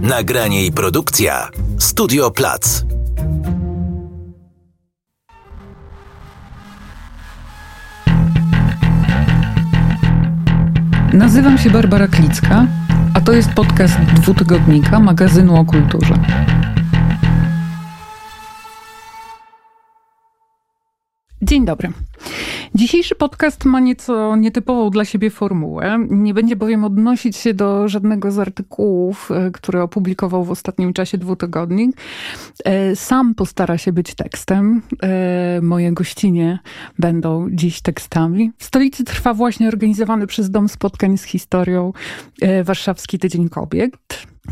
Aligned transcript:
Nagranie 0.00 0.66
i 0.66 0.72
produkcja 0.72 1.50
Studio 1.78 2.30
Plac. 2.30 2.84
Nazywam 11.12 11.58
się 11.58 11.70
Barbara 11.70 12.08
Klicka, 12.08 12.66
a 13.14 13.20
to 13.20 13.32
jest 13.32 13.50
podcast 13.50 13.98
dwutygodnika 13.98 15.00
magazynu 15.00 15.56
o 15.56 15.64
kulturze. 15.64 16.14
Dzień 21.42 21.64
dobry. 21.64 21.92
Dzisiejszy 22.76 23.14
podcast 23.14 23.64
ma 23.64 23.80
nieco 23.80 24.36
nietypową 24.36 24.90
dla 24.90 25.04
siebie 25.04 25.30
formułę. 25.30 25.98
Nie 26.10 26.34
będzie 26.34 26.56
bowiem 26.56 26.84
odnosić 26.84 27.36
się 27.36 27.54
do 27.54 27.88
żadnego 27.88 28.30
z 28.30 28.38
artykułów, 28.38 29.30
e, 29.30 29.50
które 29.50 29.82
opublikował 29.82 30.44
w 30.44 30.50
ostatnim 30.50 30.92
czasie 30.92 31.18
dwutygodnik. 31.18 31.96
E, 32.64 32.96
sam 32.96 33.34
postara 33.34 33.78
się 33.78 33.92
być 33.92 34.14
tekstem. 34.14 34.82
E, 35.02 35.60
moje 35.62 35.92
gościnie 35.92 36.58
będą 36.98 37.48
dziś 37.50 37.80
tekstami. 37.80 38.52
W 38.58 38.64
stolicy 38.64 39.04
trwa 39.04 39.34
właśnie 39.34 39.68
organizowany 39.68 40.26
przez 40.26 40.50
Dom 40.50 40.68
Spotkań 40.68 41.18
z 41.18 41.22
Historią 41.22 41.92
Warszawski 42.64 43.18
Tydzień 43.18 43.48
Kobiet 43.48 43.96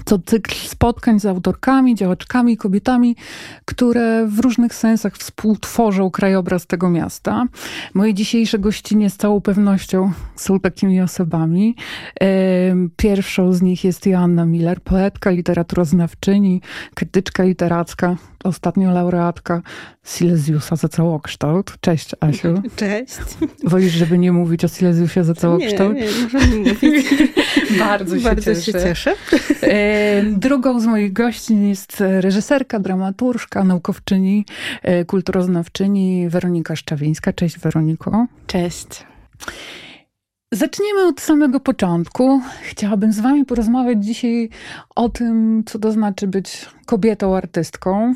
to 0.05 0.19
cykl 0.19 0.55
spotkań 0.55 1.21
z 1.21 1.27
autorkami, 1.27 1.95
działaczkami, 1.95 2.57
kobietami, 2.57 3.17
które 3.65 4.27
w 4.27 4.39
różnych 4.39 4.75
sensach 4.75 5.17
współtworzą 5.17 6.11
krajobraz 6.11 6.67
tego 6.67 6.91
miasta. 6.91 7.45
Moje 7.95 8.15
dzisiejsze 8.15 8.59
gościnie 8.59 9.11
z 9.11 9.17
całą 9.17 9.41
pewnością 9.41 10.13
są 10.37 10.61
takimi 10.61 11.01
osobami. 11.01 11.77
Pierwszą 12.97 13.53
z 13.53 13.63
nich 13.63 13.85
jest 13.85 14.07
Joanna 14.07 14.45
Miller, 14.45 14.81
poetka, 14.81 15.31
literaturoznawczyni, 15.31 16.61
krytyczka 16.95 17.43
literacka, 17.43 18.17
ostatnio 18.45 18.91
laureatka 18.91 19.63
Silesiusa 20.07 20.77
za 20.77 20.89
całokształt. 20.89 21.75
Cześć, 21.81 22.11
Asiu. 22.21 22.63
Cześć. 22.77 23.15
Wolisz, 23.65 23.93
żeby 23.93 24.19
nie 24.19 24.33
mówić 24.33 24.65
o 24.65 24.69
Silesiusie 24.69 25.25
za 25.25 25.35
całokształt? 25.35 25.95
Nie, 25.95 26.01
nie, 26.01 26.09
możemy 26.23 26.57
mówić. 26.57 27.07
Bardzo 27.79 28.19
się 28.19 28.25
Bardzo 28.25 28.55
cieszę. 28.55 28.63
się 28.63 28.73
cieszę. 28.73 29.15
Drugą 30.31 30.81
z 30.81 30.87
moich 30.87 31.13
gościń 31.13 31.69
jest 31.69 32.01
reżyserka, 32.01 32.79
dramaturżka, 32.79 33.65
naukowczyni, 33.65 34.47
e, 34.83 35.05
kulturoznawczyni 35.05 36.29
Weronika 36.29 36.77
Szczawińska. 36.77 37.33
Cześć 37.33 37.59
Weroniko. 37.59 38.27
Cześć. 38.47 39.07
Zacznijmy 40.53 41.07
od 41.07 41.21
samego 41.21 41.61
początku. 41.61 42.41
Chciałabym 42.63 43.13
z 43.13 43.21
Wami 43.21 43.45
porozmawiać 43.45 44.05
dzisiaj 44.05 44.49
o 44.95 45.09
tym, 45.09 45.63
co 45.67 45.79
to 45.79 45.93
znaczy 45.93 46.27
być 46.27 46.67
kobietą 46.87 47.37
artystką. 47.37 48.15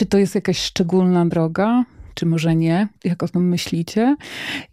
Czy 0.00 0.06
to 0.06 0.18
jest 0.18 0.34
jakaś 0.34 0.58
szczególna 0.58 1.26
droga? 1.26 1.84
czy 2.14 2.26
może 2.26 2.56
nie, 2.56 2.88
jak 3.04 3.22
o 3.22 3.28
tym 3.28 3.48
myślicie. 3.48 4.16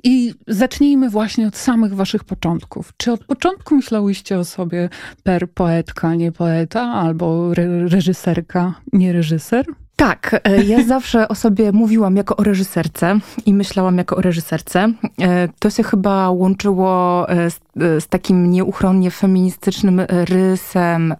I 0.03 0.33
zacznijmy 0.47 1.09
właśnie 1.09 1.47
od 1.47 1.55
samych 1.55 1.93
waszych 1.95 2.23
początków. 2.23 2.93
Czy 2.97 3.11
od 3.11 3.23
początku 3.23 3.75
myślałyście 3.75 4.39
o 4.39 4.45
sobie 4.45 4.89
per 5.23 5.51
poetka, 5.51 6.15
nie 6.15 6.31
poeta, 6.31 6.81
albo 6.81 7.51
re 7.51 7.87
reżyserka, 7.87 8.73
nie 8.93 9.13
reżyser? 9.13 9.65
Tak, 9.97 10.41
e, 10.43 10.63
ja 10.63 10.83
zawsze 10.95 11.27
o 11.27 11.35
sobie 11.35 11.71
mówiłam 11.71 12.15
jako 12.15 12.37
o 12.37 12.43
reżyserce 12.43 13.19
i 13.45 13.53
myślałam 13.53 13.97
jako 13.97 14.15
o 14.15 14.21
reżyserce. 14.21 14.93
E, 15.21 15.47
to 15.59 15.69
się 15.69 15.83
chyba 15.83 16.29
łączyło 16.29 17.25
e, 17.29 17.51
z, 17.51 17.59
z 17.75 18.07
takim 18.07 18.51
nieuchronnie 18.51 19.11
feministycznym 19.11 20.01
rysem 20.09 21.15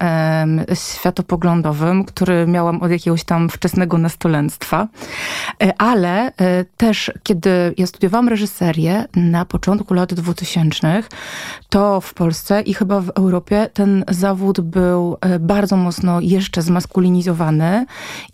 światopoglądowym, 0.74 2.04
który 2.04 2.48
miałam 2.48 2.82
od 2.82 2.92
jakiegoś 2.92 3.24
tam 3.24 3.50
wczesnego 3.50 3.98
nastolenstwa. 3.98 4.88
Ale 5.78 6.32
też, 6.78 7.12
kiedy 7.24 7.50
ja 7.78 7.88
studiowałam 7.88 8.30
reżyserię 8.30 9.06
na 9.16 9.46
początku 9.46 9.94
lat 9.94 10.14
2000, 10.14 11.04
to 11.70 12.02
w 12.02 12.14
Polsce 12.14 12.62
i 12.62 12.74
chyba 12.74 13.02
w 13.02 13.10
Europie 13.10 13.70
ten 13.74 14.06
zawód 14.10 14.62
był 14.62 15.18
bardzo 15.40 15.78
mocno 15.78 16.22
jeszcze 16.22 16.62
zmaskulinizowany 16.62 17.86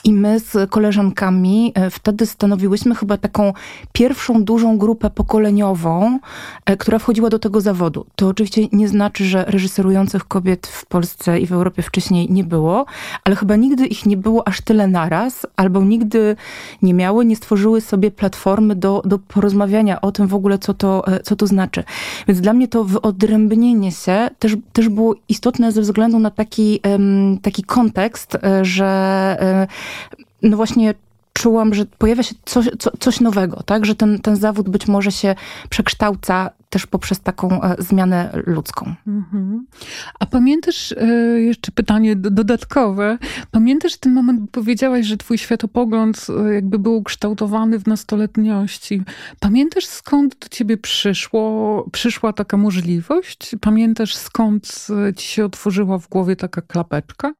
i 0.03 0.13
my 0.13 0.32
z 0.39 0.69
koleżankami 0.69 1.71
e, 1.75 1.89
wtedy 1.89 2.25
stanowiłyśmy 2.25 2.95
chyba 2.95 3.17
taką 3.17 3.53
pierwszą 3.93 4.43
dużą 4.43 4.77
grupę 4.77 5.09
pokoleniową, 5.09 6.19
e, 6.65 6.77
która 6.77 6.99
wchodziła 6.99 7.29
do 7.29 7.39
tego 7.39 7.61
zawodu. 7.61 8.05
To 8.15 8.27
oczywiście 8.27 8.67
nie 8.71 8.87
znaczy, 8.87 9.25
że 9.25 9.45
reżyserujących 9.47 10.27
kobiet 10.27 10.67
w 10.67 10.85
Polsce 10.85 11.39
i 11.39 11.47
w 11.47 11.53
Europie 11.53 11.81
wcześniej 11.81 12.31
nie 12.31 12.43
było, 12.43 12.85
ale 13.23 13.35
chyba 13.35 13.55
nigdy 13.55 13.87
ich 13.87 14.05
nie 14.05 14.17
było 14.17 14.47
aż 14.47 14.61
tyle 14.61 14.87
naraz, 14.87 15.45
albo 15.55 15.83
nigdy 15.83 16.35
nie 16.81 16.93
miały, 16.93 17.25
nie 17.25 17.35
stworzyły 17.35 17.81
sobie 17.81 18.11
platformy 18.11 18.75
do, 18.75 19.01
do 19.05 19.19
porozmawiania 19.19 20.01
o 20.01 20.11
tym 20.11 20.27
w 20.27 20.33
ogóle, 20.33 20.57
co 20.57 20.73
to, 20.73 21.07
e, 21.07 21.19
co 21.19 21.35
to 21.35 21.47
znaczy. 21.47 21.83
Więc 22.27 22.41
dla 22.41 22.53
mnie 22.53 22.67
to 22.67 22.83
wyodrębnienie 22.83 23.91
się 23.91 24.29
też, 24.39 24.55
też 24.73 24.89
było 24.89 25.15
istotne 25.29 25.71
ze 25.71 25.81
względu 25.81 26.19
na 26.19 26.31
taki, 26.31 26.79
taki 27.41 27.63
kontekst, 27.63 28.37
że 28.61 29.37
no 30.43 30.57
właśnie 30.57 30.93
czułam, 31.43 31.73
że 31.73 31.85
pojawia 31.85 32.23
się 32.23 32.35
coś, 32.45 32.69
co, 32.79 32.91
coś 32.99 33.19
nowego, 33.19 33.63
tak? 33.63 33.85
Że 33.85 33.95
ten, 33.95 34.19
ten 34.19 34.35
zawód 34.35 34.69
być 34.69 34.87
może 34.87 35.11
się 35.11 35.35
przekształca 35.69 36.49
też 36.73 36.87
poprzez 36.87 37.19
taką 37.19 37.61
e, 37.61 37.75
zmianę 37.79 38.29
ludzką. 38.45 38.95
Mhm. 39.07 39.65
A 40.19 40.25
pamiętasz, 40.25 40.91
e, 40.91 41.05
jeszcze 41.41 41.71
pytanie 41.71 42.15
dodatkowe, 42.15 43.17
pamiętasz 43.51 43.97
ten 43.97 44.13
moment, 44.13 44.39
bo 44.39 44.47
powiedziałaś, 44.47 45.05
że 45.05 45.17
twój 45.17 45.37
światopogląd 45.37 46.27
e, 46.49 46.53
jakby 46.53 46.79
był 46.79 46.95
ukształtowany 46.95 47.79
w 47.79 47.87
nastoletniości. 47.87 49.01
Pamiętasz 49.39 49.85
skąd 49.85 50.39
do 50.39 50.47
ciebie 50.47 50.77
przyszło, 50.77 51.85
przyszła 51.91 52.33
taka 52.33 52.57
możliwość? 52.57 53.55
Pamiętasz 53.61 54.15
skąd 54.15 54.87
ci 55.17 55.27
się 55.27 55.45
otworzyła 55.45 55.97
w 55.97 56.09
głowie 56.09 56.35
taka 56.35 56.61
klapeczka? 56.61 57.33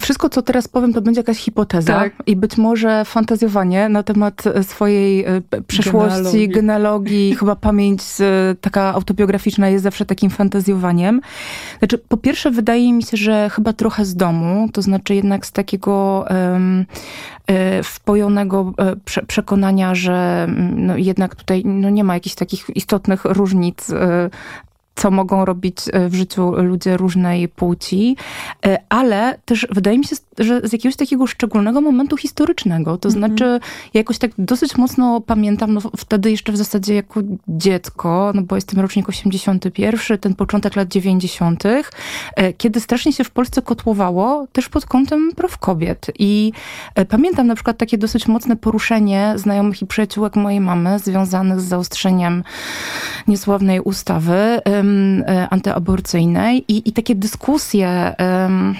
Wszystko, 0.00 0.28
co 0.28 0.42
teraz 0.42 0.68
powiem, 0.68 0.92
to 0.92 1.00
będzie 1.00 1.20
jakaś 1.20 1.38
hipoteza 1.38 1.94
tak. 1.94 2.12
i 2.26 2.36
być 2.36 2.56
może 2.56 3.04
na 3.88 4.02
temat 4.02 4.44
swojej 4.62 5.24
przeszłości, 5.66 6.18
genealogii, 6.18 6.48
genealogii 6.48 7.34
chyba 7.34 7.56
pamięć 7.56 8.02
taka 8.60 8.78
taka 8.78 8.94
autobiograficzna 8.94 9.68
jest 9.68 9.84
zawsze 9.84 10.06
takim 10.06 10.30
fantazjowaniem. 10.30 11.20
Znaczy, 11.78 11.98
po 11.98 12.16
pierwsze, 12.16 12.50
wydaje 12.50 12.92
mi 12.92 13.02
się, 13.02 13.16
że 13.16 13.50
chyba 13.50 13.72
trochę 13.72 14.04
z 14.04 14.14
domu, 14.14 14.68
to 14.72 14.82
znaczy 14.82 15.14
jednak 15.14 15.46
z 15.46 15.52
takiego 15.52 16.24
um, 16.30 16.86
wpojonego 17.84 18.72
e, 18.78 18.96
prze 18.96 19.22
przekonania, 19.22 19.94
że 19.94 20.46
mm, 20.48 20.86
no, 20.86 20.96
jednak 20.96 21.34
tutaj 21.34 21.62
no, 21.64 21.90
nie 21.90 22.04
ma 22.04 22.14
jakichś 22.14 22.34
takich 22.34 22.70
istotnych 22.74 23.24
różnic 23.24 23.90
e, 23.90 24.30
co 24.98 25.10
mogą 25.10 25.44
robić 25.44 25.76
e, 25.92 26.08
w 26.08 26.14
życiu 26.14 26.52
ludzie 26.56 26.96
różnej 26.96 27.48
płci, 27.48 28.16
e, 28.66 28.78
ale 28.88 29.38
też 29.44 29.66
wydaje 29.70 29.98
mi 29.98 30.04
się, 30.04 30.16
że 30.38 30.60
z 30.64 30.72
jakiegoś 30.72 30.96
takiego 30.96 31.26
szczególnego 31.26 31.80
momentu 31.80 32.16
historycznego. 32.16 32.98
To 32.98 33.08
mhm. 33.08 33.12
znaczy, 33.12 33.44
ja 33.94 33.98
jakoś 33.98 34.18
tak 34.18 34.30
dosyć 34.38 34.76
mocno 34.76 35.20
pamiętam, 35.20 35.74
no 35.74 35.80
wtedy 35.96 36.30
jeszcze 36.30 36.52
w 36.52 36.56
zasadzie 36.56 36.94
jako 36.94 37.20
dziecko, 37.48 38.32
no 38.34 38.42
bo 38.42 38.54
jestem 38.54 38.80
rocznik 38.80 39.08
81, 39.08 40.18
ten 40.18 40.34
początek 40.34 40.76
lat 40.76 40.88
90., 40.88 41.64
e, 41.66 41.82
kiedy 42.52 42.80
strasznie 42.80 43.12
się 43.12 43.24
w 43.24 43.30
Polsce 43.30 43.62
kotłowało, 43.62 44.46
też 44.52 44.68
pod 44.68 44.86
kątem 44.86 45.32
praw 45.36 45.58
kobiet. 45.58 46.06
I 46.18 46.52
pamiętam 47.08 47.46
na 47.46 47.54
przykład 47.54 47.78
takie 47.78 47.98
dosyć 47.98 48.28
mocne 48.28 48.56
poruszenie 48.56 49.32
znajomych 49.36 49.82
i 49.82 49.86
przyjaciółek 49.86 50.36
mojej 50.36 50.60
mamy, 50.60 50.98
związanych 50.98 51.60
z 51.60 51.64
zaostrzeniem 51.64 52.44
niesławnej 53.28 53.80
ustawy, 53.80 54.60
E, 55.26 55.48
antyaborcyjnej 55.50 56.64
i, 56.68 56.88
i 56.88 56.92
takie 56.92 57.14
dyskusje, 57.14 58.14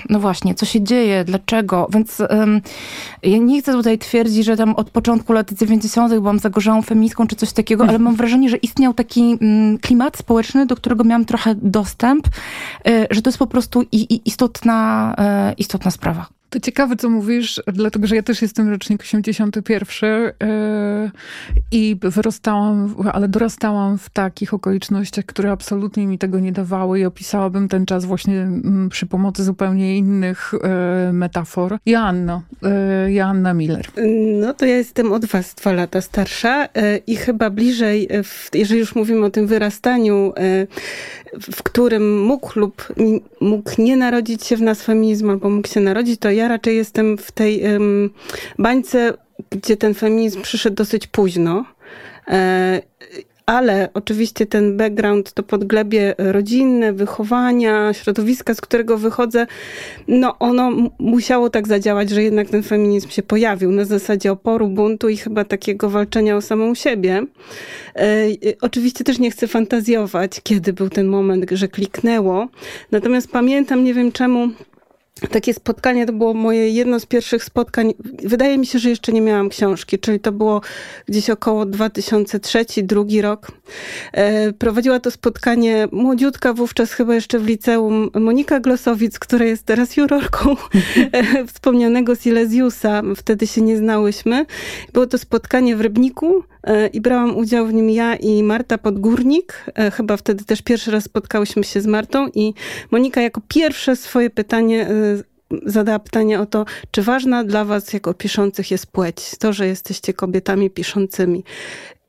no 0.09 0.21
właśnie, 0.21 0.55
co 0.55 0.67
się 0.67 0.83
dzieje, 0.83 1.25
dlaczego, 1.25 1.89
więc 1.93 2.23
ja 3.23 3.39
nie 3.39 3.63
chcę 3.63 3.73
tutaj 3.73 3.99
twierdzić, 3.99 4.45
że 4.45 4.57
tam 4.57 4.75
od 4.75 4.91
początku 4.91 5.33
lat 5.33 5.53
90. 5.53 6.15
byłam 6.15 6.39
zagorzałą 6.39 6.83
feministką 6.83 7.27
czy 7.27 7.37
coś 7.37 7.53
takiego, 7.53 7.85
ale 7.89 7.99
mam 7.99 8.17
wrażenie, 8.17 8.49
że 8.49 8.57
istniał 8.57 8.95
taki 8.95 9.39
mm, 9.41 9.79
klimat 9.79 10.17
społeczny, 10.17 10.67
do 10.67 10.77
którego 10.77 11.05
miałam 11.05 11.25
trochę 11.25 11.55
dostęp, 11.55 12.29
e, 12.87 13.07
że 13.11 13.23
to 13.23 13.31
jest 13.31 13.39
po 13.39 13.47
prostu 13.47 13.83
istotna, 14.25 15.15
e, 15.19 15.53
istotna 15.59 15.91
sprawa. 15.91 16.38
To 16.51 16.61
ciekawe, 16.61 16.97
co 16.97 17.11
mówisz, 17.11 17.63
dlatego 17.67 18.07
że 18.07 18.17
ja 18.17 18.23
też 18.23 18.43
jestem 18.43 18.69
rocznik 18.69 19.03
81 19.03 20.11
yy, 20.13 20.31
i 21.73 21.97
wyrostałam, 22.03 22.95
ale 23.13 23.29
dorastałam 23.29 23.99
w 23.99 24.11
takich 24.11 24.55
okolicznościach, 24.55 25.25
które 25.25 25.51
absolutnie 25.51 26.07
mi 26.07 26.19
tego 26.19 26.41
nie 26.41 26.53
dawały 26.53 27.01
i 27.01 27.05
opisałabym 27.05 27.69
ten 27.69 27.87
czas 27.87 28.05
właśnie 28.05 28.41
mm, 28.41 28.89
przy 28.89 29.07
pomocy 29.07 29.45
zupełnie 29.45 29.99
innych 29.99 30.53
yy, 31.07 31.13
metafor. 31.13 31.79
Joanno, 31.87 32.43
yy, 32.63 33.13
Joanna 33.13 33.55
Miller. 33.55 33.87
No 34.41 34.55
to 34.55 34.67
ja 34.67 34.77
jestem 34.77 35.13
od 35.13 35.25
was 35.25 35.55
dwa 35.55 35.73
lata 35.73 36.01
starsza 36.01 36.69
i 37.07 37.17
chyba 37.17 37.51
bliżej, 37.51 38.09
jeżeli 38.55 38.81
już 38.81 38.95
mówimy 38.95 39.27
o 39.27 39.31
tym 39.31 39.47
wyrastaniu 39.47 40.33
w 41.53 41.63
którym 41.63 42.23
mógł 42.23 42.59
lub 42.59 42.93
mógł 43.41 43.71
nie 43.79 43.97
narodzić 43.97 44.45
się 44.45 44.57
w 44.57 44.63
nas 44.63 44.83
feminizm, 44.83 45.31
albo 45.31 45.51
mógł 45.51 45.69
się 45.69 45.81
narodzić, 45.81 46.21
to 46.21 46.31
ja 46.31 46.49
raczej 46.49 46.77
jestem 46.77 47.19
w 47.19 47.33
tej 47.33 47.63
um, 47.63 48.11
bańce, 48.59 49.15
gdzie 49.51 49.77
ten 49.77 49.95
feminizm 49.95 50.43
przyszedł 50.43 50.77
dosyć 50.77 51.07
późno. 51.07 51.65
E, 52.29 52.83
ale 53.49 53.89
oczywiście 53.95 54.47
ten 54.47 54.77
background, 54.77 55.33
to 55.33 55.43
podglebie 55.43 56.15
rodzinne, 56.19 56.93
wychowania, 56.93 57.93
środowiska, 57.93 58.55
z 58.55 58.61
którego 58.61 58.99
wychodzę, 58.99 59.47
no 60.09 60.39
ono 60.39 60.71
musiało 60.99 61.51
tak 61.51 61.69
zadziałać, 61.69 62.11
że 62.11 62.23
jednak 62.23 62.49
ten 62.49 62.63
feminizm 62.63 63.09
się 63.09 63.23
pojawił 63.23 63.73
na 63.73 63.85
zasadzie 63.85 64.33
oporu, 64.33 64.69
buntu 64.69 65.09
i 65.09 65.17
chyba 65.17 65.45
takiego 65.45 65.91
walczenia 65.91 66.37
o 66.37 66.41
samą 66.41 66.75
siebie. 66.75 67.23
E, 67.97 68.27
oczywiście 68.61 69.05
też 69.05 69.19
nie 69.19 69.31
chcę 69.31 69.47
fantazjować, 69.47 70.41
kiedy 70.43 70.73
był 70.73 70.89
ten 70.91 71.07
moment, 71.07 71.51
że 71.53 71.69
kliknęło. 71.69 72.49
Natomiast 72.91 73.31
pamiętam, 73.31 73.85
nie 73.85 73.95
wiem 73.95 74.13
czemu, 74.13 74.49
takie 75.27 75.55
spotkanie 75.55 76.07
to 76.07 76.13
było 76.13 76.35
moje 76.35 76.71
jedno 76.71 77.01
z 77.01 77.07
pierwszych 77.07 77.45
spotkań. 77.45 77.95
Wydaje 78.25 78.59
mi 78.59 78.67
się, 78.67 78.79
że 78.79 78.91
jeszcze 78.91 79.13
nie 79.13 79.21
miałam 79.21 79.49
książki, 79.49 79.99
czyli 79.99 80.21
to 80.21 80.33
było 80.33 80.61
gdzieś 81.07 81.31
około 81.31 81.67
2003, 81.67 82.65
drugi 82.83 83.23
rok. 83.23 83.53
E, 84.13 84.53
prowadziła 84.53 85.01
to 85.01 85.11
spotkanie 85.11 85.89
młodziutka, 85.93 86.53
wówczas 86.53 86.93
chyba 86.93 87.15
jeszcze 87.15 87.39
w 87.39 87.47
liceum, 87.47 88.11
Monika 88.15 88.61
Glosowic, 88.61 89.19
która 89.19 89.45
jest 89.45 89.63
teraz 89.63 89.97
jurorką 89.97 90.51
e, 91.13 91.47
wspomnianego 91.47 92.15
Silesiusa. 92.15 93.03
Wtedy 93.17 93.47
się 93.47 93.61
nie 93.61 93.77
znałyśmy. 93.77 94.47
Było 94.93 95.07
to 95.07 95.19
spotkanie 95.19 95.77
w 95.77 95.81
Rybniku 95.81 96.45
i 96.93 97.01
brałam 97.01 97.37
udział 97.37 97.67
w 97.67 97.75
nim 97.75 97.91
ja 97.91 98.17
i 98.17 98.43
Marta 98.43 98.79
Podgórnik. 98.79 99.65
Chyba 99.93 100.17
wtedy 100.17 100.45
też 100.45 100.63
pierwszy 100.63 100.91
raz 100.91 101.05
spotkałyśmy 101.05 101.65
się 101.65 101.81
z 101.81 101.87
Martą 101.87 102.29
i 102.35 102.55
Monika 102.91 103.21
jako 103.21 103.41
pierwsze 103.49 103.97
swoje 103.97 104.31
pytanie 104.31 104.87
zadała 105.67 105.99
pytanie 105.99 106.41
o 106.41 106.47
to, 106.47 106.65
czy 106.91 107.03
ważna 107.03 107.45
dla 107.45 107.65
was 107.65 107.93
jako 107.93 108.15
piszących 108.15 108.71
jest 108.71 108.87
płeć, 108.87 109.31
to, 109.39 109.53
że 109.53 109.67
jesteście 109.67 110.15
kobietami 110.15 110.71
piszącymi. 110.71 111.45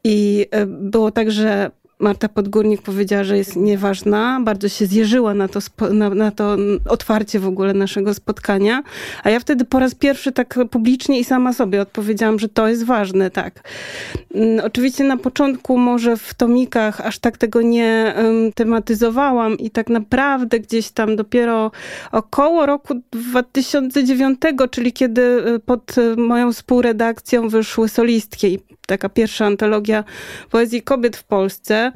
I 0.03 0.47
e, 0.51 0.65
było 0.65 1.11
tak, 1.11 1.31
że 1.31 1.71
Marta 1.99 2.29
Podgórnik 2.29 2.81
powiedziała, 2.81 3.23
że 3.23 3.37
jest 3.37 3.55
nieważna, 3.55 4.39
bardzo 4.43 4.69
się 4.69 4.85
zjeżyła 4.85 5.33
na 5.33 5.47
to, 5.47 5.59
na, 5.93 6.09
na, 6.09 6.31
to 6.31 6.57
otwarcie 6.85 7.39
w 7.39 7.47
ogóle 7.47 7.73
naszego 7.73 8.13
spotkania, 8.13 8.83
a 9.23 9.29
ja 9.29 9.39
wtedy 9.39 9.65
po 9.65 9.79
raz 9.79 9.95
pierwszy 9.95 10.31
tak 10.31 10.59
publicznie 10.71 11.19
i 11.19 11.23
sama 11.23 11.53
sobie 11.53 11.81
odpowiedziałam, 11.81 12.39
że 12.39 12.49
to 12.49 12.67
jest 12.67 12.83
ważne, 12.83 13.31
tak. 13.31 13.69
Mm, 14.35 14.65
oczywiście 14.65 15.03
na 15.03 15.17
początku 15.17 15.77
może 15.77 16.17
w 16.17 16.33
tomikach 16.33 17.01
aż 17.01 17.19
tak 17.19 17.37
tego 17.37 17.61
nie 17.61 18.13
um, 18.17 18.53
tematyzowałam 18.53 19.57
i 19.57 19.69
tak 19.69 19.89
naprawdę 19.89 20.59
gdzieś 20.59 20.91
tam 20.91 21.15
dopiero 21.15 21.71
około 22.11 22.65
roku 22.65 22.93
2009, 23.11 24.39
czyli 24.71 24.93
kiedy 24.93 25.21
y, 25.21 25.59
pod 25.59 25.97
y, 25.97 26.15
moją 26.15 26.53
współredakcją 26.53 27.49
wyszły 27.49 27.89
solistki 27.89 28.59
taka 28.89 29.09
pierwsza 29.09 29.45
antologia 29.45 30.03
poezji 30.49 30.81
kobiet 30.81 31.17
w 31.17 31.23
Polsce, 31.23 31.88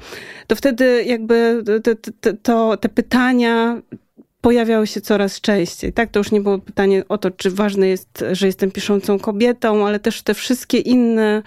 to 0.48 0.56
wtedy 0.56 1.04
jakby 1.04 1.64
te, 1.84 1.96
te, 1.96 2.34
to, 2.34 2.78
te 2.78 2.90
pytania 2.90 3.82
pojawiały 4.44 4.88
się 4.88 5.02
coraz 5.02 5.42
częściej. 5.42 5.94
Tak, 5.94 6.12
to 6.12 6.20
już 6.20 6.32
nie 6.32 6.42
było 6.42 6.60
pytanie 6.60 7.04
o 7.10 7.18
to, 7.18 7.32
czy 7.32 7.52
ważne 7.52 7.88
jest, 7.88 8.24
że 8.32 8.46
jestem 8.46 8.72
piszącą 8.72 9.20
kobietą, 9.20 9.88
ale 9.88 10.00
też 10.00 10.22
te 10.22 10.34
wszystkie 10.34 10.78
inne 10.78 11.44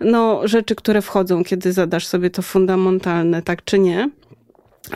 no, 0.00 0.48
rzeczy, 0.48 0.74
które 0.74 1.02
wchodzą, 1.02 1.44
kiedy 1.44 1.72
zadasz 1.72 2.06
sobie 2.06 2.30
to 2.30 2.42
fundamentalne, 2.42 3.42
tak 3.42 3.64
czy 3.64 3.78
nie. 3.78 4.10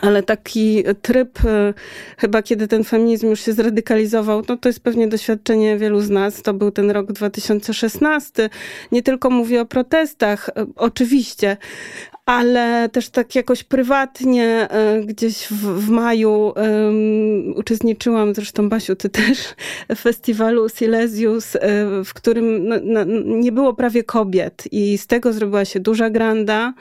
Ale 0.01 0.23
taki 0.23 0.83
tryb, 1.01 1.45
e, 1.45 1.73
chyba 2.17 2.41
kiedy 2.41 2.67
ten 2.67 2.83
feminizm 2.83 3.29
już 3.29 3.39
się 3.39 3.53
zradykalizował, 3.53 4.43
no 4.49 4.57
to 4.57 4.69
jest 4.69 4.79
pewnie 4.79 5.07
doświadczenie 5.07 5.77
wielu 5.77 6.01
z 6.01 6.09
nas. 6.09 6.41
To 6.41 6.53
był 6.53 6.71
ten 6.71 6.91
rok 6.91 7.11
2016. 7.11 8.49
Nie 8.91 9.03
tylko 9.03 9.29
mówię 9.29 9.61
o 9.61 9.65
protestach, 9.65 10.49
e, 10.49 10.65
oczywiście, 10.75 11.57
ale 12.25 12.89
też 12.89 13.09
tak 13.09 13.35
jakoś 13.35 13.63
prywatnie 13.63 14.67
e, 14.69 15.01
gdzieś 15.01 15.47
w, 15.47 15.85
w 15.85 15.89
maju 15.89 16.53
um, 16.55 17.53
uczestniczyłam, 17.55 18.35
zresztą 18.35 18.69
Basiu, 18.69 18.95
ty 18.95 19.09
też, 19.09 19.37
w 19.89 19.99
festiwalu 19.99 20.69
Silesius, 20.69 21.55
e, 21.55 21.59
w 22.05 22.13
którym 22.13 22.67
no, 22.67 22.75
no, 22.83 23.03
nie 23.25 23.51
było 23.51 23.73
prawie 23.73 24.03
kobiet 24.03 24.63
i 24.71 24.97
z 24.97 25.07
tego 25.07 25.33
zrobiła 25.33 25.65
się 25.65 25.79
duża 25.79 26.09
granda. 26.09 26.73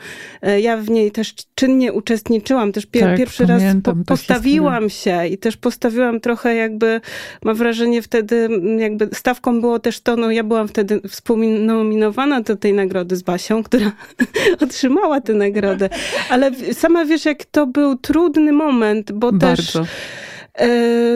E, 0.42 0.60
ja 0.60 0.76
w 0.76 0.90
niej 0.90 1.10
też 1.10 1.34
czynnie 1.54 1.92
uczestniczyłam, 1.92 2.72
też 2.72 2.86
pier, 2.86 3.02
tak, 3.02 3.18
pierwszy 3.18 3.46
raz 3.46 3.62
po, 3.82 3.94
postawiłam 4.06 4.90
się 4.90 5.26
i 5.26 5.38
też 5.38 5.56
postawiłam 5.56 6.20
trochę 6.20 6.54
jakby, 6.54 7.00
mam 7.44 7.56
wrażenie 7.56 8.02
wtedy 8.02 8.48
jakby 8.78 9.08
stawką 9.12 9.60
było 9.60 9.78
też 9.78 10.00
to, 10.00 10.16
no 10.16 10.30
ja 10.30 10.44
byłam 10.44 10.68
wtedy 10.68 11.00
współnominowana 11.08 12.40
do 12.40 12.56
tej 12.56 12.72
nagrody 12.72 13.16
z 13.16 13.22
Basią, 13.22 13.62
która 13.62 13.92
otrzymała 14.64 15.20
tę 15.20 15.31
tę 15.32 15.38
nagrodę. 15.38 15.88
Ale 16.30 16.50
sama 16.72 17.04
wiesz, 17.04 17.24
jak 17.24 17.44
to 17.44 17.66
był 17.66 17.96
trudny 17.96 18.52
moment, 18.52 19.12
bo 19.12 19.32
Bardzo. 19.32 19.80
też 19.80 19.90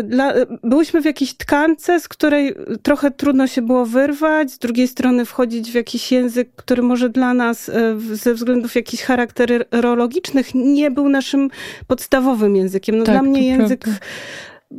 dla, 0.05 0.35
byłyśmy 0.63 1.03
w 1.03 1.05
jakiejś 1.05 1.35
tkance, 1.35 2.01
z 2.01 2.09
której 2.09 2.55
trochę 2.83 3.11
trudno 3.11 3.47
się 3.47 3.63
było 3.63 3.87
wyrwać, 3.87 4.51
z 4.51 4.59
drugiej 4.59 4.89
strony 4.89 5.25
wchodzić 5.25 5.71
w 5.71 5.75
jakiś 5.75 6.13
język, 6.13 6.49
który 6.57 6.83
może 6.83 7.09
dla 7.09 7.35
nas 7.35 7.69
e, 7.69 8.01
ze 8.13 8.35
względów 8.35 8.75
jakichś 8.75 9.03
charakterologicznych 9.03 10.55
nie 10.55 10.91
był 10.91 11.09
naszym 11.09 11.51
podstawowym 11.87 12.57
językiem. 12.57 12.99
No 12.99 13.05
tak, 13.05 13.15
dla 13.15 13.23
mnie 13.23 13.47
język 13.47 13.81
prawda 13.81 14.07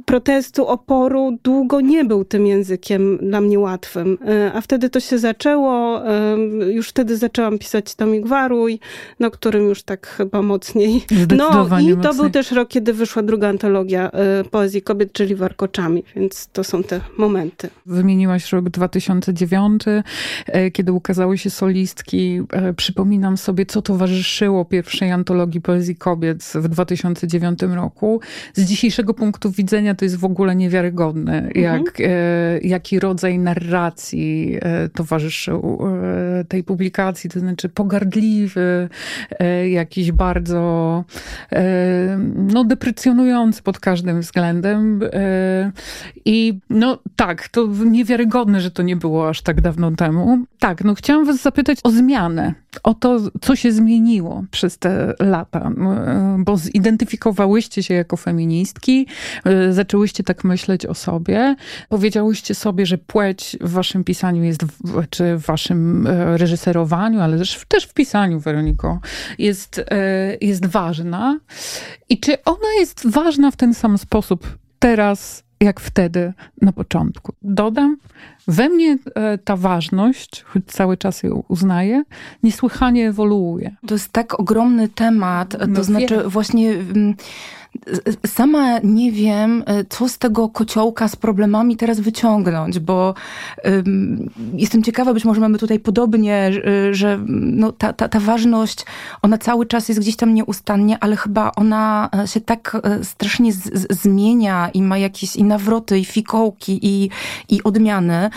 protestu, 0.06 0.68
oporu 0.68 1.38
długo 1.44 1.81
nie 1.81 2.06
był 2.06 2.25
tym 2.25 2.48
językiem 2.48 3.18
dla 3.18 3.42
mnie 3.42 3.60
łatwym. 3.60 4.18
E, 4.28 4.51
a 4.54 4.62
wtedy 4.62 4.89
to 4.89 5.00
się 5.00 5.18
zaczęło. 5.18 6.07
E, 6.07 6.38
już 6.72 6.89
wtedy 6.89 7.18
zaczęłam 7.18 7.57
pisać 7.60 7.95
Tomik 7.95 8.28
Waruj, 8.28 8.80
no 9.19 9.31
którym 9.31 9.63
już 9.69 9.84
tak 9.84 10.07
chyba 10.07 10.42
mocniej. 10.42 11.06
No 11.38 11.45
i 11.45 11.48
to 11.48 11.66
mocniej. 11.69 11.98
był 12.16 12.30
też 12.30 12.51
rok, 12.51 12.69
kiedy 12.69 12.94
wyszła 12.94 13.24
druga 13.24 13.50
antologia 13.50 14.12
e, 14.12 14.44
poezji 14.44 14.81
kobiet, 14.81 15.13
czyli 15.13 15.36
Warkoczami, 15.36 16.04
więc 16.16 16.48
to 16.54 16.63
są 16.63 16.83
te 16.83 17.01
momenty. 17.18 17.69
Wymieniłaś 17.86 18.51
rok 18.51 18.69
2009, 18.69 19.83
kiedy 20.74 20.92
ukazały 20.92 21.38
się 21.38 21.50
solistki. 21.50 22.42
Przypominam 22.75 23.38
sobie, 23.38 23.66
co 23.66 23.81
towarzyszyło 23.81 24.66
pierwszej 24.66 25.12
antologii 25.12 25.62
poezji 25.62 25.95
kobiet 25.95 26.44
w 26.56 26.68
2009 26.68 27.60
roku. 27.62 28.22
Z 28.54 28.66
dzisiejszego 28.66 29.13
punktu 29.13 29.51
widzenia 29.51 29.76
to 29.95 30.06
jest 30.06 30.15
w 30.15 30.25
ogóle 30.25 30.56
niewiarygodne, 30.56 31.38
mhm. 31.38 31.63
jak, 31.63 32.01
e, 32.01 32.59
jaki 32.62 33.00
rodzaj 33.00 33.39
narracji 33.39 34.57
e, 34.61 34.90
towarzyszył 34.90 35.80
e, 36.40 36.44
tej 36.44 36.63
publikacji, 36.63 37.30
to 37.30 37.40
znaczy 37.40 37.69
pogardliwy, 37.69 38.90
jakiś 39.69 40.11
bardzo 40.11 41.04
no, 42.35 42.63
deprecjonujący 42.63 43.63
pod 43.63 43.80
każdym 43.80 44.21
względem. 44.21 44.99
I 46.25 46.59
no 46.69 46.99
tak, 47.16 47.47
to 47.47 47.68
niewiarygodne, 47.85 48.61
że 48.61 48.71
to 48.71 48.83
nie 48.83 48.95
było 48.95 49.30
aż 49.30 49.42
tak 49.42 49.61
dawno 49.61 49.92
temu. 49.92 50.45
Tak, 50.59 50.83
no 50.83 50.95
chciałam 50.95 51.25
was 51.25 51.42
zapytać 51.42 51.80
o 51.83 51.90
zmianę, 51.90 52.54
o 52.84 52.94
to, 52.94 53.19
co 53.42 53.56
się 53.56 53.72
zmieniło 53.72 54.44
przez 54.52 54.78
te 54.78 55.14
lata, 55.19 55.72
bo 56.38 56.57
zidentyfikowałyście 56.57 57.84
się 57.84 57.94
jako 57.94 58.18
feministki, 58.18 59.07
zaczęłyście 59.72 60.24
tak 60.24 60.44
myśleć 60.44 60.86
o 60.86 60.94
sobie, 60.94 61.56
powiedziałyście 61.90 62.56
sobie, 62.56 62.86
że 62.86 62.98
płeć 62.98 63.57
w 63.62 63.72
waszym 63.72 64.04
pisaniu 64.04 64.44
jest, 64.44 64.66
czy 65.10 65.38
w 65.38 65.46
waszym 65.46 66.07
e, 66.07 66.38
reżyserowaniu, 66.38 67.19
ale 67.19 67.38
też, 67.38 67.66
też 67.68 67.86
w 67.86 67.94
pisaniu, 67.94 68.40
Weroniko, 68.40 69.00
jest, 69.38 69.80
e, 69.92 70.38
jest 70.42 70.66
ważna. 70.66 71.40
I 72.10 72.19
czy 72.19 72.44
ona 72.44 72.74
jest 72.80 73.07
ważna 73.10 73.52
w 73.52 73.56
ten 73.56 73.74
sam 73.74 73.98
sposób 73.98 74.57
teraz, 74.80 75.44
jak 75.59 75.80
wtedy 75.80 76.33
na 76.61 76.71
początku? 76.71 77.33
Dodam, 77.42 77.97
we 78.47 78.69
mnie 78.69 78.97
e, 79.16 79.37
ta 79.37 79.56
ważność, 79.56 80.44
choć 80.44 80.64
cały 80.68 80.97
czas 80.97 81.23
ją 81.23 81.44
uznaję, 81.47 82.04
niesłychanie 82.44 83.09
ewoluuje. 83.09 83.76
To 83.87 83.95
jest 83.95 84.11
tak 84.11 84.40
ogromny 84.40 84.90
temat, 84.90 85.57
to 85.59 85.68
no 85.68 85.83
znaczy 85.83 86.23
właśnie 86.23 86.71
mm, 86.71 87.16
sama 88.26 88.80
nie 88.83 89.12
wiem, 89.12 89.64
e, 89.66 89.86
co 89.86 90.09
z 90.09 90.18
tego 90.18 90.50
kociołka 90.50 91.07
z 91.07 91.16
problemami 91.16 91.78
teraz 91.78 92.00
wyciągnąć, 92.00 92.80
bo 92.80 93.14
jestem 94.54 94.83
ciekawa, 94.83 95.14
być 95.14 95.26
może 95.26 95.42
mamy 95.42 95.57
tutaj 95.57 95.80
podobnie, 95.80 96.54
że, 96.54 96.94
że 96.94 97.19
no, 97.28 97.71
ta, 97.71 97.94
ta, 97.94 98.09
ta 98.09 98.19
ważność, 98.19 98.86
ona 99.21 99.38
cały 99.38 99.66
czas 99.66 99.90
jest 99.90 100.00
gdzieś 100.02 100.16
tam 100.16 100.33
nieustannie, 100.33 100.97
ale 101.00 101.16
chyba 101.16 101.52
ona 101.56 102.09
e, 102.24 102.28
się 102.28 102.42
tak 102.42 102.78
e, 102.83 103.04
strasznie 103.04 103.54
z, 103.54 103.64
z, 103.74 104.02
zmienia 104.02 104.69
i 104.74 104.81
ma 104.81 104.97
jakieś 104.97 105.36
i 105.36 105.44
nawroty, 105.44 106.00
i 106.00 106.06
fikołki, 106.06 106.80
i, 106.81 107.09
i 107.50 107.64
odmiany. 107.64 108.30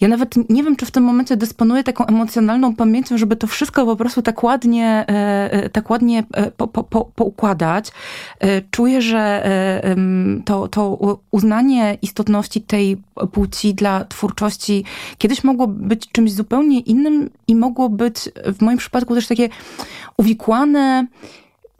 Ja 0.00 0.08
nawet 0.08 0.50
nie 0.50 0.64
wiem, 0.64 0.76
czy 0.76 0.86
w 0.86 0.90
tym 0.90 1.04
momencie 1.04 1.36
dysponuję 1.36 1.84
taką 1.84 2.06
emocjonalną 2.06 2.76
pamięcią, 2.76 3.18
żeby 3.18 3.36
to 3.36 3.46
wszystko 3.46 3.86
po 3.86 3.96
prostu 3.96 4.22
tak 4.22 4.42
ładnie, 4.42 5.06
tak 5.72 5.90
ładnie 5.90 6.24
po, 6.56 6.68
po, 6.68 6.84
po, 6.84 7.04
poukładać. 7.04 7.92
Czuję, 8.70 9.02
że 9.02 9.50
to, 10.44 10.68
to 10.68 10.98
uznanie 11.30 11.98
istotności 12.02 12.60
tej 12.60 12.96
płci 13.32 13.74
dla 13.74 14.04
twórczości 14.04 14.84
kiedyś 15.18 15.44
mogło 15.44 15.66
być 15.66 16.08
czymś 16.12 16.32
zupełnie 16.32 16.80
innym 16.80 17.30
i 17.48 17.56
mogło 17.56 17.88
być 17.88 18.16
w 18.58 18.62
moim 18.62 18.78
przypadku 18.78 19.14
też 19.14 19.26
takie 19.26 19.48
uwikłane 20.16 21.06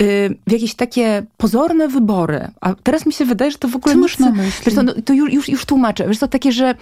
y, 0.03 0.37
w 0.47 0.53
jakieś 0.53 0.75
takie 0.75 1.23
pozorne 1.37 1.89
wybory. 1.89 2.49
A 2.61 2.75
teraz 2.75 3.07
mi 3.07 3.13
się 3.13 3.25
wydaje, 3.25 3.51
że 3.51 3.59
to 3.59 3.69
w 3.69 3.77
ogóle... 3.77 3.95
Co 3.95 4.01
masz 4.01 4.19
na 4.19 4.31
myśli? 4.31 4.65
Wiesz, 4.67 4.75
to, 4.75 4.83
no, 4.83 4.93
to 5.05 5.13
już, 5.13 5.33
już, 5.33 5.49
już 5.49 5.65
tłumaczę. 5.65 6.09
Wiesz, 6.09 6.19
to 6.19 6.29
takie, 6.29 6.53
że 6.53 6.75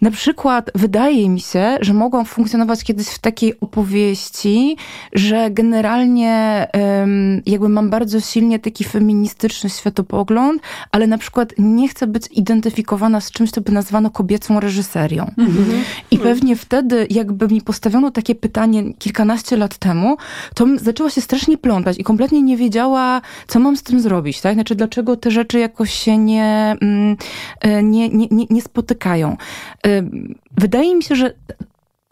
na 0.00 0.10
przykład 0.10 0.70
wydaje 0.74 1.28
mi 1.28 1.40
się, 1.40 1.76
że 1.80 1.94
mogą 1.94 2.24
funkcjonować 2.24 2.84
kiedyś 2.84 3.08
w 3.08 3.18
takiej 3.18 3.60
opowieści, 3.60 4.76
że 5.12 5.50
generalnie 5.50 6.66
jakby 7.46 7.68
mam 7.68 7.90
bardzo 7.90 8.20
silnie 8.20 8.58
taki 8.58 8.84
feministyczny 8.84 9.70
światopogląd, 9.70 10.62
ale 10.92 11.06
na 11.06 11.18
przykład 11.18 11.52
nie 11.58 11.88
chcę 11.88 12.06
być 12.06 12.28
identyfikowana 12.32 13.20
z 13.20 13.30
czymś, 13.30 13.50
co 13.50 13.60
by 13.60 13.72
nazwano 13.72 14.10
kobiecą 14.10 14.60
reżyserią. 14.60 15.30
Mhm. 15.38 15.84
I 16.10 16.18
pewnie 16.18 16.56
wtedy, 16.56 17.06
jakby 17.10 17.48
mi 17.48 17.62
postawiono 17.62 18.10
takie 18.10 18.34
pytanie 18.34 18.94
kilkanaście 18.94 19.56
lat 19.56 19.78
temu, 19.78 20.16
to 20.54 20.66
zaczęła 20.76 21.10
się 21.10 21.20
strasznie 21.20 21.58
plątać 21.58 21.98
i 21.98 22.04
kompletnie 22.04 22.42
nie 22.42 22.56
wiedziała, 22.56 23.20
co 23.46 23.58
mam 23.58 23.76
z 23.76 23.82
tym 23.82 24.00
zrobić. 24.00 24.40
Tak? 24.40 24.54
Znaczy, 24.54 24.74
dlaczego 24.74 25.16
te 25.16 25.30
rzeczy 25.30 25.58
jakoś 25.58 25.92
się 25.92 26.18
nie, 26.18 26.76
mm, 26.80 27.16
e, 27.60 27.82
nie, 27.82 28.08
nie, 28.08 28.26
nie, 28.30 28.46
nie 28.50 28.62
spotykają. 28.62 29.36
Wydaje 30.56 30.94
mi 30.94 31.02
się, 31.02 31.14
że 31.14 31.34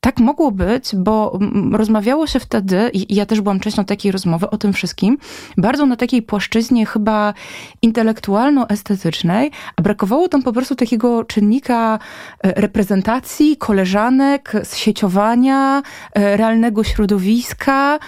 tak 0.05 0.21
mogło 0.21 0.51
być, 0.51 0.97
bo 0.97 1.39
rozmawiało 1.73 2.27
się 2.27 2.41
wtedy, 2.41 2.91
i 2.93 3.15
ja 3.15 3.27
też 3.27 3.41
byłam 3.41 3.61
częścią 3.61 3.85
takiej 3.85 4.13
rozmowy 4.13 4.51
o 4.51 4.59
tym 4.59 4.73
wszystkim, 4.73 5.19
bardzo 5.57 5.87
na 5.87 5.97
takiej 5.97 6.23
płaszczyźnie 6.23 6.87
chyba 6.87 7.35
intelektualno-estetycznej, 7.83 9.51
a 9.77 9.83
brakowało 9.83 10.29
tam 10.29 10.43
po 10.43 10.53
prostu 10.53 10.75
takiego 10.75 11.25
czynnika 11.25 11.99
e, 12.43 12.61
reprezentacji, 12.61 13.57
koleżanek, 13.57 14.53
sieciowania, 14.75 15.83
e, 16.15 16.37
realnego 16.37 16.85
środowiska 16.85 17.99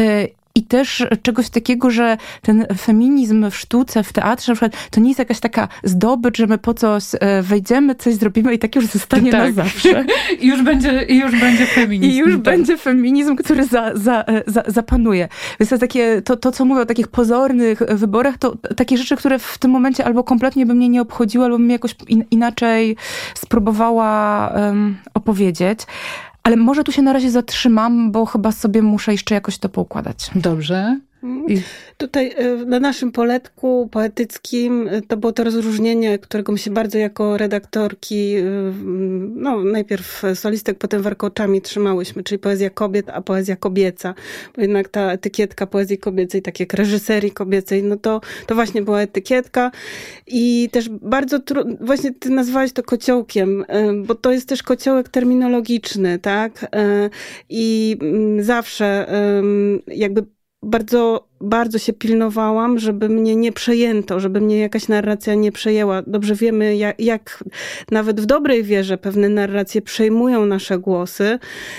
e, 0.00 0.26
i 0.54 0.62
też 0.62 1.06
czegoś 1.22 1.50
takiego, 1.50 1.90
że 1.90 2.16
ten 2.42 2.66
feminizm 2.78 3.50
w 3.50 3.56
sztuce, 3.56 4.02
w 4.02 4.12
teatrze 4.12 4.52
na 4.52 4.56
przykład, 4.56 4.88
to 4.90 5.00
nie 5.00 5.08
jest 5.08 5.18
jakaś 5.18 5.40
taka 5.40 5.68
zdobycz, 5.84 6.38
że 6.38 6.46
my 6.46 6.58
po 6.58 6.74
coś 6.74 7.04
e, 7.20 7.42
wejdziemy, 7.42 7.94
coś 7.94 8.14
zrobimy 8.14 8.54
i 8.54 8.58
tak 8.58 8.76
już 8.76 8.86
zostanie 8.86 9.30
tak. 9.30 9.56
na 9.56 9.64
zawsze. 9.64 10.04
I 10.40 10.46
już 10.46 10.62
będzie, 10.62 11.02
i 11.02 11.18
już 11.18 11.40
będzie 11.40 11.66
feminizm. 11.66 12.12
I 12.12 12.16
już 12.16 12.32
tak. 12.32 12.42
będzie 12.42 12.76
feminizm, 12.76 13.36
który 13.36 13.64
za, 13.66 13.90
za, 13.94 14.24
e, 14.24 14.42
za, 14.46 14.62
zapanuje. 14.66 15.28
Więc 15.60 15.70
to, 15.70 15.78
takie, 15.78 16.22
to, 16.22 16.36
to, 16.36 16.52
co 16.52 16.64
mówię 16.64 16.80
o 16.80 16.86
takich 16.86 17.08
pozornych 17.08 17.78
wyborach, 17.78 18.38
to 18.38 18.56
takie 18.76 18.98
rzeczy, 18.98 19.16
które 19.16 19.38
w 19.38 19.58
tym 19.58 19.70
momencie 19.70 20.04
albo 20.04 20.24
kompletnie 20.24 20.66
by 20.66 20.74
mnie 20.74 20.88
nie 20.88 21.02
obchodziły, 21.02 21.44
albo 21.44 21.58
bym 21.58 21.70
jakoś 21.70 21.94
in, 22.08 22.24
inaczej 22.30 22.96
spróbowała 23.34 24.48
um, 24.48 24.96
opowiedzieć. 25.14 25.80
Ale 26.42 26.56
może 26.56 26.84
tu 26.84 26.92
się 26.92 27.02
na 27.02 27.12
razie 27.12 27.30
zatrzymam, 27.30 28.12
bo 28.12 28.26
chyba 28.26 28.52
sobie 28.52 28.82
muszę 28.82 29.12
jeszcze 29.12 29.34
jakoś 29.34 29.58
to 29.58 29.68
poukładać. 29.68 30.30
Dobrze. 30.34 31.00
I... 31.22 31.62
Tutaj 31.96 32.32
e, 32.36 32.56
na 32.56 32.80
naszym 32.80 33.12
poletku 33.12 33.88
poetyckim 33.92 34.88
e, 34.88 35.02
to 35.02 35.16
było 35.16 35.32
to 35.32 35.44
rozróżnienie, 35.44 36.18
którego 36.18 36.52
my 36.52 36.58
się 36.58 36.70
bardzo 36.70 36.98
jako 36.98 37.36
redaktorki, 37.36 38.34
e, 38.34 38.42
no 39.34 39.64
najpierw 39.64 40.22
solistek, 40.34 40.78
potem 40.78 41.02
warkoczami 41.02 41.60
trzymałyśmy, 41.60 42.22
czyli 42.22 42.38
poezja 42.38 42.70
kobiet, 42.70 43.08
a 43.10 43.20
poezja 43.20 43.56
kobieca. 43.56 44.14
Bo 44.56 44.62
jednak 44.62 44.88
ta 44.88 45.12
etykietka 45.12 45.66
poezji 45.66 45.98
kobiecej, 45.98 46.42
tak 46.42 46.60
jak 46.60 46.74
reżyserii 46.74 47.30
kobiecej, 47.30 47.82
no 47.82 47.96
to, 47.96 48.20
to 48.46 48.54
właśnie 48.54 48.82
była 48.82 49.00
etykietka. 49.00 49.70
I 50.26 50.68
też 50.72 50.88
bardzo 50.88 51.38
trudno, 51.38 51.76
właśnie 51.80 52.14
ty 52.14 52.30
nazwałeś 52.30 52.72
to 52.72 52.82
kociołkiem, 52.82 53.64
bo 54.06 54.14
to 54.14 54.32
jest 54.32 54.48
też 54.48 54.62
kociołek 54.62 55.08
terminologiczny, 55.08 56.18
tak? 56.18 56.66
I 57.48 57.96
mm, 58.00 58.42
zawsze 58.42 59.06
jakby 59.86 60.22
bardzo 60.62 61.28
bardzo 61.42 61.78
się 61.78 61.92
pilnowałam, 61.92 62.78
żeby 62.78 63.08
mnie 63.08 63.36
nie 63.36 63.52
przejęto, 63.52 64.20
żeby 64.20 64.40
mnie 64.40 64.58
jakaś 64.58 64.88
narracja 64.88 65.34
nie 65.34 65.52
przejęła. 65.52 66.02
Dobrze 66.06 66.34
wiemy, 66.34 66.76
jak, 66.76 67.00
jak, 67.00 67.44
nawet 67.90 68.20
w 68.20 68.26
dobrej 68.26 68.62
wierze 68.62 68.98
pewne 68.98 69.28
narracje 69.28 69.82
przejmują 69.82 70.46
nasze 70.46 70.78
głosy, 70.78 71.38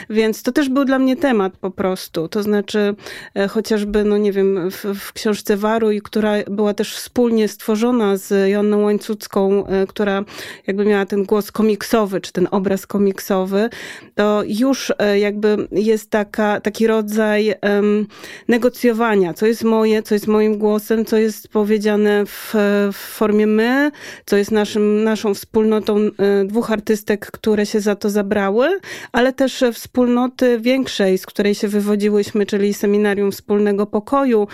więc 0.09 0.43
to 0.43 0.51
też 0.51 0.69
był 0.69 0.85
dla 0.85 0.99
mnie 0.99 1.15
temat 1.15 1.57
po 1.57 1.71
prostu. 1.71 2.27
To 2.27 2.43
znaczy, 2.43 2.95
e, 3.35 3.47
chociażby, 3.47 4.03
no 4.03 4.17
nie 4.17 4.31
wiem, 4.31 4.71
w, 4.71 4.85
w 4.99 5.13
książce 5.13 5.57
Waruj, 5.57 6.01
która 6.01 6.33
była 6.51 6.73
też 6.73 6.95
wspólnie 6.95 7.47
stworzona 7.47 8.17
z 8.17 8.49
Joanną 8.49 8.83
Łańcucką, 8.83 9.67
e, 9.67 9.87
która 9.87 10.23
jakby 10.67 10.85
miała 10.85 11.05
ten 11.05 11.23
głos 11.23 11.51
komiksowy, 11.51 12.21
czy 12.21 12.31
ten 12.31 12.47
obraz 12.51 12.87
komiksowy, 12.87 13.69
to 14.15 14.43
już 14.47 14.93
e, 14.99 15.19
jakby 15.19 15.67
jest 15.71 16.09
taka, 16.09 16.61
taki 16.61 16.87
rodzaj 16.87 17.53
um, 17.61 18.07
negocjowania, 18.47 19.33
co 19.33 19.45
jest 19.45 19.52
jest 19.53 19.63
moje, 19.63 20.03
co 20.03 20.15
jest 20.15 20.27
moim 20.27 20.57
głosem, 20.57 21.05
co 21.05 21.17
jest 21.17 21.47
powiedziane 21.47 22.25
w, 22.25 22.53
w 22.93 22.97
formie 22.97 23.47
my, 23.47 23.91
co 24.25 24.37
jest 24.37 24.51
naszym, 24.51 25.03
naszą 25.03 25.33
wspólnotą 25.33 25.97
e, 25.97 26.45
dwóch 26.45 26.71
artystek, 26.71 27.31
które 27.31 27.65
się 27.65 27.79
za 27.79 27.95
to 27.95 28.09
zabrały, 28.09 28.79
ale 29.11 29.33
też 29.33 29.63
wspólnoty 29.73 30.59
większej, 30.59 31.17
z 31.17 31.25
której 31.25 31.55
się 31.55 31.67
wywodziłyśmy, 31.67 32.45
czyli 32.45 32.73
Seminarium 32.73 33.31
Wspólnego 33.31 33.85
Pokoju. 33.85 34.47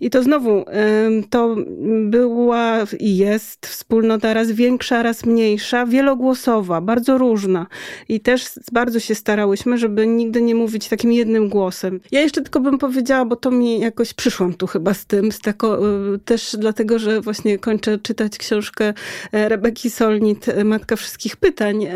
I 0.00 0.10
to 0.10 0.22
znowu, 0.22 0.64
to 1.30 1.56
była 2.04 2.78
i 3.00 3.16
jest 3.16 3.66
wspólnota 3.66 4.34
raz 4.34 4.50
większa, 4.50 5.02
raz 5.02 5.26
mniejsza, 5.26 5.86
wielogłosowa, 5.86 6.80
bardzo 6.80 7.18
różna. 7.18 7.66
I 8.08 8.20
też 8.20 8.50
bardzo 8.72 9.00
się 9.00 9.14
starałyśmy, 9.14 9.78
żeby 9.78 10.06
nigdy 10.06 10.42
nie 10.42 10.54
mówić 10.54 10.88
takim 10.88 11.12
jednym 11.12 11.48
głosem. 11.48 12.00
Ja 12.12 12.20
jeszcze 12.20 12.42
tylko 12.42 12.60
bym 12.60 12.78
powiedziała, 12.78 13.24
bo 13.24 13.36
to 13.36 13.50
mi 13.50 13.80
jakoś 13.80 14.14
przyszło 14.14 14.41
wyszłam 14.42 14.54
tu 14.54 14.66
chyba 14.66 14.94
z 14.94 15.06
tym, 15.06 15.32
z 15.32 15.40
tako, 15.40 15.88
y, 16.14 16.18
też 16.18 16.56
dlatego, 16.58 16.98
że 16.98 17.20
właśnie 17.20 17.58
kończę 17.58 17.98
czytać 17.98 18.38
książkę 18.38 18.94
e, 19.32 19.48
Rebeki 19.48 19.90
Solnit, 19.90 20.48
e, 20.48 20.64
Matka 20.64 20.96
Wszystkich 20.96 21.36
Pytań, 21.36 21.84
e, 21.84 21.90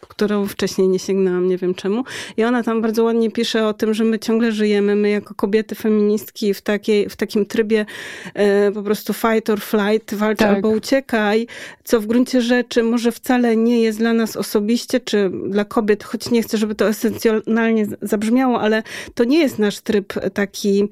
którą 0.00 0.46
wcześniej 0.46 0.88
nie 0.88 0.98
sięgnęłam, 0.98 1.48
nie 1.48 1.58
wiem 1.58 1.74
czemu. 1.74 2.04
I 2.36 2.44
ona 2.44 2.62
tam 2.62 2.82
bardzo 2.82 3.04
ładnie 3.04 3.30
pisze 3.30 3.66
o 3.66 3.74
tym, 3.74 3.94
że 3.94 4.04
my 4.04 4.18
ciągle 4.18 4.52
żyjemy, 4.52 4.96
my 4.96 5.10
jako 5.10 5.34
kobiety 5.34 5.74
feministki 5.74 6.54
w, 6.54 6.62
takiej, 6.62 7.08
w 7.08 7.16
takim 7.16 7.46
trybie 7.46 7.86
po 8.74 8.82
prostu 8.82 9.12
fight 9.12 9.50
or 9.50 9.60
flight, 9.60 10.14
walcz 10.14 10.38
tak. 10.38 10.48
albo 10.56 10.68
uciekaj, 10.68 11.46
co 11.84 12.00
w 12.00 12.06
gruncie 12.06 12.40
rzeczy 12.42 12.82
może 12.82 13.12
wcale 13.12 13.56
nie 13.56 13.80
jest 13.80 13.98
dla 13.98 14.12
nas 14.12 14.36
osobiście, 14.36 15.00
czy 15.00 15.30
dla 15.48 15.64
kobiet, 15.64 16.04
choć 16.04 16.30
nie 16.30 16.42
chcę, 16.42 16.58
żeby 16.58 16.74
to 16.74 16.88
esencjonalnie 16.88 17.86
zabrzmiało, 18.02 18.60
ale 18.60 18.82
to 19.14 19.24
nie 19.24 19.38
jest 19.38 19.58
nasz 19.58 19.80
tryb 19.80 20.12
taki 20.34 20.88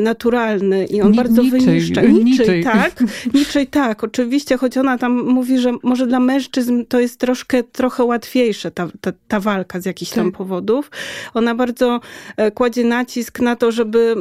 naturalny, 0.00 0.25
naturalny 0.26 0.84
i 0.84 1.02
on 1.02 1.10
Ni 1.10 1.16
bardzo 1.16 1.42
niczej, 1.42 1.60
wyniszcza. 1.60 2.02
Niczej, 2.02 2.24
niczej, 2.24 2.64
tak. 2.72 3.04
Niczej, 3.34 3.66
tak. 3.66 4.04
Oczywiście, 4.04 4.56
choć 4.56 4.76
ona 4.76 4.98
tam 4.98 5.24
mówi, 5.24 5.58
że 5.58 5.72
może 5.82 6.06
dla 6.06 6.20
mężczyzn 6.20 6.84
to 6.88 7.00
jest 7.00 7.20
troszkę, 7.20 7.62
trochę 7.62 8.04
łatwiejsze 8.04 8.70
ta, 8.70 8.88
ta, 9.00 9.12
ta 9.28 9.40
walka 9.40 9.80
z 9.80 9.84
jakichś 9.84 10.10
tak. 10.10 10.18
tam 10.18 10.32
powodów. 10.32 10.90
Ona 11.34 11.54
bardzo 11.54 12.00
e, 12.36 12.50
kładzie 12.50 12.84
nacisk 12.84 13.40
na 13.40 13.56
to, 13.56 13.72
żeby, 13.72 14.14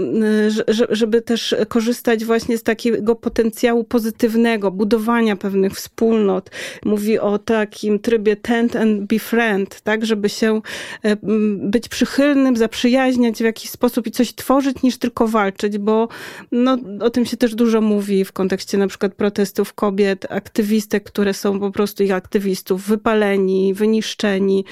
e, 0.68 0.86
żeby 0.90 1.22
też 1.22 1.56
korzystać 1.68 2.26
właśnie 2.26 2.58
z 2.58 2.64
takiego 2.64 3.16
potencjału 3.16 3.84
pozytywnego, 3.84 4.72
budowania 4.72 5.36
pewnych 5.36 5.74
wspólnot. 5.74 6.50
Mówi 6.86 7.20
o 7.20 7.38
takim 7.38 8.00
trybie 8.00 8.36
tend 8.36 8.76
and 8.76 9.02
befriend, 9.02 9.82
tak, 9.82 10.06
żeby 10.06 10.30
się 10.30 10.62
e, 11.04 11.18
być 11.58 11.90
przychylnym, 11.90 12.58
zaprzyjaźniać 12.58 13.38
w 13.38 13.42
jakiś 13.42 13.70
sposób 13.70 14.08
i 14.08 14.12
coś 14.12 14.36
tworzyć, 14.36 14.84
niż 14.84 14.98
tylko 14.98 15.28
walczyć, 15.28 15.78
bo 15.86 16.08
no, 16.52 16.78
o 17.02 17.10
tym 17.10 17.26
się 17.26 17.38
też 17.38 17.56
dużo 17.56 17.82
mówi 17.82 18.26
w 18.26 18.32
kontekście 18.32 18.78
na 18.78 18.88
przykład 18.88 19.14
protestów 19.14 19.74
kobiet, 19.74 20.26
aktywistek, 20.30 21.04
które 21.04 21.34
są 21.34 21.60
po 21.60 21.72
prostu 21.72 22.04
ich 22.04 22.12
aktywistów 22.12 22.88
wypaleni, 22.88 23.74
wyniszczeni, 23.74 24.66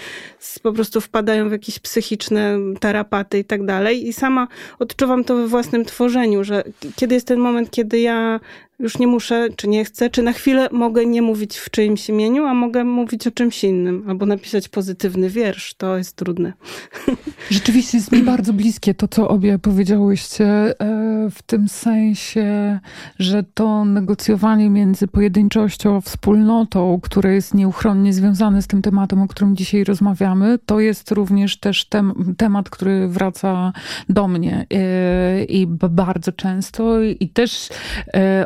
po 0.63 0.73
prostu 0.73 1.01
wpadają 1.01 1.49
w 1.49 1.51
jakieś 1.51 1.79
psychiczne 1.79 2.57
tarapaty 2.79 3.39
i 3.39 3.45
tak 3.45 3.65
dalej. 3.65 4.07
I 4.07 4.13
sama 4.13 4.47
odczuwam 4.79 5.23
to 5.23 5.35
we 5.35 5.47
własnym 5.47 5.85
tworzeniu, 5.85 6.43
że 6.43 6.63
kiedy 6.95 7.15
jest 7.15 7.27
ten 7.27 7.39
moment, 7.39 7.71
kiedy 7.71 7.99
ja 7.99 8.39
już 8.83 8.99
nie 8.99 9.07
muszę, 9.07 9.47
czy 9.55 9.67
nie 9.67 9.85
chcę, 9.85 10.09
czy 10.09 10.21
na 10.21 10.33
chwilę 10.33 10.67
mogę 10.71 11.05
nie 11.05 11.21
mówić 11.21 11.57
w 11.57 11.69
czyimś 11.69 12.09
imieniu, 12.09 12.45
a 12.45 12.53
mogę 12.53 12.83
mówić 12.83 13.27
o 13.27 13.31
czymś 13.31 13.63
innym, 13.63 14.03
albo 14.07 14.25
napisać 14.25 14.69
pozytywny 14.69 15.29
wiersz. 15.29 15.73
To 15.73 15.97
jest 15.97 16.15
trudne. 16.15 16.53
Rzeczywiście 17.49 17.97
jest 17.97 18.11
mi 18.11 18.23
bardzo 18.23 18.53
bliskie 18.53 18.93
to, 18.93 19.07
co 19.07 19.27
obie 19.27 19.59
powiedziałyście, 19.59 20.45
e, 20.45 20.75
w 21.31 21.41
tym 21.45 21.67
sensie, 21.67 22.79
że 23.19 23.43
to 23.53 23.85
negocjowanie 23.85 24.69
między 24.69 25.07
pojedynczością 25.07 25.95
a 25.95 26.01
wspólnotą, 26.01 26.99
które 27.03 27.33
jest 27.33 27.53
nieuchronnie 27.53 28.13
związane 28.13 28.61
z 28.61 28.67
tym 28.67 28.81
tematem, 28.81 29.21
o 29.21 29.27
którym 29.27 29.55
dzisiaj 29.55 29.83
rozmawiamy, 29.83 30.59
to 30.65 30.79
jest 30.79 31.11
również 31.11 31.57
też 31.57 31.85
tem 31.85 32.35
temat, 32.37 32.69
który 32.69 33.07
wraca 33.07 33.73
do 34.09 34.27
mnie 34.27 34.65
e, 34.73 35.43
i 35.43 35.67
bardzo 35.67 36.31
często 36.31 37.01
i 37.01 37.29
też 37.29 37.69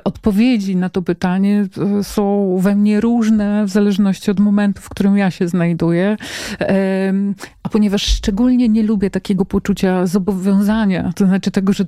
od 0.04 0.20
odpowiedzi 0.28 0.76
na 0.76 0.90
to 0.90 1.02
pytanie 1.02 1.66
e, 2.00 2.04
są 2.04 2.58
we 2.62 2.76
mnie 2.76 3.02
różne 3.02 3.66
w 3.66 3.70
zależności 3.70 4.32
od 4.32 4.40
momentu, 4.40 4.82
w 4.82 4.90
którym 4.90 5.18
ja 5.18 5.32
się 5.32 5.48
znajduję. 5.48 6.18
A 7.64 7.70
ponieważ 7.70 8.04
szczególnie 8.04 8.70
nie 8.70 8.84
lubię 8.84 9.10
takiego 9.10 9.46
poczucia 9.46 10.06
zobowiązania, 10.06 11.12
to 11.16 11.26
znaczy 11.26 11.52
tego, 11.52 11.74
że 11.74 11.86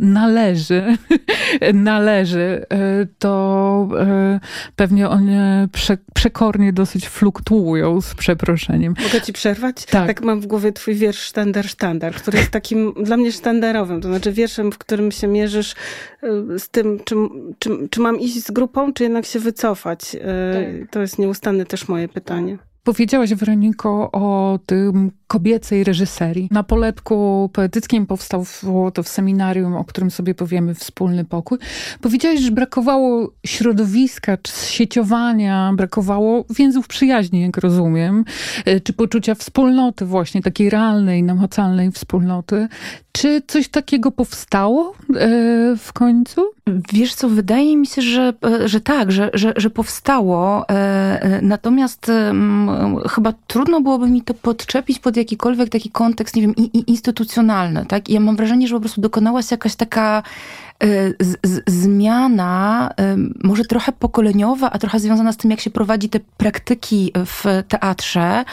należy, 0.00 0.96
należy, 1.74 2.66
e, 2.70 3.06
to 3.18 3.88
e, 3.98 4.40
pewnie 4.76 5.08
one 5.08 5.68
przekornie 6.14 6.72
dosyć 6.72 7.08
fluktuują 7.08 8.00
z 8.00 8.14
przeproszeniem. 8.14 8.94
Mogę 9.02 9.20
ci 9.20 9.32
przerwać? 9.32 9.84
Tak. 9.84 10.06
tak 10.06 10.22
mam 10.22 10.40
w 10.40 10.46
głowie 10.46 10.72
twój 10.72 10.94
wiersz 10.94 11.18
Sztandar 11.18 11.68
Sztandar, 11.68 12.14
który 12.14 12.38
jest 12.38 12.50
takim 12.50 12.92
dla 13.02 13.16
mnie 13.16 13.32
sztandarowym, 13.32 14.00
to 14.00 14.08
znaczy 14.08 14.32
wierszem, 14.32 14.72
w 14.72 14.78
którym 14.78 15.12
się 15.12 15.26
mierzysz 15.26 15.74
z 16.58 16.68
tym, 16.68 17.00
czy, 17.04 17.14
czy, 17.58 17.88
czy 17.90 18.00
mam 18.00 18.20
iść 18.20 18.44
z 18.44 18.50
grupą, 18.50 18.92
czy 18.92 19.02
jednak 19.02 19.26
się 19.26 19.38
wycofać? 19.38 20.14
E, 20.14 20.18
tak. 20.80 20.90
To 20.90 21.00
jest 21.00 21.18
nieustanne 21.18 21.66
też 21.66 21.88
moje 21.88 22.08
pytanie. 22.08 22.58
Powiedziałaś, 22.84 23.34
Weroniko, 23.34 24.10
o 24.12 24.58
tym 24.66 25.10
kobiecej 25.26 25.84
reżyserii. 25.84 26.48
Na 26.50 26.62
poletku 26.62 27.50
poetyckim 27.52 28.06
powstało 28.06 28.90
to 28.90 29.02
w 29.02 29.08
seminarium, 29.08 29.74
o 29.74 29.84
którym 29.84 30.10
sobie 30.10 30.34
powiemy, 30.34 30.74
Wspólny 30.74 31.24
Pokój. 31.24 31.58
Powiedziałaś, 32.00 32.40
że 32.40 32.50
brakowało 32.50 33.32
środowiska, 33.46 34.36
czy 34.36 34.52
sieciowania, 34.52 35.72
brakowało 35.76 36.44
więzów 36.50 36.88
przyjaźni, 36.88 37.40
jak 37.40 37.56
rozumiem, 37.56 38.24
e, 38.64 38.80
czy 38.80 38.92
poczucia 38.92 39.34
wspólnoty 39.34 40.04
właśnie, 40.04 40.42
takiej 40.42 40.70
realnej, 40.70 41.22
namacalnej 41.22 41.92
wspólnoty. 41.92 42.68
Czy 43.12 43.42
coś 43.46 43.68
takiego 43.68 44.10
powstało 44.10 44.92
e, 44.92 44.94
w 45.76 45.92
końcu? 45.92 46.42
Wiesz 46.92 47.14
co, 47.14 47.28
wydaje 47.28 47.76
mi 47.76 47.86
się, 47.86 48.02
że, 48.02 48.32
e, 48.44 48.68
że 48.68 48.80
tak, 48.80 49.12
że, 49.12 49.30
że, 49.34 49.52
że 49.56 49.70
powstało. 49.70 50.66
Natomiast 51.42 52.10
chyba 53.10 53.32
trudno 53.46 53.80
byłoby 53.80 54.08
mi 54.08 54.22
to 54.22 54.34
podczepić 54.34 54.98
pod 54.98 55.15
jakikolwiek 55.20 55.68
taki 55.68 55.90
kontekst, 55.90 56.36
nie 56.36 56.42
wiem, 56.42 56.54
instytucjonalny, 56.86 57.86
tak? 57.86 58.08
I 58.08 58.12
ja 58.12 58.20
mam 58.20 58.36
wrażenie, 58.36 58.68
że 58.68 58.74
po 58.74 58.80
prostu 58.80 59.00
dokonała 59.00 59.42
się 59.42 59.48
jakaś 59.50 59.74
taka 59.74 60.22
z, 61.20 61.36
z, 61.42 61.62
zmiana, 61.66 62.90
y, 63.00 63.02
może 63.44 63.64
trochę 63.64 63.92
pokoleniowa, 63.92 64.70
a 64.70 64.78
trochę 64.78 65.00
związana 65.00 65.32
z 65.32 65.36
tym, 65.36 65.50
jak 65.50 65.60
się 65.60 65.70
prowadzi 65.70 66.08
te 66.08 66.20
praktyki 66.36 67.12
w 67.14 67.44
teatrze, 67.68 68.44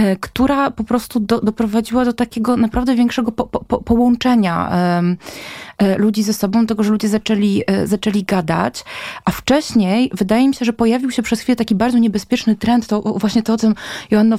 y, 0.00 0.16
która 0.20 0.70
po 0.70 0.84
prostu 0.84 1.20
do, 1.20 1.40
doprowadziła 1.40 2.04
do 2.04 2.12
takiego 2.12 2.56
naprawdę 2.56 2.94
większego 2.94 3.32
po, 3.32 3.44
po, 3.46 3.82
połączenia 3.82 4.72
ludzi 5.98 6.22
ze 6.22 6.32
sobą, 6.32 6.66
tego, 6.66 6.82
że 6.82 6.90
ludzie 6.90 7.08
zaczęli, 7.08 7.62
zaczęli 7.84 8.24
gadać, 8.24 8.84
a 9.24 9.30
wcześniej 9.30 10.10
wydaje 10.14 10.48
mi 10.48 10.54
się, 10.54 10.64
że 10.64 10.72
pojawił 10.72 11.10
się 11.10 11.22
przez 11.22 11.40
chwilę 11.40 11.56
taki 11.56 11.74
bardzo 11.74 11.98
niebezpieczny 11.98 12.56
trend, 12.56 12.86
to 12.86 13.00
właśnie 13.02 13.42
to, 13.42 13.54
o 13.54 13.58
czym 13.58 13.74
Joanno 14.10 14.36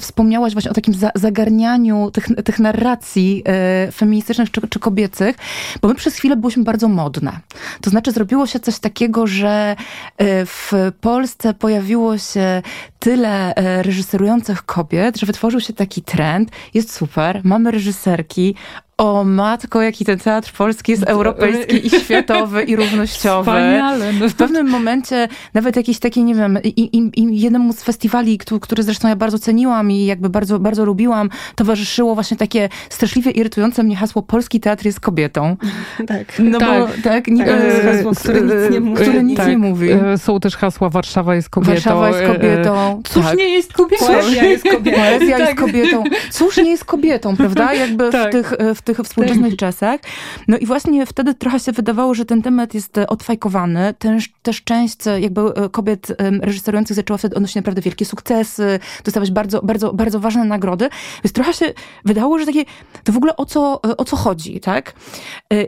wspomniałaś, 0.00 0.52
właśnie 0.52 0.70
o 0.70 0.74
takim 0.74 0.94
zagarnianiu 1.14 2.10
tych, 2.10 2.26
tych 2.44 2.58
narracji 2.58 3.44
feministycznych 3.92 4.50
czy, 4.50 4.68
czy 4.68 4.78
kobiecych, 4.78 5.36
bo 5.82 5.88
my 5.88 5.94
przez 5.94 6.14
chwilę 6.14 6.36
byliśmy 6.36 6.64
bardzo 6.66 6.88
modne. 6.88 7.40
To 7.80 7.90
znaczy 7.90 8.12
zrobiło 8.12 8.46
się 8.46 8.60
coś 8.60 8.78
takiego, 8.78 9.26
że 9.26 9.76
e, 10.18 10.46
w 10.46 10.72
Polsce 11.00 11.54
pojawiło 11.54 12.18
się 12.18 12.62
tyle 12.98 13.54
e, 13.54 13.82
reżyserujących 13.82 14.62
kobiet, 14.62 15.18
że 15.18 15.26
wytworzył 15.26 15.60
się 15.60 15.72
taki 15.72 16.02
trend. 16.02 16.50
Jest 16.74 16.92
super, 16.92 17.40
mamy 17.44 17.70
reżyserki, 17.70 18.54
o 18.98 19.24
matko, 19.24 19.82
jaki 19.82 20.04
ten 20.04 20.18
teatr 20.18 20.52
polski 20.52 20.92
jest 20.92 21.04
europejski 21.04 21.86
i 21.86 21.90
światowy 21.90 22.62
i 22.62 22.76
równościowy. 22.82 23.50
Wspaniale. 23.50 24.12
No. 24.12 24.28
W 24.28 24.34
pewnym 24.34 24.68
momencie 24.70 25.28
nawet 25.54 25.76
jakieś 25.76 25.98
takie, 25.98 26.22
nie 26.22 26.34
wiem, 26.34 26.58
i, 26.64 26.68
i, 26.96 27.20
i 27.20 27.40
jednemu 27.40 27.72
z 27.72 27.82
festiwali, 27.82 28.38
który, 28.38 28.60
który 28.60 28.82
zresztą 28.82 29.08
ja 29.08 29.16
bardzo 29.16 29.38
ceniłam 29.38 29.90
i 29.90 30.06
jakby 30.06 30.28
bardzo, 30.28 30.58
bardzo 30.58 30.84
lubiłam, 30.84 31.30
towarzyszyło 31.54 32.14
właśnie 32.14 32.36
takie 32.36 32.68
straszliwie 32.90 33.30
irytujące 33.30 33.82
mnie 33.82 33.96
hasło 33.96 34.22
Polski 34.22 34.60
teatr 34.60 34.86
jest 34.86 35.00
kobietą. 35.00 35.56
Tak. 36.06 36.38
No 36.38 36.58
tak. 36.58 36.80
bo 36.80 37.02
tak, 37.02 37.26
nie, 37.26 37.44
tak, 37.44 37.60
e, 37.60 37.96
hasło, 37.96 38.12
które 38.14 38.40
nic 38.40 38.70
nie 38.70 38.80
mówi. 38.80 39.02
Które 39.02 39.22
nic 39.22 39.36
tak. 39.36 39.48
nie 39.48 39.58
mówi. 39.58 39.90
E, 39.90 40.18
są 40.18 40.40
też 40.40 40.56
hasła 40.56 40.88
Warszawa 40.88 41.34
jest 41.34 41.50
kobietą. 41.50 41.72
Warszawa 41.72 42.08
jest 42.08 42.32
kobietą. 42.32 42.95
Cóż 43.04 43.24
tak. 43.24 43.38
nie 43.38 43.48
jest 43.48 43.72
kobietą? 43.72 44.06
Poezja 44.06 44.44
jest 44.44 44.64
kobietą. 44.64 44.96
Poezja 44.96 45.38
jest 45.38 45.50
tak. 45.50 45.60
kobietą. 45.60 46.04
Cóż 46.30 46.56
nie 46.56 46.70
jest 46.70 46.84
kobietą, 46.84 47.36
prawda? 47.36 47.74
Jakby 47.74 48.08
w 48.08 48.12
tak. 48.12 48.32
tych, 48.32 48.52
w 48.74 48.82
tych 48.82 48.98
współczesnych 48.98 49.52
tak. 49.52 49.58
czasach. 49.58 50.00
No 50.48 50.58
i 50.58 50.66
właśnie 50.66 51.06
wtedy 51.06 51.34
trochę 51.34 51.60
się 51.60 51.72
wydawało, 51.72 52.14
że 52.14 52.24
ten 52.24 52.42
temat 52.42 52.74
jest 52.74 52.98
e, 52.98 53.06
odfajkowany. 53.06 53.94
Też, 53.98 54.28
też 54.42 54.64
część 54.64 55.06
e, 55.06 55.20
jakby 55.20 55.40
e, 55.40 55.68
kobiet 55.68 56.16
reżyserujących 56.40 56.96
zaczęła 56.96 57.18
wtedy 57.18 57.36
odnosić 57.36 57.56
naprawdę 57.56 57.82
wielkie 57.82 58.04
sukcesy, 58.04 58.78
dostawać 59.04 59.30
bardzo, 59.30 59.62
bardzo, 59.62 59.92
bardzo 59.92 60.20
ważne 60.20 60.44
nagrody. 60.44 60.88
Więc 61.24 61.32
trochę 61.32 61.52
się 61.52 61.72
wydawało, 62.04 62.38
że 62.38 62.46
takie, 62.46 62.64
to 63.04 63.12
w 63.12 63.16
ogóle 63.16 63.36
o 63.36 63.46
co, 63.46 63.80
o 63.96 64.04
co 64.04 64.16
chodzi, 64.16 64.60
tak? 64.60 64.94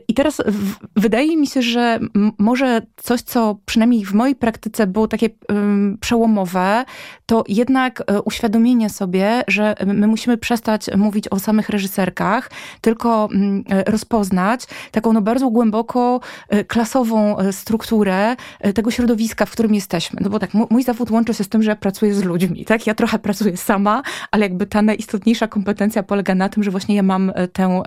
I 0.08 0.14
teraz 0.14 0.42
w, 0.46 0.74
wydaje 0.96 1.36
mi 1.36 1.46
się, 1.46 1.62
że 1.62 2.00
może 2.38 2.82
coś, 2.96 3.22
co 3.22 3.58
przynajmniej 3.66 4.04
w 4.04 4.14
mojej 4.14 4.36
praktyce 4.36 4.86
było 4.86 5.08
takie 5.08 5.30
um, 5.48 5.98
przełomowe, 6.00 6.84
to 7.26 7.44
jednak 7.48 8.02
uświadomienie 8.24 8.90
sobie, 8.90 9.42
że 9.48 9.74
my 9.86 10.06
musimy 10.06 10.38
przestać 10.38 10.86
mówić 10.96 11.28
o 11.28 11.38
samych 11.38 11.68
reżyserkach, 11.68 12.50
tylko 12.80 13.28
Mm, 13.38 13.64
e, 13.70 13.90
rozpoznać 13.90 14.66
taką 14.92 15.12
no 15.12 15.22
bardzo 15.22 15.50
głęboko 15.50 16.20
e, 16.48 16.64
klasową 16.64 17.38
e, 17.38 17.52
strukturę 17.52 18.36
tego 18.74 18.90
środowiska, 18.90 19.46
w 19.46 19.50
którym 19.50 19.74
jesteśmy. 19.74 20.20
No 20.22 20.30
bo 20.30 20.38
tak, 20.38 20.50
mój 20.70 20.82
zawód 20.82 21.10
łączy 21.10 21.34
się 21.34 21.44
z 21.44 21.48
tym, 21.48 21.62
że 21.62 21.76
pracuję 21.76 22.14
z 22.14 22.24
ludźmi, 22.24 22.64
tak? 22.64 22.86
Ja 22.86 22.94
trochę 22.94 23.18
pracuję 23.18 23.56
sama, 23.56 24.02
ale 24.30 24.42
jakby 24.42 24.66
ta 24.66 24.82
najistotniejsza 24.82 25.46
kompetencja 25.48 26.02
polega 26.02 26.34
na 26.34 26.48
tym, 26.48 26.62
że 26.62 26.70
właśnie 26.70 26.96
ja 26.96 27.02
mam 27.02 27.32
tę, 27.52 27.82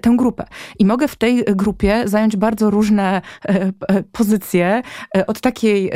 tę 0.00 0.14
grupę. 0.16 0.44
I 0.78 0.86
mogę 0.86 1.08
w 1.08 1.16
tej 1.16 1.44
grupie 1.44 2.02
zająć 2.04 2.36
bardzo 2.36 2.70
różne 2.70 3.22
pozycje, 4.12 4.82
od 5.26 5.40
takiej 5.40 5.90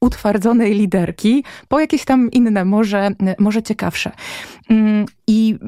utwardzonej 0.00 0.74
liderki, 0.74 1.44
po 1.68 1.80
jakieś 1.80 2.04
tam 2.04 2.30
inne, 2.30 2.64
może, 2.64 3.10
może 3.38 3.62
ciekawsze. 3.62 4.12
Mm, 4.70 5.06
I 5.26 5.58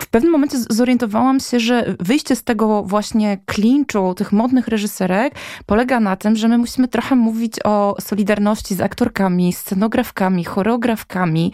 w 0.00 0.06
pewnym 0.06 0.32
momencie 0.32 0.58
zorientowałam 0.70 1.40
się, 1.40 1.60
że 1.60 1.94
wyjście 2.00 2.36
z 2.36 2.44
tego 2.44 2.82
właśnie 2.82 3.38
klinczu 3.46 4.14
tych 4.14 4.32
modnych 4.32 4.68
reżyserek 4.68 5.34
polega 5.66 6.00
na 6.00 6.16
tym, 6.16 6.36
że 6.36 6.48
my 6.48 6.58
musimy 6.58 6.88
trochę 6.88 7.16
mówić 7.16 7.54
o 7.64 7.96
solidarności 8.00 8.74
z 8.74 8.80
aktorkami, 8.80 9.52
scenografkami, 9.52 10.44
choreografkami. 10.44 11.52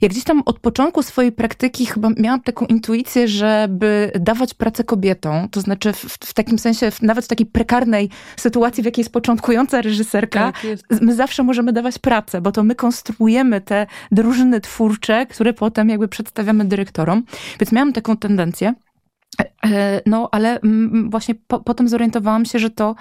Ja 0.00 0.08
gdzieś 0.08 0.24
tam 0.24 0.42
od 0.46 0.58
początku 0.58 1.02
swojej 1.02 1.32
praktyki 1.32 1.86
chyba 1.86 2.08
miałam 2.16 2.40
taką 2.40 2.66
intuicję, 2.66 3.28
żeby 3.28 4.12
dawać 4.20 4.54
pracę 4.54 4.84
kobietom, 4.84 5.48
to 5.48 5.60
znaczy 5.60 5.92
w, 5.92 5.96
w 6.04 6.34
takim 6.34 6.58
sensie, 6.58 6.90
w, 6.90 7.02
nawet 7.02 7.24
w 7.24 7.28
takiej 7.28 7.46
prekarnej 7.46 8.10
sytuacji, 8.36 8.82
w 8.82 8.86
jakiej 8.86 9.02
jest 9.02 9.12
początkująca 9.12 9.82
reżyserka, 9.82 10.52
tak, 10.52 11.00
my 11.00 11.14
zawsze 11.14 11.42
możemy 11.42 11.72
dawać 11.72 11.98
pracę, 11.98 12.40
bo 12.40 12.52
to 12.52 12.62
my 12.62 12.74
konstruujemy 12.74 13.60
te 13.60 13.86
drużyny 14.12 14.60
twórcze, 14.60 15.26
które 15.26 15.52
potem 15.52 15.88
jakby 15.88 16.08
przedstawiamy 16.08 16.64
dyrektorom. 16.64 17.22
Więc 17.60 17.72
miałam 17.72 17.92
taką 17.92 18.16
tendencję. 18.16 18.74
E, 19.64 20.00
no, 20.06 20.28
ale 20.32 20.60
mm, 20.60 21.10
właśnie 21.10 21.34
po, 21.34 21.60
potem 21.60 21.88
zorientowałam 21.88 22.44
się, 22.44 22.58
że 22.58 22.70
to 22.70 22.94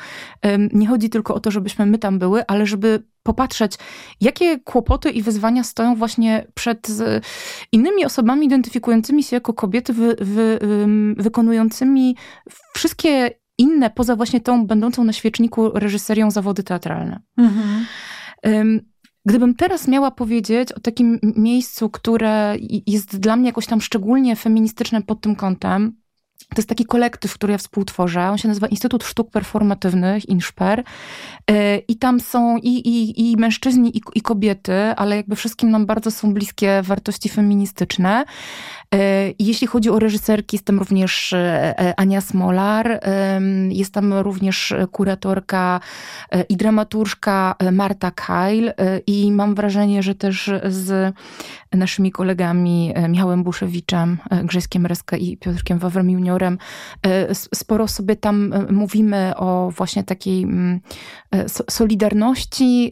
nie 0.74 0.88
chodzi 0.88 1.10
tylko 1.10 1.36
o 1.36 1.40
to, 1.40 1.52
żebyśmy 1.52 1.86
my 1.86 1.98
tam 1.98 2.20
były, 2.20 2.46
ale 2.48 2.66
żeby 2.66 3.04
popatrzeć, 3.24 3.76
jakie 4.22 4.60
kłopoty 4.60 5.10
i 5.10 5.22
wyzwania 5.22 5.64
stoją 5.64 5.96
właśnie 5.96 6.48
przed 6.54 6.88
innymi 7.72 8.06
osobami 8.06 8.46
identyfikującymi 8.46 9.24
się 9.24 9.36
jako 9.36 9.54
kobiety, 9.54 9.94
wy, 9.94 10.16
wy, 10.20 10.60
wykonującymi 11.18 12.16
wszystkie 12.76 13.32
inne, 13.58 13.90
poza 13.90 14.16
właśnie 14.16 14.42
tą 14.42 14.68
będącą 14.68 15.04
na 15.04 15.14
świeczniku 15.14 15.72
reżyserią 15.74 16.32
zawody 16.32 16.64
teatralne. 16.64 17.20
Mhm. 17.38 17.86
Gdybym 19.26 19.56
teraz 19.56 19.88
miała 19.88 20.12
powiedzieć 20.12 20.72
o 20.72 20.80
takim 20.80 21.20
miejscu, 21.24 21.90
które 21.90 22.56
jest 22.88 23.20
dla 23.20 23.36
mnie 23.36 23.48
jakoś 23.48 23.66
tam 23.66 23.82
szczególnie 23.82 24.36
feministyczne 24.36 25.02
pod 25.02 25.22
tym 25.22 25.36
kątem, 25.36 26.00
to 26.40 26.56
jest 26.58 26.70
taki 26.70 26.86
kolektyw, 26.86 27.34
który 27.34 27.52
ja 27.52 27.58
współtworzę. 27.58 28.30
On 28.30 28.38
się 28.38 28.48
nazywa 28.48 28.68
Instytut 28.68 29.04
Sztuk 29.04 29.32
Performatywnych, 29.32 30.30
INSPER. 30.30 30.84
E, 31.52 31.78
I 31.78 31.96
tam 31.96 32.20
są 32.20 32.58
i, 32.58 32.68
i, 32.68 33.32
i 33.32 33.38
mężczyźni, 33.38 33.98
i, 33.98 34.02
i 34.16 34.22
kobiety, 34.22 34.74
ale 34.74 35.16
jakby 35.16 35.36
wszystkim 35.36 35.72
nam 35.72 35.86
bardzo 35.86 36.12
są 36.12 36.34
bliskie 36.34 36.82
wartości 36.84 37.30
feministyczne. 37.30 38.26
E, 38.96 39.34
jeśli 39.40 39.68
chodzi 39.68 39.90
o 39.90 40.00
reżyserki, 40.00 40.56
jest 40.56 40.66
tam 40.66 40.80
również 40.80 41.34
e, 41.34 41.94
Ania 41.98 42.22
Smolar, 42.22 43.02
jest 43.70 43.94
tam 43.94 44.14
również 44.14 44.74
kuratorka 44.92 45.80
i 46.50 46.58
dramaturżka 46.58 47.56
Marta 47.72 48.12
Kajl 48.12 48.72
i 49.08 49.32
mam 49.32 49.56
wrażenie, 49.56 50.04
że 50.04 50.16
też 50.16 50.52
z 50.66 51.16
naszymi 51.74 52.12
kolegami 52.12 52.94
Michałem 53.10 53.44
Buszewiczem, 53.44 54.18
Grześkiem 54.44 54.86
Reskę 54.86 55.18
i 55.18 55.38
Piotrkiem 55.38 55.80
Wawrem 55.80 56.10
Juniorem 56.10 56.58
sporo 57.54 57.88
sobie 57.88 58.16
tam 58.16 58.54
mówimy 58.70 59.34
o 59.36 59.72
właśnie 59.78 60.04
takiej 60.04 60.44
mm, 60.44 60.80
solidarności, 61.70 62.92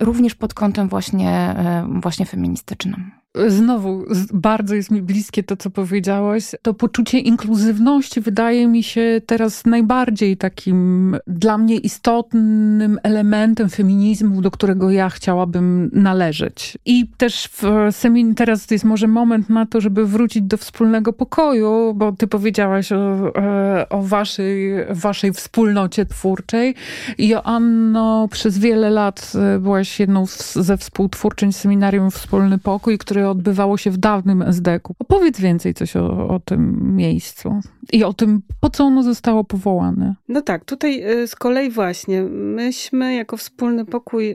również 0.00 0.34
pod 0.34 0.54
kątem 0.54 0.88
właśnie, 0.88 1.54
właśnie 2.02 2.26
feministycznym. 2.26 3.21
Znowu, 3.48 4.04
bardzo 4.32 4.74
jest 4.74 4.90
mi 4.90 5.02
bliskie 5.02 5.42
to, 5.42 5.56
co 5.56 5.70
powiedziałaś. 5.70 6.50
To 6.62 6.74
poczucie 6.74 7.18
inkluzywności 7.18 8.20
wydaje 8.20 8.66
mi 8.66 8.82
się 8.82 9.20
teraz 9.26 9.64
najbardziej 9.64 10.36
takim 10.36 11.16
dla 11.26 11.58
mnie 11.58 11.76
istotnym 11.76 12.98
elementem 13.02 13.68
feminizmu, 13.68 14.42
do 14.42 14.50
którego 14.50 14.90
ja 14.90 15.10
chciałabym 15.10 15.90
należeć. 15.92 16.78
I 16.86 17.06
też 17.16 17.48
w 17.48 17.62
semin 17.90 18.34
teraz 18.34 18.70
jest 18.70 18.84
może 18.84 19.08
moment 19.08 19.50
na 19.50 19.66
to, 19.66 19.80
żeby 19.80 20.06
wrócić 20.06 20.42
do 20.42 20.56
wspólnego 20.56 21.12
pokoju, 21.12 21.94
bo 21.94 22.12
ty 22.12 22.26
powiedziałaś 22.26 22.92
o, 22.92 23.32
e, 23.36 23.88
o 23.88 24.02
waszej, 24.02 24.72
waszej 24.90 25.32
wspólnocie 25.32 26.06
twórczej. 26.06 26.74
Joanno, 27.18 28.28
przez 28.30 28.58
wiele 28.58 28.90
lat 28.90 29.32
e, 29.34 29.58
byłaś 29.58 30.00
jedną 30.00 30.26
ze 30.52 30.76
współtwórczyń 30.76 31.52
seminarium 31.52 32.10
Wspólny 32.10 32.58
Pokój, 32.58 32.98
które 32.98 33.21
odbywało 33.28 33.76
się 33.76 33.90
w 33.90 33.96
dawnym 33.96 34.42
SDK-u. 34.42 34.94
Opowiedz 34.98 35.40
więcej 35.40 35.74
coś 35.74 35.96
o, 35.96 36.28
o 36.28 36.40
tym 36.40 36.96
miejscu 36.96 37.60
i 37.92 38.04
o 38.04 38.12
tym, 38.12 38.42
po 38.60 38.70
co 38.70 38.84
ono 38.84 39.02
zostało 39.02 39.44
powołane. 39.44 40.14
No 40.28 40.42
tak, 40.42 40.64
tutaj 40.64 41.10
y, 41.22 41.26
z 41.26 41.36
kolei 41.36 41.70
właśnie 41.70 42.22
myśmy 42.32 43.14
jako 43.14 43.36
wspólny 43.36 43.84
pokój 43.84 44.34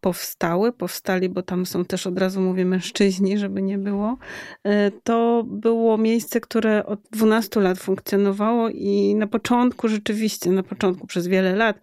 powstały, 0.00 0.72
powstali, 0.72 1.28
bo 1.28 1.42
tam 1.42 1.66
są 1.66 1.84
też 1.84 2.06
od 2.06 2.18
razu 2.18 2.40
mówię 2.40 2.64
mężczyźni, 2.64 3.38
żeby 3.38 3.62
nie 3.62 3.78
było. 3.78 4.16
Y, 4.66 4.70
to 5.02 5.44
było 5.46 5.98
miejsce, 5.98 6.40
które 6.40 6.86
od 6.86 7.00
12 7.10 7.60
lat 7.60 7.78
funkcjonowało 7.78 8.68
i 8.68 9.14
na 9.14 9.26
początku 9.26 9.88
rzeczywiście, 9.88 10.50
na 10.50 10.62
początku 10.62 11.06
przez 11.06 11.26
wiele 11.26 11.56
lat 11.56 11.80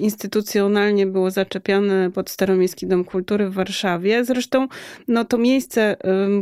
instytucjonalnie 0.00 1.06
było 1.06 1.30
zaczepiane 1.30 2.10
pod 2.10 2.30
Staromiejski 2.30 2.86
Dom 2.86 3.04
Kultury 3.04 3.50
w 3.50 3.54
Warszawie. 3.54 4.24
Zresztą 4.24 4.68
no, 5.08 5.24
to 5.24 5.38
miejsce 5.38 5.96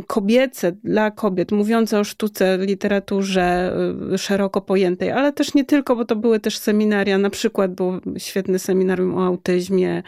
kobiece 0.07 0.71
dla 0.83 1.11
kobiet, 1.11 1.51
mówiące 1.51 1.99
o 1.99 2.03
sztuce, 2.03 2.57
literaturze 2.57 3.73
y, 4.13 4.17
szeroko 4.17 4.61
pojętej, 4.61 5.11
ale 5.11 5.33
też 5.33 5.53
nie 5.53 5.65
tylko, 5.65 5.95
bo 5.95 6.05
to 6.05 6.15
były 6.15 6.39
też 6.39 6.57
seminaria, 6.57 7.17
na 7.17 7.29
przykład 7.29 7.73
było 7.73 7.99
świetne 8.17 8.59
seminarium 8.59 9.17
o 9.17 9.25
autyzmie, 9.25 10.03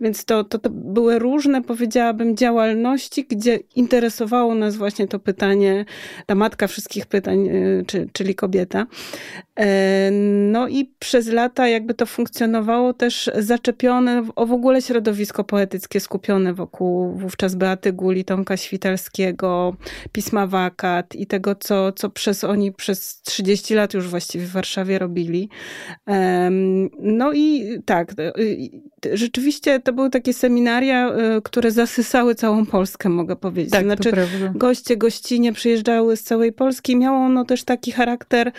więc 0.00 0.24
to, 0.24 0.44
to, 0.44 0.58
to 0.58 0.70
były 0.70 1.18
różne, 1.18 1.62
powiedziałabym, 1.62 2.36
działalności, 2.36 3.24
gdzie 3.24 3.58
interesowało 3.76 4.54
nas 4.54 4.76
właśnie 4.76 5.08
to 5.08 5.18
pytanie, 5.18 5.84
ta 6.26 6.34
matka 6.34 6.66
wszystkich 6.66 7.06
pytań, 7.06 7.48
y, 7.48 8.08
czyli 8.12 8.34
kobieta. 8.34 8.86
E, 9.56 10.10
no 10.52 10.68
i 10.68 10.90
przez 10.98 11.28
lata 11.28 11.68
jakby 11.68 11.94
to 11.94 12.06
funkcjonowało 12.06 12.57
też 12.92 13.30
zaczepione 13.38 14.28
o 14.36 14.46
w 14.46 14.52
ogóle 14.52 14.82
środowisko 14.82 15.44
poetyckie 15.44 16.00
skupione 16.00 16.54
wokół 16.54 17.12
wówczas 17.12 17.54
Beaty 17.54 17.92
Guli, 17.92 18.24
Tomka 18.24 18.56
Świtalskiego, 18.56 19.76
Pisma 20.12 20.46
Wakat 20.46 21.14
i 21.14 21.26
tego, 21.26 21.54
co, 21.54 21.92
co 21.92 22.10
przez 22.10 22.44
oni 22.44 22.72
przez 22.72 23.22
30 23.22 23.74
lat 23.74 23.94
już 23.94 24.08
właściwie 24.08 24.46
w 24.46 24.52
Warszawie 24.52 24.98
robili. 24.98 25.48
No 26.98 27.32
i 27.32 27.78
tak, 27.84 28.12
y, 28.12 28.68
rzeczywiście 29.12 29.80
to 29.80 29.92
były 29.92 30.10
takie 30.10 30.32
seminaria, 30.32 31.08
y, 31.36 31.42
które 31.42 31.70
zasysały 31.70 32.34
całą 32.34 32.66
Polskę, 32.66 33.08
mogę 33.08 33.36
powiedzieć. 33.36 33.72
Tak, 33.72 33.84
znaczy, 33.84 34.12
goście, 34.54 34.96
gościnie 34.96 35.52
przyjeżdżały 35.52 36.16
z 36.16 36.22
całej 36.22 36.52
Polski. 36.52 36.96
Miało 36.96 37.18
ono 37.18 37.44
też 37.44 37.64
taki 37.64 37.92
charakter, 37.92 38.52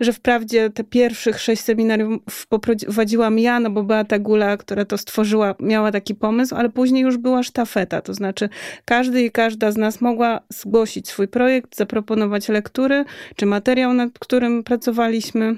że 0.00 0.12
wprawdzie 0.12 0.70
te 0.70 0.84
pierwszych 0.84 1.40
sześć 1.40 1.62
seminariów 1.62 2.46
poprowadziłam 2.48 3.38
ja, 3.38 3.60
no 3.60 3.70
bo 3.70 3.82
Beata 3.82 4.18
Gula, 4.18 4.56
która 4.56 4.84
to 4.84 4.98
stworzyła, 4.98 5.54
miała 5.60 5.92
taki 5.92 6.14
pomysł, 6.14 6.54
ale 6.54 6.68
później 6.68 7.02
już 7.02 7.16
była 7.16 7.42
sztafeta, 7.42 8.00
to 8.00 8.14
znaczy 8.14 8.48
każdy 8.84 9.22
i 9.22 9.30
każda 9.30 9.72
z 9.72 9.76
nas 9.76 10.00
mogła 10.00 10.40
zgłosić 10.48 11.08
swój 11.08 11.28
projekt, 11.28 11.76
zaproponować 11.76 12.48
lektury 12.48 13.04
czy 13.36 13.46
materiał, 13.46 13.92
nad 13.92 14.18
którym 14.18 14.64
pracowaliśmy 14.64 15.56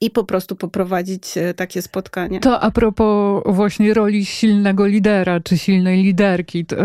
i 0.00 0.10
po 0.10 0.24
prostu 0.24 0.56
poprowadzić 0.56 1.38
e, 1.38 1.54
takie 1.54 1.82
spotkania. 1.82 2.40
To 2.40 2.60
a 2.60 2.70
propos 2.70 3.42
właśnie 3.46 3.94
roli 3.94 4.26
silnego 4.26 4.86
lidera, 4.86 5.40
czy 5.40 5.58
silnej 5.58 6.02
liderki. 6.02 6.66
E, 6.72 6.84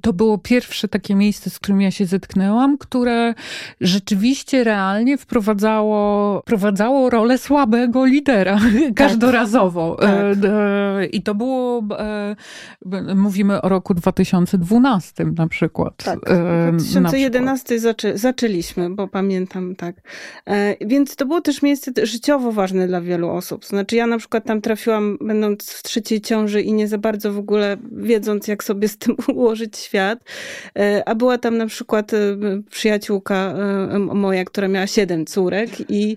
to 0.00 0.12
było 0.12 0.38
pierwsze 0.38 0.88
takie 0.88 1.14
miejsce, 1.14 1.50
z 1.50 1.58
którym 1.58 1.80
ja 1.80 1.90
się 1.90 2.06
zetknęłam, 2.06 2.78
które 2.78 3.34
rzeczywiście 3.80 4.64
realnie 4.64 5.18
wprowadzało, 5.18 6.40
wprowadzało 6.40 7.10
rolę 7.10 7.38
słabego 7.38 8.04
lidera 8.04 8.58
tak. 8.60 8.94
każdorazowo. 8.94 9.96
Tak. 10.00 10.10
I 11.12 11.22
to 11.22 11.34
było, 11.34 11.82
mówimy 13.14 13.62
o 13.62 13.68
roku 13.68 13.94
2012 13.94 15.24
na 15.24 15.48
przykład. 15.48 15.96
Tak, 15.96 16.18
2011 16.72 17.74
na 17.74 17.80
zaczę, 17.80 18.18
zaczęliśmy, 18.18 18.90
bo 18.90 19.08
pamiętam, 19.08 19.76
tak. 19.76 19.96
Więc 20.80 21.16
to 21.16 21.26
było 21.26 21.40
też 21.40 21.62
miejsce 21.62 21.92
życiowe, 22.02 22.29
życiowo 22.30 22.52
ważne 22.52 22.86
dla 22.86 23.00
wielu 23.00 23.30
osób. 23.30 23.64
Znaczy 23.64 23.96
ja 23.96 24.06
na 24.06 24.18
przykład 24.18 24.44
tam 24.44 24.60
trafiłam 24.60 25.18
będąc 25.20 25.70
w 25.70 25.82
trzeciej 25.82 26.20
ciąży 26.20 26.62
i 26.62 26.72
nie 26.72 26.88
za 26.88 26.98
bardzo 26.98 27.32
w 27.32 27.38
ogóle 27.38 27.76
wiedząc 27.92 28.48
jak 28.48 28.64
sobie 28.64 28.88
z 28.88 28.98
tym 28.98 29.16
ułożyć 29.36 29.78
świat, 29.78 30.18
e, 30.78 31.08
a 31.08 31.14
była 31.14 31.38
tam 31.38 31.56
na 31.56 31.66
przykład 31.66 32.14
e, 32.14 32.18
przyjaciółka 32.70 33.34
e, 33.34 33.98
moja, 33.98 34.44
która 34.44 34.68
miała 34.68 34.86
siedem 34.86 35.26
córek 35.26 35.70
i, 35.88 36.16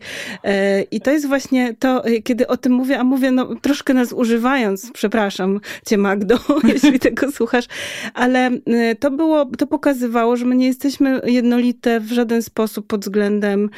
i 0.91 1.01
to 1.01 1.11
jest 1.11 1.27
właśnie 1.27 1.75
to, 1.79 2.03
kiedy 2.23 2.47
o 2.47 2.57
tym 2.57 2.73
mówię, 2.73 2.99
a 2.99 3.03
mówię 3.03 3.31
no 3.31 3.55
troszkę 3.61 3.93
nas 3.93 4.13
używając, 4.13 4.91
przepraszam 4.91 5.59
cię 5.87 5.97
Magdo, 5.97 6.39
jeśli 6.73 6.99
tego 6.99 7.31
słuchasz, 7.31 7.65
ale 8.13 8.51
to 8.99 9.11
było, 9.11 9.45
to 9.45 9.67
pokazywało, 9.67 10.35
że 10.37 10.45
my 10.45 10.55
nie 10.55 10.67
jesteśmy 10.67 11.21
jednolite 11.25 11.99
w 11.99 12.11
żaden 12.11 12.41
sposób 12.41 12.87
pod 12.87 13.01
względem 13.01 13.69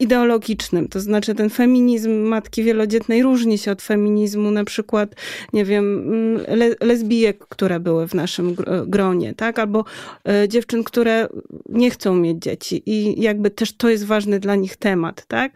ideologicznym. 0.00 0.88
To 0.88 1.00
znaczy 1.00 1.34
ten 1.34 1.45
feminizm 1.50 2.10
matki 2.10 2.62
wielodzietnej 2.62 3.22
różni 3.22 3.58
się 3.58 3.72
od 3.72 3.82
feminizmu 3.82 4.50
na 4.50 4.64
przykład, 4.64 5.14
nie 5.52 5.64
wiem, 5.64 5.98
mm, 5.98 6.58
le, 6.58 6.74
lesbijek, 6.80 7.38
które 7.48 7.80
były 7.80 8.08
w 8.08 8.14
naszym 8.14 8.56
gronie, 8.86 9.34
tak? 9.34 9.58
Albo 9.58 9.84
e, 10.28 10.48
dziewczyn, 10.48 10.84
które 10.84 11.28
nie 11.68 11.90
chcą 11.90 12.14
mieć 12.14 12.42
dzieci 12.42 12.82
i 12.86 13.22
jakby 13.22 13.50
też 13.50 13.76
to 13.76 13.88
jest 13.88 14.04
ważny 14.04 14.40
dla 14.40 14.54
nich 14.54 14.76
temat, 14.76 15.26
tak? 15.26 15.52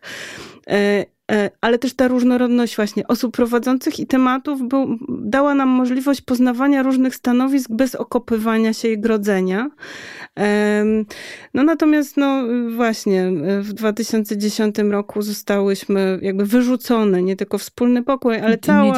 E, 1.31 1.33
e, 1.33 1.51
ale 1.61 1.79
też 1.79 1.95
ta 1.95 2.09
różnorodność 2.09 2.77
właśnie 2.77 3.07
osób 3.07 3.37
prowadzących 3.37 4.01
i 4.01 4.07
tematów 4.07 4.69
był, 4.69 4.99
dała 5.09 5.55
nam 5.55 5.69
możliwość 5.69 6.21
poznawania 6.21 6.83
różnych 6.83 7.15
stanowisk 7.15 7.71
bez 7.71 7.95
okopywania 7.95 8.73
się 8.73 8.89
i 8.89 8.99
grodzenia. 8.99 9.71
No 11.55 11.63
natomiast, 11.63 12.17
no 12.17 12.43
właśnie, 12.77 13.31
w 13.61 13.73
2010 13.73 14.79
roku 14.79 15.23
zostałyśmy 15.23 16.19
jakby 16.23 16.47
wyrzucone, 16.47 17.23
nie 17.23 17.37
tylko 17.37 17.59
wspólny 17.59 18.03
pokój, 18.03 18.37
ale 18.37 18.59
cała... 18.59 18.95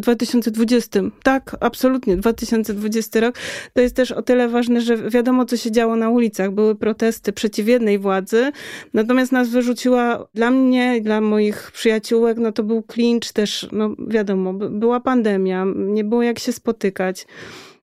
2020. 0.00 1.00
Tak, 1.22 1.56
absolutnie. 1.60 2.16
2020 2.16 3.20
rok. 3.20 3.34
To 3.74 3.80
jest 3.80 3.96
też 3.96 4.12
o 4.12 4.22
tyle 4.22 4.48
ważne, 4.48 4.80
że 4.80 4.96
wiadomo, 4.96 5.44
co 5.44 5.56
się 5.56 5.70
działo 5.70 5.96
na 5.96 6.10
ulicach. 6.10 6.50
Były 6.50 6.74
protesty 6.74 7.32
przeciw 7.32 7.68
jednej 7.68 7.98
władzy, 7.98 8.52
natomiast 8.94 9.32
nas 9.32 9.48
wyrzuciła 9.48 10.28
dla 10.34 10.50
mnie 10.50 10.96
i 10.96 11.02
moich 11.20 11.70
przyjaciółek, 11.72 12.38
no 12.38 12.52
to 12.52 12.62
był 12.62 12.82
klincz 12.82 13.32
też, 13.32 13.68
no 13.72 13.94
wiadomo, 14.08 14.52
była 14.52 15.00
pandemia, 15.00 15.66
nie 15.76 16.04
było 16.04 16.22
jak 16.22 16.38
się 16.38 16.52
spotykać. 16.52 17.26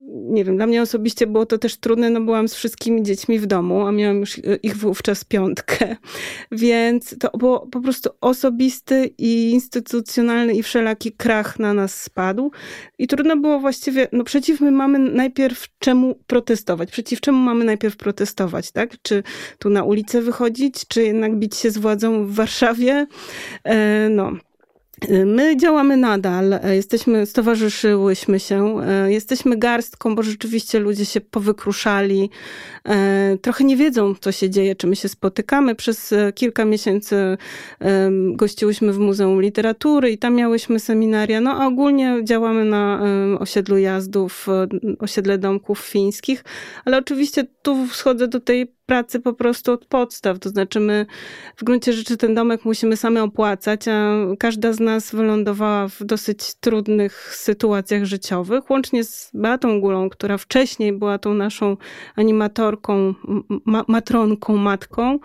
Nie 0.08 0.44
wiem, 0.44 0.56
dla 0.56 0.66
mnie 0.66 0.82
osobiście 0.82 1.26
było 1.26 1.46
to 1.46 1.58
też 1.58 1.76
trudne, 1.76 2.10
no 2.10 2.20
byłam 2.20 2.48
z 2.48 2.54
wszystkimi 2.54 3.02
dziećmi 3.02 3.38
w 3.38 3.46
domu, 3.46 3.86
a 3.86 3.92
miałam 3.92 4.20
już 4.20 4.40
ich 4.62 4.76
wówczas 4.76 5.24
piątkę, 5.24 5.96
więc 6.52 7.18
to 7.18 7.38
było 7.38 7.66
po 7.66 7.80
prostu 7.80 8.10
osobisty 8.20 9.10
i 9.18 9.50
instytucjonalny 9.50 10.54
i 10.54 10.62
wszelaki 10.62 11.12
krach 11.12 11.58
na 11.58 11.74
nas 11.74 12.02
spadł 12.02 12.50
i 12.98 13.06
trudno 13.06 13.36
było 13.36 13.60
właściwie, 13.60 14.08
no 14.12 14.24
przeciw 14.24 14.60
my 14.60 14.70
mamy 14.70 14.98
najpierw 14.98 15.66
czemu 15.78 16.14
protestować, 16.26 16.90
przeciw 16.90 17.20
czemu 17.20 17.38
mamy 17.38 17.64
najpierw 17.64 17.96
protestować, 17.96 18.72
tak? 18.72 19.02
Czy 19.02 19.22
tu 19.58 19.70
na 19.70 19.84
ulicę 19.84 20.22
wychodzić, 20.22 20.86
czy 20.88 21.02
jednak 21.02 21.36
bić 21.36 21.56
się 21.56 21.70
z 21.70 21.78
władzą 21.78 22.26
w 22.26 22.34
Warszawie? 22.34 23.06
E, 23.64 24.08
no, 24.08 24.32
My 25.26 25.56
działamy 25.56 25.96
nadal, 25.96 26.60
jesteśmy, 26.72 27.26
stowarzyszyłyśmy 27.26 28.40
się, 28.40 28.76
jesteśmy 29.06 29.56
garstką, 29.56 30.14
bo 30.14 30.22
rzeczywiście 30.22 30.78
ludzie 30.78 31.04
się 31.04 31.20
powykruszali, 31.20 32.30
trochę 33.42 33.64
nie 33.64 33.76
wiedzą, 33.76 34.14
co 34.20 34.32
się 34.32 34.50
dzieje, 34.50 34.76
czy 34.76 34.86
my 34.86 34.96
się 34.96 35.08
spotykamy. 35.08 35.74
Przez 35.74 36.14
kilka 36.34 36.64
miesięcy 36.64 37.16
gościłyśmy 38.32 38.92
w 38.92 38.98
Muzeum 38.98 39.42
Literatury 39.42 40.10
i 40.10 40.18
tam 40.18 40.34
miałyśmy 40.34 40.80
seminaria, 40.80 41.40
no 41.40 41.62
a 41.62 41.66
ogólnie 41.66 42.20
działamy 42.24 42.64
na 42.64 43.02
osiedlu 43.38 43.78
jazdów, 43.78 44.46
osiedle 44.98 45.38
domków 45.38 45.78
fińskich, 45.78 46.44
ale 46.84 46.98
oczywiście 46.98 47.46
tu 47.62 47.86
schodzę 47.92 48.28
do 48.28 48.40
tej 48.40 48.75
pracy 48.86 49.20
po 49.20 49.32
prostu 49.32 49.72
od 49.72 49.86
podstaw. 49.86 50.38
To 50.38 50.48
znaczy, 50.48 50.80
my 50.80 51.06
w 51.56 51.64
gruncie 51.64 51.92
rzeczy 51.92 52.16
ten 52.16 52.34
domek 52.34 52.64
musimy 52.64 52.96
same 52.96 53.22
opłacać, 53.22 53.88
a 53.88 54.14
każda 54.38 54.72
z 54.72 54.80
nas 54.80 55.14
wylądowała 55.14 55.88
w 55.88 56.04
dosyć 56.04 56.54
trudnych 56.54 57.34
sytuacjach 57.36 58.04
życiowych, 58.04 58.70
łącznie 58.70 59.04
z 59.04 59.30
Beatą 59.34 59.80
Gulą, 59.80 60.10
która 60.10 60.38
wcześniej 60.38 60.92
była 60.92 61.18
tą 61.18 61.34
naszą 61.34 61.76
animatorką, 62.16 63.14
ma 63.64 63.84
matronką, 63.88 64.56
matką. 64.56 65.18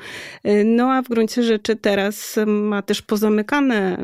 No 0.65 0.91
a 0.91 1.01
w 1.01 1.07
gruncie 1.07 1.43
rzeczy 1.43 1.75
teraz 1.75 2.39
ma 2.47 2.81
też 2.81 3.01
pozamykane 3.01 4.03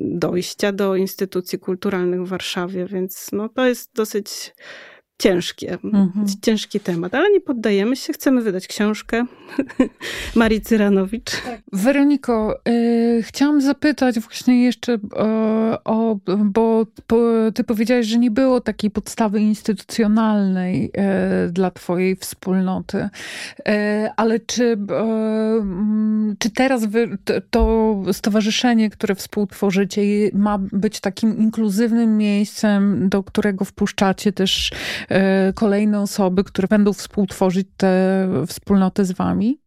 dojścia 0.00 0.72
do 0.72 0.96
instytucji 0.96 1.58
kulturalnych 1.58 2.22
w 2.22 2.28
Warszawie, 2.28 2.86
więc 2.86 3.28
no 3.32 3.48
to 3.48 3.66
jest 3.66 3.94
dosyć 3.94 4.54
ciężkie, 5.22 5.78
mhm. 5.84 6.26
ciężki 6.42 6.80
temat, 6.80 7.14
ale 7.14 7.30
nie 7.30 7.40
poddajemy 7.40 7.96
się, 7.96 8.12
chcemy 8.12 8.42
wydać 8.42 8.66
książkę 8.66 9.24
Marii 10.34 10.60
Cyranowicz. 10.60 11.30
Tak. 11.30 11.60
Weroniko, 11.72 12.60
y, 12.68 13.22
chciałam 13.22 13.60
zapytać 13.60 14.20
właśnie 14.20 14.64
jeszcze 14.64 14.92
y, 14.92 14.98
o, 15.84 16.16
bo, 16.44 16.86
bo 17.08 17.22
ty 17.54 17.64
powiedziałaś, 17.64 18.06
że 18.06 18.18
nie 18.18 18.30
było 18.30 18.60
takiej 18.60 18.90
podstawy 18.90 19.40
instytucjonalnej 19.40 20.84
y, 21.46 21.52
dla 21.52 21.70
twojej 21.70 22.16
wspólnoty, 22.16 22.98
y, 22.98 23.10
ale 24.16 24.40
czy, 24.40 24.64
y, 24.64 24.76
czy 26.38 26.50
teraz 26.50 26.84
wy, 26.84 27.18
to 27.50 27.96
stowarzyszenie, 28.12 28.90
które 28.90 29.14
współtworzycie 29.14 30.02
ma 30.32 30.58
być 30.58 31.00
takim 31.00 31.38
inkluzywnym 31.38 32.16
miejscem, 32.16 33.08
do 33.08 33.22
którego 33.22 33.64
wpuszczacie 33.64 34.32
też 34.32 34.72
kolejne 35.54 36.00
osoby, 36.00 36.44
które 36.44 36.68
będą 36.68 36.92
współtworzyć 36.92 37.68
tę 37.76 38.28
wspólnotę 38.46 39.04
z 39.04 39.12
wami? 39.12 39.60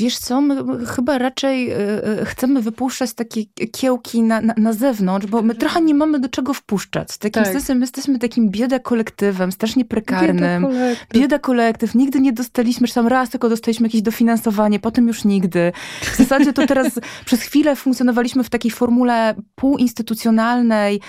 Wiesz 0.00 0.18
co, 0.18 0.40
my 0.40 0.86
chyba 0.86 1.18
raczej 1.18 1.70
e, 1.70 1.76
e, 2.20 2.24
chcemy 2.24 2.62
wypuszczać 2.62 3.12
takie 3.12 3.44
kiełki 3.72 4.22
na, 4.22 4.40
na, 4.40 4.54
na 4.56 4.72
zewnątrz, 4.72 5.26
bo 5.26 5.42
my 5.42 5.54
trochę 5.54 5.82
nie 5.82 5.94
mamy 5.94 6.18
do 6.18 6.28
czego 6.28 6.54
wpuszczać. 6.54 7.12
W 7.12 7.18
takim 7.18 7.42
tak. 7.42 7.52
sensie 7.52 7.74
my 7.74 7.80
jesteśmy 7.80 8.18
takim 8.18 8.50
bieda 8.50 8.78
kolektywem, 8.78 9.52
strasznie 9.52 9.84
prekarnym. 9.84 10.62
Bieda 10.62 10.74
kolektyw. 10.78 11.20
bieda 11.20 11.38
kolektyw. 11.38 11.94
Nigdy 11.94 12.20
nie 12.20 12.32
dostaliśmy, 12.32 12.88
czy 12.88 12.94
tam 12.94 13.06
raz 13.06 13.30
tylko 13.30 13.48
dostaliśmy 13.48 13.86
jakieś 13.86 14.02
dofinansowanie, 14.02 14.80
potem 14.80 15.08
już 15.08 15.24
nigdy. 15.24 15.72
W 16.00 16.16
zasadzie 16.16 16.52
to 16.52 16.66
teraz 16.66 17.00
przez 17.26 17.40
chwilę 17.40 17.76
funkcjonowaliśmy 17.76 18.44
w 18.44 18.50
takiej 18.50 18.70
formule 18.70 19.34
półinstytucjonalnej. 19.54 21.00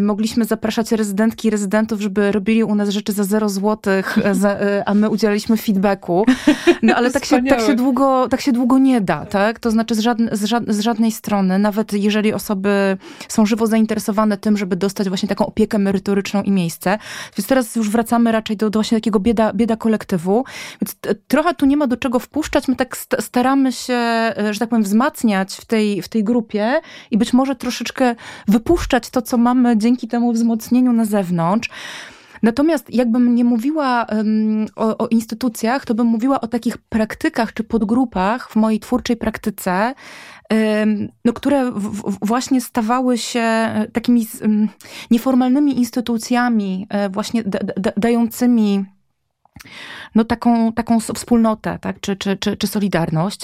Mogliśmy 0.00 0.44
zapraszać 0.44 0.92
rezydentki 0.92 1.48
i 1.48 1.50
rezydentów, 1.50 2.00
żeby 2.00 2.32
robili 2.32 2.64
u 2.64 2.74
nas 2.74 2.88
rzeczy 2.88 3.12
za 3.12 3.24
zero 3.24 3.48
złotych, 3.48 4.18
a 4.86 4.94
my 4.94 5.10
udzielaliśmy 5.10 5.56
feedbacku. 5.56 6.24
No 6.82 6.94
ale 6.94 7.10
tak 7.10 7.24
się, 7.24 7.42
tak, 7.42 7.60
się 7.60 7.74
długo, 7.74 8.28
tak 8.28 8.40
się 8.40 8.52
długo 8.52 8.78
nie 8.78 9.00
da, 9.00 9.26
tak? 9.26 9.58
To 9.58 9.70
znaczy 9.70 9.94
z, 9.94 9.98
żadne, 9.98 10.36
z, 10.36 10.44
żad, 10.44 10.64
z 10.68 10.80
żadnej 10.80 11.12
strony, 11.12 11.58
nawet 11.58 11.92
jeżeli 11.92 12.32
osoby 12.32 12.96
są 13.28 13.46
żywo 13.46 13.66
zainteresowane 13.66 14.36
tym, 14.36 14.56
żeby 14.56 14.76
dostać 14.76 15.08
właśnie 15.08 15.28
taką 15.28 15.46
opiekę 15.46 15.78
merytoryczną 15.78 16.42
i 16.42 16.50
miejsce. 16.50 16.98
Więc 17.38 17.48
teraz 17.48 17.76
już 17.76 17.90
wracamy 17.90 18.32
raczej 18.32 18.56
do, 18.56 18.70
do 18.70 18.78
właśnie 18.78 18.96
takiego 18.98 19.20
bieda, 19.20 19.52
bieda 19.52 19.76
kolektywu. 19.76 20.44
Więc 20.82 21.16
trochę 21.28 21.54
tu 21.54 21.66
nie 21.66 21.76
ma 21.76 21.86
do 21.86 21.96
czego 21.96 22.18
wpuszczać. 22.18 22.68
My 22.68 22.76
tak 22.76 22.96
staramy 23.20 23.72
się, 23.72 23.94
e, 23.94 24.34
że 24.50 24.58
tak 24.58 24.68
powiem, 24.68 24.82
wzmacniać 24.82 25.54
w 25.54 25.64
tej, 25.64 26.02
w 26.02 26.08
tej 26.08 26.24
grupie 26.24 26.80
i 27.10 27.18
być 27.18 27.32
może 27.32 27.56
troszeczkę 27.56 28.14
wypuszczać 28.48 29.10
to, 29.10 29.22
co 29.22 29.36
mamy 29.36 29.78
dzięki 29.78 30.08
temu 30.08 30.32
wzmocnieniu 30.32 30.92
na 30.92 31.04
zewnątrz. 31.04 31.70
Natomiast 32.42 32.94
jakbym 32.94 33.34
nie 33.34 33.44
mówiła 33.44 34.06
um, 34.12 34.66
o, 34.76 34.98
o, 34.98 35.08
instytucjach, 35.08 35.84
to 35.84 35.94
bym 35.94 36.06
mówiła 36.06 36.40
o 36.40 36.48
takich 36.48 36.78
praktykach 36.78 37.54
czy 37.54 37.64
podgrupach 37.64 38.50
w 38.50 38.56
mojej 38.56 38.80
twórczej 38.80 39.16
praktyce, 39.16 39.94
um, 40.50 41.08
no, 41.24 41.32
które 41.32 41.72
w, 41.72 42.02
w, 42.10 42.26
właśnie 42.26 42.60
stawały 42.60 43.18
się 43.18 43.68
takimi 43.92 44.26
um, 44.42 44.68
nieformalnymi 45.10 45.78
instytucjami, 45.78 46.86
e, 46.90 47.08
właśnie 47.08 47.44
dającymi 47.96 48.84
no 50.14 50.24
taką, 50.24 50.72
taką 50.72 51.00
wspólnotę, 51.00 51.78
tak? 51.80 52.00
czy, 52.00 52.16
czy, 52.16 52.36
czy, 52.36 52.56
czy 52.56 52.66
solidarność. 52.66 53.40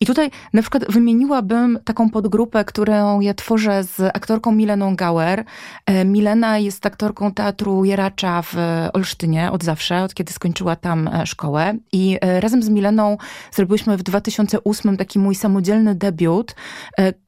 I 0.00 0.06
tutaj 0.06 0.30
na 0.52 0.62
przykład 0.62 0.92
wymieniłabym 0.92 1.78
taką 1.84 2.10
podgrupę, 2.10 2.64
którą 2.64 3.20
ja 3.20 3.34
tworzę 3.34 3.84
z 3.84 4.00
aktorką 4.00 4.52
Mileną 4.52 4.96
Gauer. 4.96 5.44
E, 5.86 6.04
Milena 6.04 6.58
jest 6.58 6.86
aktorką 6.86 7.32
teatru 7.32 7.84
Jeracza 7.84 8.42
w 8.42 8.54
Olsztynie 8.92 9.52
od 9.52 9.64
zawsze, 9.64 10.02
od 10.02 10.14
kiedy 10.14 10.32
skończyła 10.32 10.76
tam 10.76 11.08
e, 11.08 11.26
szkołę. 11.26 11.74
I 11.92 12.18
e, 12.20 12.40
razem 12.40 12.62
z 12.62 12.68
Mileną 12.68 13.16
zrobiłyśmy 13.52 13.96
w 13.96 14.02
2008 14.02 14.96
taki 14.96 15.18
mój 15.18 15.34
samodzielny 15.34 15.94
debiut 15.94 16.54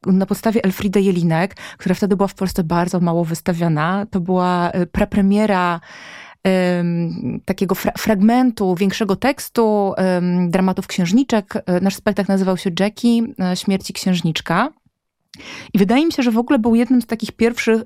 na 0.07 0.27
podstawie 0.27 0.65
Elfriedy 0.65 1.01
Jelinek, 1.01 1.57
która 1.79 1.95
wtedy 1.95 2.17
była 2.17 2.29
w 2.29 2.35
Polsce 2.35 2.65
bardzo 2.65 3.01
mało 3.01 3.25
wystawiana. 3.25 4.07
To 4.11 4.21
była 4.21 4.73
prepremiera 4.93 5.81
takiego 7.45 7.75
fra 7.75 7.93
fragmentu, 7.99 8.75
większego 8.75 9.17
tekstu 9.17 9.95
dramatów 10.49 10.87
księżniczek. 10.87 11.55
E, 11.67 11.81
nasz 11.81 11.95
spektakl 11.95 12.33
nazywał 12.33 12.57
się 12.57 12.71
Jackie, 12.81 13.23
e, 13.41 13.57
Śmierci 13.57 13.93
księżniczka. 13.93 14.73
I 15.75 15.79
wydaje 15.79 16.07
mi 16.07 16.13
się, 16.13 16.23
że 16.23 16.31
w 16.31 16.39
ogóle 16.39 16.59
był 16.59 16.75
jednym 16.75 17.03
z 17.03 17.07
takich 17.07 17.33
pierwszych 17.33 17.83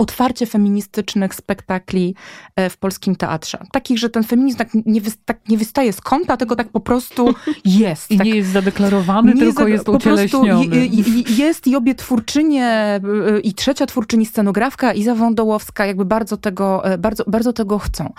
otwarcie 0.00 0.46
feministycznych 0.46 1.34
spektakli 1.34 2.14
e, 2.56 2.70
w 2.70 2.76
polskim 2.76 3.16
teatrze. 3.16 3.58
Takich, 3.72 3.98
że 3.98 4.10
ten 4.10 4.24
feminizm 4.24 4.58
tak 4.58 4.68
nie, 4.86 5.00
wy, 5.00 5.10
tak 5.24 5.48
nie 5.48 5.58
wystaje 5.58 5.92
z 5.92 6.00
kąta, 6.00 6.36
tylko 6.36 6.56
tak 6.56 6.68
po 6.68 6.80
prostu 6.80 7.34
jest. 7.64 8.10
I 8.10 8.18
tak, 8.18 8.26
nie 8.26 8.36
jest 8.36 8.50
zadeklarowany, 8.50 9.36
tylko 9.36 9.68
jest 9.68 9.88
ucieleśniony. 9.88 10.88
jest 11.28 11.66
i 11.66 11.76
obie 11.76 11.94
twórczynie, 11.94 12.66
e, 12.66 13.00
i 13.42 13.54
trzecia 13.54 13.86
twórczyni 13.86 14.26
scenografka, 14.26 14.92
Iza 14.92 15.14
Wądołowska, 15.14 15.86
jakby 15.86 16.04
bardzo 16.04 16.36
tego, 16.36 16.84
e, 16.84 16.98
bardzo, 16.98 17.24
bardzo 17.26 17.52
tego 17.52 17.78
chcą. 17.78 18.12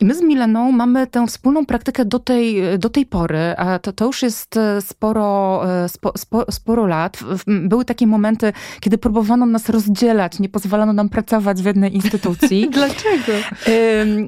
I 0.00 0.04
my 0.04 0.14
z 0.14 0.22
Mileną 0.22 0.72
mamy 0.72 1.06
tę 1.06 1.26
wspólną 1.26 1.66
praktykę 1.66 2.04
do 2.04 2.18
tej, 2.18 2.78
do 2.78 2.90
tej 2.90 3.06
pory, 3.06 3.54
a 3.56 3.78
to, 3.78 3.92
to 3.92 4.04
już 4.04 4.22
jest 4.22 4.58
sporo, 4.80 5.62
spo, 5.88 6.12
spo, 6.16 6.52
sporo 6.52 6.86
lat. 6.86 7.18
Były 7.46 7.84
takie 7.84 8.06
momenty, 8.06 8.52
kiedy 8.80 8.98
próbowano 8.98 9.46
nas 9.46 9.68
rozdzielać, 9.68 10.38
nie 10.38 10.48
pozwalano 10.48 10.92
nam 10.92 11.08
pracować 11.08 11.27
pracować 11.28 11.62
w 11.62 11.66
jednej 11.66 11.94
instytucji. 11.94 12.68
Dlaczego? 12.70 13.32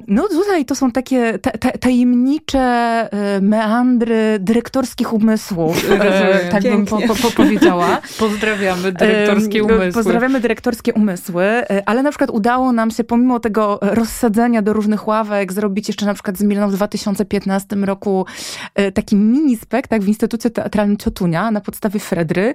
No 0.07 0.27
tutaj 0.27 0.65
to 0.65 0.75
są 0.75 0.91
takie 0.91 1.39
tajemnicze 1.79 2.59
e, 2.59 3.41
meandry 3.41 4.37
dyrektorskich 4.39 5.13
umysłów, 5.13 5.91
e, 5.91 6.49
tak 6.51 6.63
bym 6.63 6.85
po, 6.85 7.01
po, 7.01 7.31
powiedziała. 7.35 8.01
Pozdrawiamy 8.19 8.91
dyrektorskie 8.91 9.63
umysły. 9.63 9.91
Pozdrawiamy 9.91 10.39
dyrektorskie 10.39 10.93
umysły, 10.93 11.43
e, 11.43 11.83
ale 11.85 12.03
na 12.03 12.09
przykład 12.09 12.29
udało 12.29 12.71
nam 12.71 12.91
się 12.91 13.03
pomimo 13.03 13.39
tego 13.39 13.79
rozsadzenia 13.81 14.61
do 14.61 14.73
różnych 14.73 15.07
ławek 15.07 15.53
zrobić 15.53 15.87
jeszcze 15.87 16.05
na 16.05 16.13
przykład 16.13 16.37
z 16.37 16.43
Mileną 16.43 16.69
w 16.69 16.73
2015 16.73 17.75
roku 17.75 18.25
taki 18.93 19.15
mini 19.15 19.57
spektakl 19.57 20.03
w 20.03 20.07
Instytucie 20.07 20.49
Teatralnym 20.49 20.97
Ciotunia 20.97 21.51
na 21.51 21.61
podstawie 21.61 21.99
Fredry, 21.99 22.53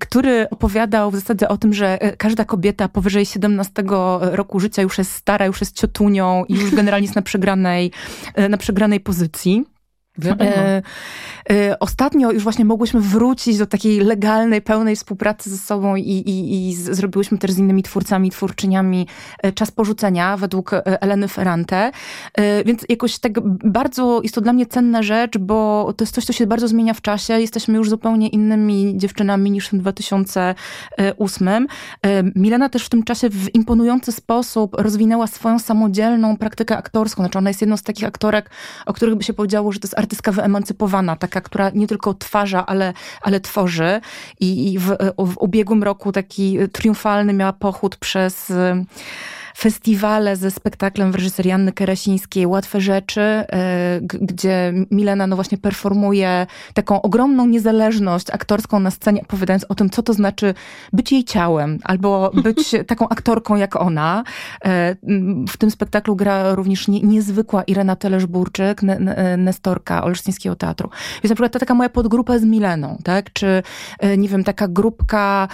który 0.00 0.46
opowiadał 0.50 1.10
w 1.10 1.14
zasadzie 1.14 1.48
o 1.48 1.56
tym, 1.56 1.72
że 1.72 1.98
każda 2.18 2.44
kobieta 2.44 2.88
powyżej 2.88 3.26
17 3.26 3.79
roku 4.20 4.60
życia 4.60 4.82
już 4.82 4.98
jest 4.98 5.12
stara, 5.12 5.46
już 5.46 5.60
jest 5.60 5.76
ciotunią 5.76 6.44
i 6.48 6.54
już 6.54 6.74
generalnie 6.74 7.04
jest 7.04 7.16
na 7.16 7.22
przegranej, 7.22 7.90
e, 8.34 8.48
na 8.48 8.56
przegranej 8.56 9.00
pozycji. 9.00 9.64
E, 10.26 10.82
e, 11.50 11.78
ostatnio 11.78 12.30
już 12.30 12.42
właśnie 12.42 12.64
mogłyśmy 12.64 13.00
wrócić 13.00 13.58
do 13.58 13.66
takiej 13.66 14.00
legalnej, 14.00 14.62
pełnej 14.62 14.96
współpracy 14.96 15.50
ze 15.50 15.58
sobą 15.58 15.96
i, 15.96 16.02
i, 16.02 16.68
i 16.68 16.74
z, 16.74 16.96
zrobiłyśmy 16.96 17.38
też 17.38 17.50
z 17.52 17.58
innymi 17.58 17.82
twórcami, 17.82 18.30
twórczyniami 18.30 19.06
e, 19.42 19.52
czas 19.52 19.70
porzucenia 19.70 20.36
według 20.36 20.72
e, 20.72 21.02
Eleny 21.02 21.28
Ferrante. 21.28 21.90
E, 22.34 22.64
więc 22.64 22.84
jakoś 22.88 23.18
tak 23.18 23.32
bardzo 23.64 24.20
jest 24.22 24.34
to 24.34 24.40
dla 24.40 24.52
mnie 24.52 24.66
cenna 24.66 25.02
rzecz, 25.02 25.38
bo 25.38 25.92
to 25.96 26.04
jest 26.04 26.14
coś, 26.14 26.24
co 26.24 26.32
się 26.32 26.46
bardzo 26.46 26.68
zmienia 26.68 26.94
w 26.94 27.00
czasie. 27.00 27.40
Jesteśmy 27.40 27.74
już 27.76 27.90
zupełnie 27.90 28.28
innymi 28.28 28.92
dziewczynami 28.96 29.50
niż 29.50 29.68
w 29.68 29.76
2008. 29.76 31.66
Milena 32.34 32.68
też 32.68 32.86
w 32.86 32.88
tym 32.88 33.02
czasie 33.02 33.30
w 33.30 33.54
imponujący 33.54 34.12
sposób 34.12 34.76
rozwinęła 34.78 35.26
swoją 35.26 35.58
samodzielną 35.58 36.36
praktykę 36.36 36.76
aktorską. 36.76 37.22
Znaczy 37.22 37.38
ona 37.38 37.50
jest 37.50 37.60
jedną 37.60 37.76
z 37.76 37.82
takich 37.82 38.04
aktorek, 38.04 38.50
o 38.86 38.92
których 38.92 39.14
by 39.14 39.22
się 39.22 39.32
powiedziało, 39.32 39.72
że 39.72 39.80
to 39.80 39.86
jest 39.86 39.98
artystka 40.10 40.32
wyemancypowana, 40.32 41.16
taka, 41.16 41.40
która 41.40 41.70
nie 41.74 41.86
tylko 41.86 42.10
odtwarza, 42.10 42.66
ale, 42.66 42.92
ale 43.22 43.40
tworzy. 43.40 44.00
I, 44.40 44.72
i 44.72 44.78
w, 44.78 44.96
w 45.18 45.38
ubiegłym 45.38 45.82
roku 45.82 46.12
taki 46.12 46.58
triumfalny 46.72 47.32
miała 47.32 47.52
pochód 47.52 47.96
przez 47.96 48.52
festiwale 49.60 50.36
ze 50.36 50.50
spektaklem 50.50 51.12
w 51.12 51.14
reżyserii 51.14 51.52
Anny 51.52 51.72
Keresińskiej 51.72 52.46
Łatwe 52.46 52.80
Rzeczy, 52.80 53.20
e, 53.20 54.00
gdzie 54.02 54.72
Milena 54.90 55.26
no 55.26 55.36
właśnie 55.36 55.58
performuje 55.58 56.46
taką 56.74 57.02
ogromną 57.02 57.46
niezależność 57.46 58.30
aktorską 58.30 58.80
na 58.80 58.90
scenie, 58.90 59.22
opowiadając 59.22 59.64
o 59.68 59.74
tym, 59.74 59.90
co 59.90 60.02
to 60.02 60.12
znaczy 60.12 60.54
być 60.92 61.12
jej 61.12 61.24
ciałem, 61.24 61.78
albo 61.84 62.30
być 62.44 62.74
taką 62.86 63.08
aktorką 63.08 63.56
jak 63.56 63.76
ona. 63.76 64.24
E, 64.64 64.96
w 65.48 65.56
tym 65.56 65.70
spektaklu 65.70 66.16
gra 66.16 66.54
również 66.54 66.88
niezwykła 66.88 67.62
Irena 67.62 67.96
Telesz-Burczyk, 67.96 68.82
nestorka 69.38 70.04
Olsztyńskiego 70.04 70.56
Teatru. 70.56 70.90
Jest 71.14 71.30
na 71.30 71.34
przykład 71.34 71.52
ta 71.52 71.58
taka 71.58 71.74
moja 71.74 71.88
podgrupa 71.88 72.38
z 72.38 72.44
Mileną, 72.44 72.98
tak? 73.04 73.32
Czy, 73.32 73.62
e, 73.98 74.16
nie 74.16 74.28
wiem, 74.28 74.44
taka 74.44 74.68
grupka, 74.68 75.48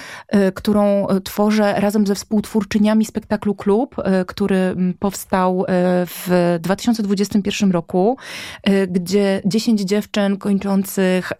którą 0.54 1.06
tworzę 1.24 1.74
razem 1.76 2.06
ze 2.06 2.14
współtwórczyniami 2.14 3.04
spektaklu 3.04 3.54
Klub, 3.54 3.95
E, 4.04 4.24
który 4.24 4.56
mm, 4.56 4.94
powstał 4.98 5.60
e, 5.60 5.66
w 6.06 6.58
2021 6.60 7.70
roku, 7.70 8.16
e, 8.62 8.86
gdzie 8.86 9.42
10 9.44 9.80
dziewczyn 9.80 10.36
kończących 10.36 11.32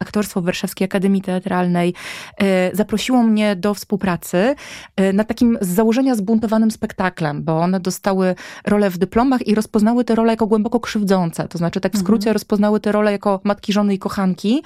aktorstwo 0.00 0.40
w 0.40 0.44
Warszawskiej 0.44 0.84
Akademii 0.84 1.22
Teatralnej 1.22 1.94
zaprosiło 2.72 3.22
mnie 3.22 3.56
do 3.56 3.74
współpracy 3.74 4.54
na 5.12 5.24
takim 5.24 5.58
z 5.60 5.68
założenia 5.68 6.14
zbuntowanym 6.14 6.70
spektaklem, 6.70 7.44
bo 7.44 7.60
one 7.60 7.80
dostały 7.80 8.34
rolę 8.66 8.90
w 8.90 8.98
dyplomach 8.98 9.46
i 9.46 9.54
rozpoznały 9.54 10.04
te 10.04 10.14
role 10.14 10.32
jako 10.32 10.46
głęboko 10.46 10.80
krzywdzące. 10.80 11.48
To 11.48 11.58
znaczy, 11.58 11.80
tak 11.80 11.92
w 11.92 11.98
skrócie, 11.98 12.22
mhm. 12.22 12.34
rozpoznały 12.34 12.80
te 12.80 12.92
role 12.92 13.12
jako 13.12 13.40
matki, 13.44 13.72
żony 13.72 13.94
i 13.94 13.98
kochanki 13.98 14.62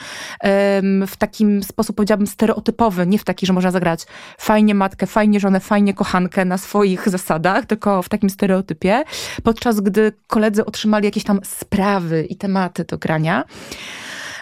w 1.07 1.17
takim 1.19 1.63
sposób, 1.63 1.97
powiedziałabym, 1.97 2.27
stereotypowy, 2.27 3.07
nie 3.07 3.19
w 3.19 3.25
taki, 3.25 3.47
że 3.47 3.53
można 3.53 3.71
zagrać 3.71 4.07
fajnie 4.39 4.75
matkę, 4.75 5.07
fajnie 5.07 5.41
żonę, 5.41 5.61
fajnie 5.61 5.95
kochankę 5.95 6.45
na 6.45 6.59
swoich 6.59 7.04
zasadach, 7.11 7.67
tylko 7.67 8.03
w 8.03 8.09
takim 8.09 8.31
stereotypie, 8.31 9.05
podczas 9.43 9.81
gdy 9.81 10.13
koledzy 10.27 10.65
otrzymali 10.65 11.05
jakieś 11.05 11.25
tam 11.25 11.41
sprawy 11.45 12.27
i 12.31 12.37
tematy 12.37 12.85
do 12.85 12.99
grania. 12.99 13.45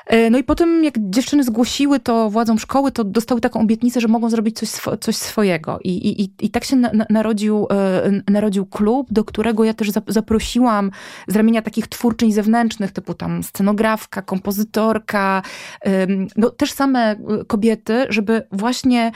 E, 0.07 0.31
no 0.31 0.39
i 0.39 0.45
potem, 0.45 0.85
jak 0.85 0.95
dziewczyny 0.99 1.45
zgłosiły 1.45 2.01
to 2.01 2.31
władzom 2.31 2.59
szkoły, 2.59 2.93
to 2.93 3.05
dostały 3.05 3.41
taką 3.41 3.61
obietnicę, 3.61 4.01
że 4.01 4.09
mogą 4.09 4.31
zrobić 4.31 4.59
coś, 4.59 4.69
coś 5.01 5.17
swojego. 5.17 5.79
I, 5.85 6.23
i, 6.23 6.33
I 6.41 6.51
tak 6.51 6.65
się 6.65 6.77
na, 6.77 6.91
narodził, 7.11 7.67
e, 7.71 8.33
narodził 8.33 8.67
klub, 8.67 9.07
do 9.11 9.25
którego 9.25 9.65
ja 9.65 9.75
też 9.75 9.91
zaprosiłam 10.07 10.91
z 11.29 11.37
ramienia 11.37 11.63
takich 11.63 11.87
twórczyń 11.87 12.33
zewnętrznych, 12.33 12.93
typu 12.93 13.15
tam 13.15 13.43
scenografka, 13.43 14.23
kompozytorka, 14.23 15.43
no 16.37 16.51
też 16.51 16.73
same 16.73 17.17
kobiety, 17.47 18.07
żeby 18.09 18.43
właśnie 18.53 19.13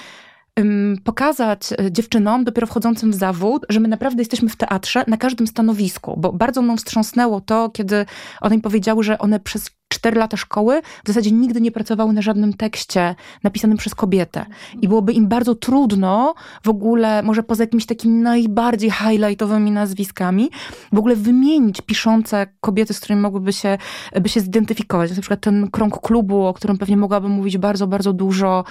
pokazać 1.04 1.72
e, 1.72 1.92
dziewczynom, 1.92 2.44
dopiero 2.44 2.66
wchodzącym 2.66 3.10
w 3.10 3.14
zawód, 3.14 3.66
że 3.68 3.80
my 3.80 3.88
naprawdę 3.88 4.20
jesteśmy 4.20 4.48
w 4.48 4.56
teatrze 4.56 5.04
na 5.06 5.16
każdym 5.16 5.46
stanowisku, 5.46 6.14
bo 6.18 6.32
bardzo 6.32 6.62
mną 6.62 6.76
wstrząsnęło 6.76 7.40
to, 7.40 7.70
kiedy 7.70 8.06
one 8.40 8.56
mi 8.56 8.62
powiedziały, 8.62 9.04
że 9.04 9.18
one 9.18 9.40
przez 9.40 9.70
cztery 9.88 10.18
lata 10.18 10.36
szkoły 10.36 10.82
w 11.04 11.08
zasadzie 11.08 11.30
nigdy 11.30 11.60
nie 11.60 11.72
pracowały 11.72 12.12
na 12.12 12.22
żadnym 12.22 12.54
tekście 12.54 13.14
napisanym 13.42 13.76
przez 13.76 13.94
kobietę. 13.94 14.46
I 14.82 14.88
byłoby 14.88 15.12
im 15.12 15.28
bardzo 15.28 15.54
trudno 15.54 16.34
w 16.64 16.68
ogóle, 16.68 17.22
może 17.22 17.42
poza 17.42 17.62
jakimiś 17.62 17.86
takimi 17.86 18.14
najbardziej 18.22 18.90
highlightowymi 18.90 19.70
nazwiskami, 19.70 20.50
w 20.92 20.98
ogóle 20.98 21.16
wymienić 21.16 21.80
piszące 21.80 22.46
kobiety, 22.60 22.94
z 22.94 23.00
którymi 23.00 23.20
mogłyby 23.22 23.52
się, 23.52 23.78
by 24.20 24.28
się 24.28 24.40
zidentyfikować. 24.40 25.10
Na 25.10 25.22
przykład 25.22 25.40
ten 25.40 25.70
krąg 25.70 26.00
klubu, 26.00 26.46
o 26.46 26.54
którym 26.54 26.78
pewnie 26.78 26.96
mogłabym 26.96 27.30
mówić 27.30 27.58
bardzo, 27.58 27.86
bardzo 27.86 28.12
dużo, 28.12 28.64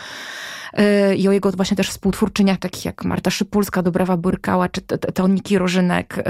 Y, 0.80 1.16
i 1.16 1.28
o 1.28 1.32
jego 1.32 1.52
właśnie 1.52 1.78
też 1.78 1.90
współtwórczyniach, 1.90 2.58
takich 2.58 2.86
jak 2.86 3.06
Marta 3.06 3.32
Szypulska, 3.32 3.82
Dobrawa 3.82 4.18
Burkała, 4.18 4.70
czy 4.70 4.82
Toniki 5.14 5.58
Rożynek. 5.58 6.24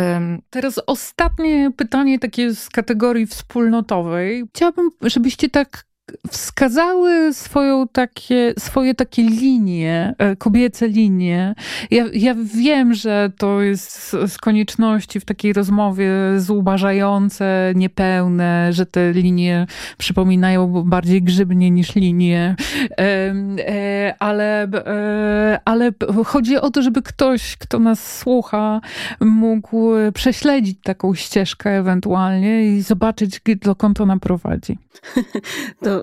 Teraz 0.50 0.82
ostatnie 0.88 1.72
pytanie 1.78 2.20
takie 2.20 2.54
z 2.54 2.70
kategorii 2.70 3.26
wspólnotowej. 3.26 4.44
Chciałabym, 4.54 4.85
żebyście 5.02 5.50
tak 5.50 5.86
wskazały 6.32 7.34
swoją 7.34 7.88
takie, 7.88 8.54
swoje 8.60 8.96
takie 8.96 9.24
linie, 9.24 10.16
e, 10.18 10.36
kobiece 10.36 10.88
linie. 10.88 11.56
Ja, 11.92 12.06
ja 12.14 12.36
wiem, 12.56 12.94
że 12.94 13.32
to 13.38 13.62
jest 13.62 14.10
z 14.28 14.38
konieczności 14.38 15.20
w 15.20 15.26
takiej 15.26 15.54
rozmowie 15.54 16.10
zubażające, 16.38 17.74
niepełne, 17.76 18.74
że 18.74 18.86
te 18.86 19.12
linie 19.12 19.68
przypominają 19.98 20.84
bardziej 20.84 21.24
grzybnie 21.24 21.72
niż 21.72 21.96
linie, 21.96 22.56
e, 23.00 24.16
ale, 24.20 24.64
e, 24.64 25.60
ale 25.66 25.92
chodzi 26.26 26.58
o 26.58 26.72
to, 26.72 26.82
żeby 26.82 27.02
ktoś, 27.02 27.58
kto 27.58 27.80
nas 27.80 28.18
słucha, 28.18 28.82
mógł 29.20 29.92
prześledzić 30.14 30.78
taką 30.84 31.16
ścieżkę 31.16 31.70
ewentualnie 31.70 32.66
i 32.66 32.82
zobaczyć, 32.82 33.42
dokąd 33.62 34.02
ona 34.02 34.18
prowadzi. 34.18 34.78
To 35.84 35.95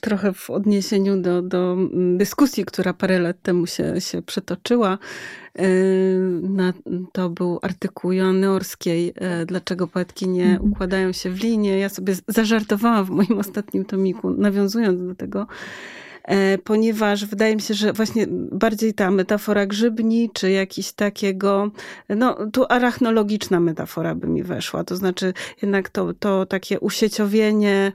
trochę 0.00 0.32
w 0.32 0.50
odniesieniu 0.50 1.20
do, 1.20 1.42
do 1.42 1.76
dyskusji, 2.16 2.64
która 2.64 2.92
parę 2.92 3.18
lat 3.18 3.42
temu 3.42 3.66
się, 3.66 4.00
się 4.00 4.22
przetoczyła. 4.22 4.98
E, 5.58 5.68
na, 6.42 6.72
to 7.12 7.30
był 7.30 7.58
artykuł 7.62 8.12
Joanny 8.12 8.50
Orskiej, 8.50 9.12
e, 9.16 9.46
dlaczego 9.46 9.86
poetki 9.86 10.28
nie 10.28 10.50
mhm. 10.52 10.72
układają 10.72 11.12
się 11.12 11.30
w 11.30 11.42
linie. 11.42 11.78
Ja 11.78 11.88
sobie 11.88 12.14
zażartowałam 12.28 13.04
w 13.04 13.10
moim 13.10 13.38
ostatnim 13.38 13.84
tomiku, 13.84 14.30
nawiązując 14.30 15.06
do 15.06 15.14
tego, 15.14 15.46
ponieważ 16.64 17.26
wydaje 17.26 17.56
mi 17.56 17.62
się, 17.62 17.74
że 17.74 17.92
właśnie 17.92 18.26
bardziej 18.30 18.94
ta 18.94 19.10
metafora 19.10 19.66
grzybni, 19.66 20.30
czy 20.34 20.50
jakiś 20.50 20.92
takiego, 20.92 21.70
no 22.08 22.36
tu 22.52 22.64
arachnologiczna 22.68 23.60
metafora 23.60 24.14
by 24.14 24.26
mi 24.26 24.42
weszła, 24.42 24.84
to 24.84 24.96
znaczy 24.96 25.32
jednak 25.62 25.88
to, 25.88 26.14
to 26.14 26.46
takie 26.46 26.80
usieciowienie, 26.80 27.92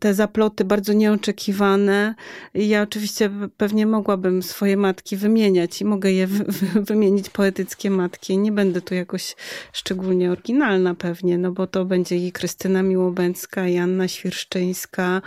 te 0.00 0.14
zaploty 0.14 0.64
bardzo 0.64 0.92
nieoczekiwane. 0.92 2.14
Ja 2.54 2.82
oczywiście 2.82 3.30
pewnie 3.56 3.86
mogłabym 3.86 4.42
swoje 4.42 4.76
matki 4.76 5.16
wymieniać 5.16 5.80
i 5.80 5.84
mogę 5.84 6.12
je 6.12 6.26
wymienić 6.74 7.30
poetyckie 7.30 7.90
matki. 7.90 8.38
Nie 8.38 8.52
będę 8.52 8.80
tu 8.80 8.94
jakoś 8.94 9.36
szczególnie 9.72 10.32
oryginalna 10.32 10.94
pewnie, 10.94 11.38
no 11.38 11.52
bo 11.52 11.66
to 11.66 11.84
będzie 11.84 12.16
i 12.16 12.32
Krystyna 12.32 12.82
Miłobęcka, 12.82 13.68
i 13.68 13.78
Anna 13.78 14.08
Świerszczyńska, 14.08 15.22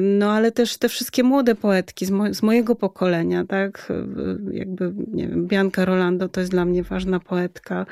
no 0.00 0.32
ale 0.32 0.52
też 0.52 0.76
te 0.76 0.88
wszystkie 0.88 1.22
młode 1.22 1.54
poetki 1.54 2.06
z, 2.06 2.10
mo 2.10 2.34
z, 2.34 2.42
mojego 2.42 2.76
pokolenia, 2.76 3.44
tak? 3.44 3.92
Jakby, 4.52 4.92
nie 5.12 5.28
wiem, 5.28 5.46
Bianca 5.46 5.84
Rolando 5.84 6.28
to 6.28 6.40
jest 6.40 6.52
dla 6.52 6.64
mnie 6.64 6.82
ważna 6.82 7.20
poetka. 7.20 7.86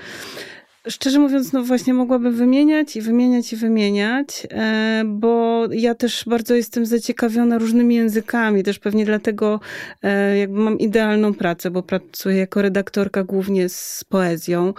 Szczerze 0.89 1.19
mówiąc, 1.19 1.53
no 1.53 1.63
właśnie 1.63 1.95
mogłabym 1.95 2.35
wymieniać 2.35 2.97
i 2.97 3.01
wymieniać 3.01 3.53
i 3.53 3.57
wymieniać, 3.57 4.47
e, 4.51 5.03
bo 5.07 5.63
ja 5.71 5.95
też 5.95 6.25
bardzo 6.27 6.55
jestem 6.55 6.87
zaciekawiona 6.87 7.59
różnymi 7.59 7.95
językami, 7.95 8.63
też 8.63 8.79
pewnie 8.79 9.05
dlatego 9.05 9.61
e, 10.03 10.39
jakby 10.39 10.61
mam 10.61 10.79
idealną 10.79 11.35
pracę, 11.35 11.71
bo 11.71 11.83
pracuję 11.83 12.37
jako 12.37 12.63
redaktorka 12.63 13.25
głównie 13.25 13.69
z 13.69 14.05
poezją, 14.09 14.75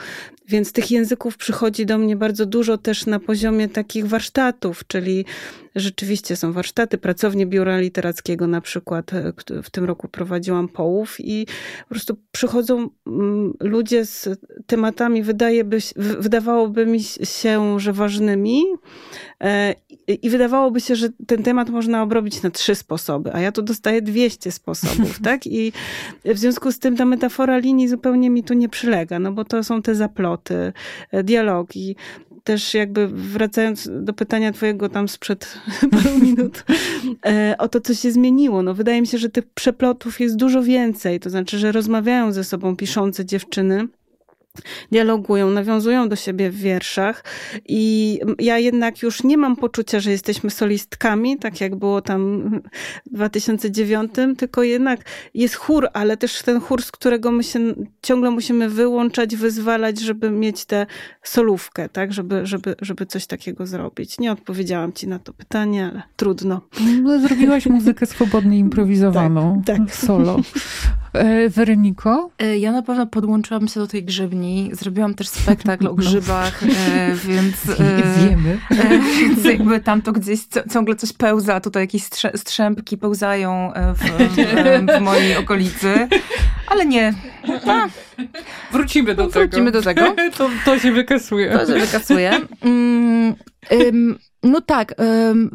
więc 0.50 0.72
tych 0.72 0.92
języków 0.92 1.38
przychodzi 1.38 1.86
do 1.86 1.98
mnie 1.98 2.16
bardzo 2.16 2.46
dużo 2.46 2.78
też 2.78 3.06
na 3.06 3.20
poziomie 3.20 3.70
takich 3.70 4.08
warsztatów, 4.08 4.88
czyli 4.88 5.26
rzeczywiście 5.76 6.36
są 6.36 6.54
warsztaty, 6.54 6.98
pracownie 6.98 7.46
biura 7.46 7.80
literackiego 7.80 8.48
na 8.48 8.62
przykład 8.62 9.14
e, 9.14 9.34
w 9.64 9.70
tym 9.70 9.86
roku 9.86 10.08
prowadziłam 10.08 10.68
połów 10.68 11.16
i 11.20 11.46
po 11.84 11.90
prostu 11.90 12.18
przychodzą 12.32 12.90
mm, 13.08 13.54
ludzie 13.60 14.06
z 14.06 14.30
tematami, 14.66 15.24
wydaje 15.24 15.64
by, 15.64 15.78
wydawałoby 15.96 16.86
mi 16.86 17.04
się, 17.24 17.80
że 17.80 17.94
ważnymi 17.94 18.64
i 20.22 20.30
wydawałoby 20.30 20.82
się, 20.82 20.96
że 20.96 21.10
ten 21.28 21.44
temat 21.44 21.70
można 21.70 22.04
obrobić 22.04 22.42
na 22.42 22.50
trzy 22.50 22.76
sposoby, 22.76 23.34
a 23.34 23.40
ja 23.40 23.52
tu 23.52 23.62
dostaję 23.62 24.02
200 24.02 24.52
sposobów, 24.52 25.20
tak? 25.24 25.48
I 25.48 25.72
w 26.26 26.38
związku 26.38 26.72
z 26.72 26.80
tym 26.80 26.98
ta 26.98 27.06
metafora 27.06 27.58
linii 27.58 27.88
zupełnie 27.88 28.30
mi 28.30 28.44
tu 28.44 28.54
nie 28.54 28.70
przylega, 28.70 29.20
no 29.20 29.32
bo 29.32 29.46
to 29.46 29.64
są 29.64 29.82
te 29.82 29.96
zaploty, 29.96 30.74
e, 31.12 31.24
dialogi, 31.24 31.96
też 32.44 32.74
jakby 32.74 33.08
wracając 33.08 33.90
do 34.02 34.14
pytania 34.14 34.52
twojego 34.52 34.90
tam 34.90 35.08
sprzed 35.08 35.58
paru 35.92 36.20
minut, 36.22 36.66
e, 37.26 37.56
o 37.58 37.68
to, 37.68 37.82
co 37.82 37.94
się 37.94 38.12
zmieniło. 38.12 38.62
No, 38.62 38.74
wydaje 38.74 39.02
mi 39.02 39.08
się, 39.08 39.18
że 39.18 39.30
tych 39.30 39.46
przeplotów 39.46 40.20
jest 40.20 40.36
dużo 40.36 40.64
więcej. 40.64 41.20
To 41.20 41.30
znaczy, 41.30 41.60
że 41.60 41.72
rozmawiają 41.72 42.32
ze 42.32 42.44
sobą 42.44 42.76
piszące 42.76 43.26
dziewczyny 43.26 43.88
dialogują, 44.92 45.50
nawiązują 45.50 46.10
do 46.10 46.16
siebie 46.16 46.50
w 46.50 46.56
wierszach 46.56 47.24
i 47.68 48.20
ja 48.40 48.58
jednak 48.58 49.02
już 49.02 49.24
nie 49.24 49.38
mam 49.38 49.56
poczucia, 49.56 50.00
że 50.00 50.12
jesteśmy 50.12 50.50
solistkami, 50.50 51.38
tak 51.38 51.62
jak 51.62 51.76
było 51.76 52.02
tam 52.02 52.50
w 53.06 53.14
2009, 53.14 54.12
tylko 54.38 54.64
jednak 54.64 55.00
jest 55.34 55.56
chór, 55.56 55.88
ale 55.94 56.18
też 56.18 56.42
ten 56.42 56.62
chór, 56.62 56.84
z 56.84 56.92
którego 56.92 57.32
my 57.32 57.44
się 57.44 57.60
ciągle 58.02 58.32
musimy 58.32 58.70
wyłączać, 58.70 59.36
wyzwalać, 59.36 60.00
żeby 60.00 60.30
mieć 60.30 60.66
tę 60.66 60.86
solówkę, 61.24 61.90
tak, 61.90 62.14
żeby, 62.14 62.46
żeby, 62.46 62.76
żeby 62.82 63.06
coś 63.06 63.28
takiego 63.28 63.68
zrobić. 63.68 64.20
Nie 64.20 64.32
odpowiedziałam 64.32 64.94
ci 64.94 65.08
na 65.08 65.20
to 65.20 65.34
pytanie, 65.34 65.86
ale 65.92 66.04
trudno. 66.16 66.62
No, 67.04 67.20
zrobiłaś 67.20 67.66
muzykę 67.66 68.06
swobodnie 68.06 68.58
improwizowaną, 68.68 69.62
tak, 69.66 69.78
tak. 69.78 69.96
solo. 69.96 70.40
E, 71.14 71.50
Weroniko? 71.50 72.32
E, 72.40 72.58
ja 72.58 72.72
na 72.72 72.82
pewno 72.82 73.08
podłączyłam 73.08 73.68
się 73.68 73.80
do 73.80 73.88
tej 73.88 74.04
grzybni. 74.04 74.70
Zrobiłam 74.74 75.14
też 75.14 75.28
spektakl 75.28 75.88
o 75.88 75.94
grzybach, 75.94 76.62
no. 76.62 76.74
więc... 77.28 77.56
Wiemy. 78.30 78.60
Więc 79.20 79.46
jakby 79.46 79.80
tam 79.80 80.02
to 80.02 80.12
gdzieś 80.12 80.40
ciągle 80.74 80.96
coś 80.96 81.14
pełza. 81.14 81.60
Tutaj 81.60 81.84
jakieś 81.84 82.04
strzępki 82.36 82.98
pełzają 82.98 83.72
w, 83.96 84.00
w, 84.00 84.98
w 84.98 85.02
mojej 85.02 85.38
okolicy. 85.38 86.08
Ale 86.68 86.86
nie. 86.86 87.14
A. 87.68 87.88
Wrócimy 88.72 89.16
do 89.16 89.30
Wrócimy 89.30 89.72
tego. 89.72 89.72
do 89.72 89.82
tego. 89.82 90.16
To, 90.38 90.50
to 90.66 90.80
się 90.80 90.92
wykasuje. 90.92 91.52
To 91.52 91.66
się 91.66 91.86
wykasuje. 91.86 92.32
Mm, 92.62 93.36
no 94.44 94.62
tak, 94.62 94.96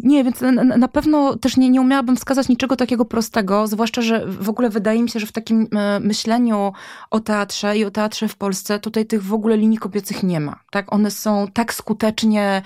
nie, 0.02 0.24
więc 0.24 0.36
na 0.78 0.88
pewno 0.88 1.36
też 1.36 1.56
nie, 1.56 1.70
nie 1.70 1.80
umiałabym 1.80 2.16
wskazać 2.16 2.48
niczego 2.48 2.76
takiego 2.76 3.04
prostego, 3.04 3.66
zwłaszcza, 3.66 4.02
że 4.02 4.26
w 4.26 4.48
ogóle 4.48 4.70
wydaje 4.70 5.02
mi 5.02 5.10
się, 5.10 5.20
że 5.20 5.26
w 5.26 5.32
takim 5.32 5.68
e, 5.76 6.00
myśleniu 6.00 6.72
o 7.10 7.20
teatrze 7.20 7.76
i 7.76 7.84
o 7.84 7.90
teatrze 7.90 8.28
w 8.28 8.36
Polsce 8.36 8.78
tutaj 8.78 9.06
tych 9.06 9.22
w 9.22 9.34
ogóle 9.34 9.56
linii 9.56 9.78
kobiecych 9.78 10.22
nie 10.22 10.40
ma. 10.40 10.60
Tak? 10.70 10.92
One 10.92 11.10
są 11.10 11.46
tak 11.52 11.74
skutecznie 11.74 12.62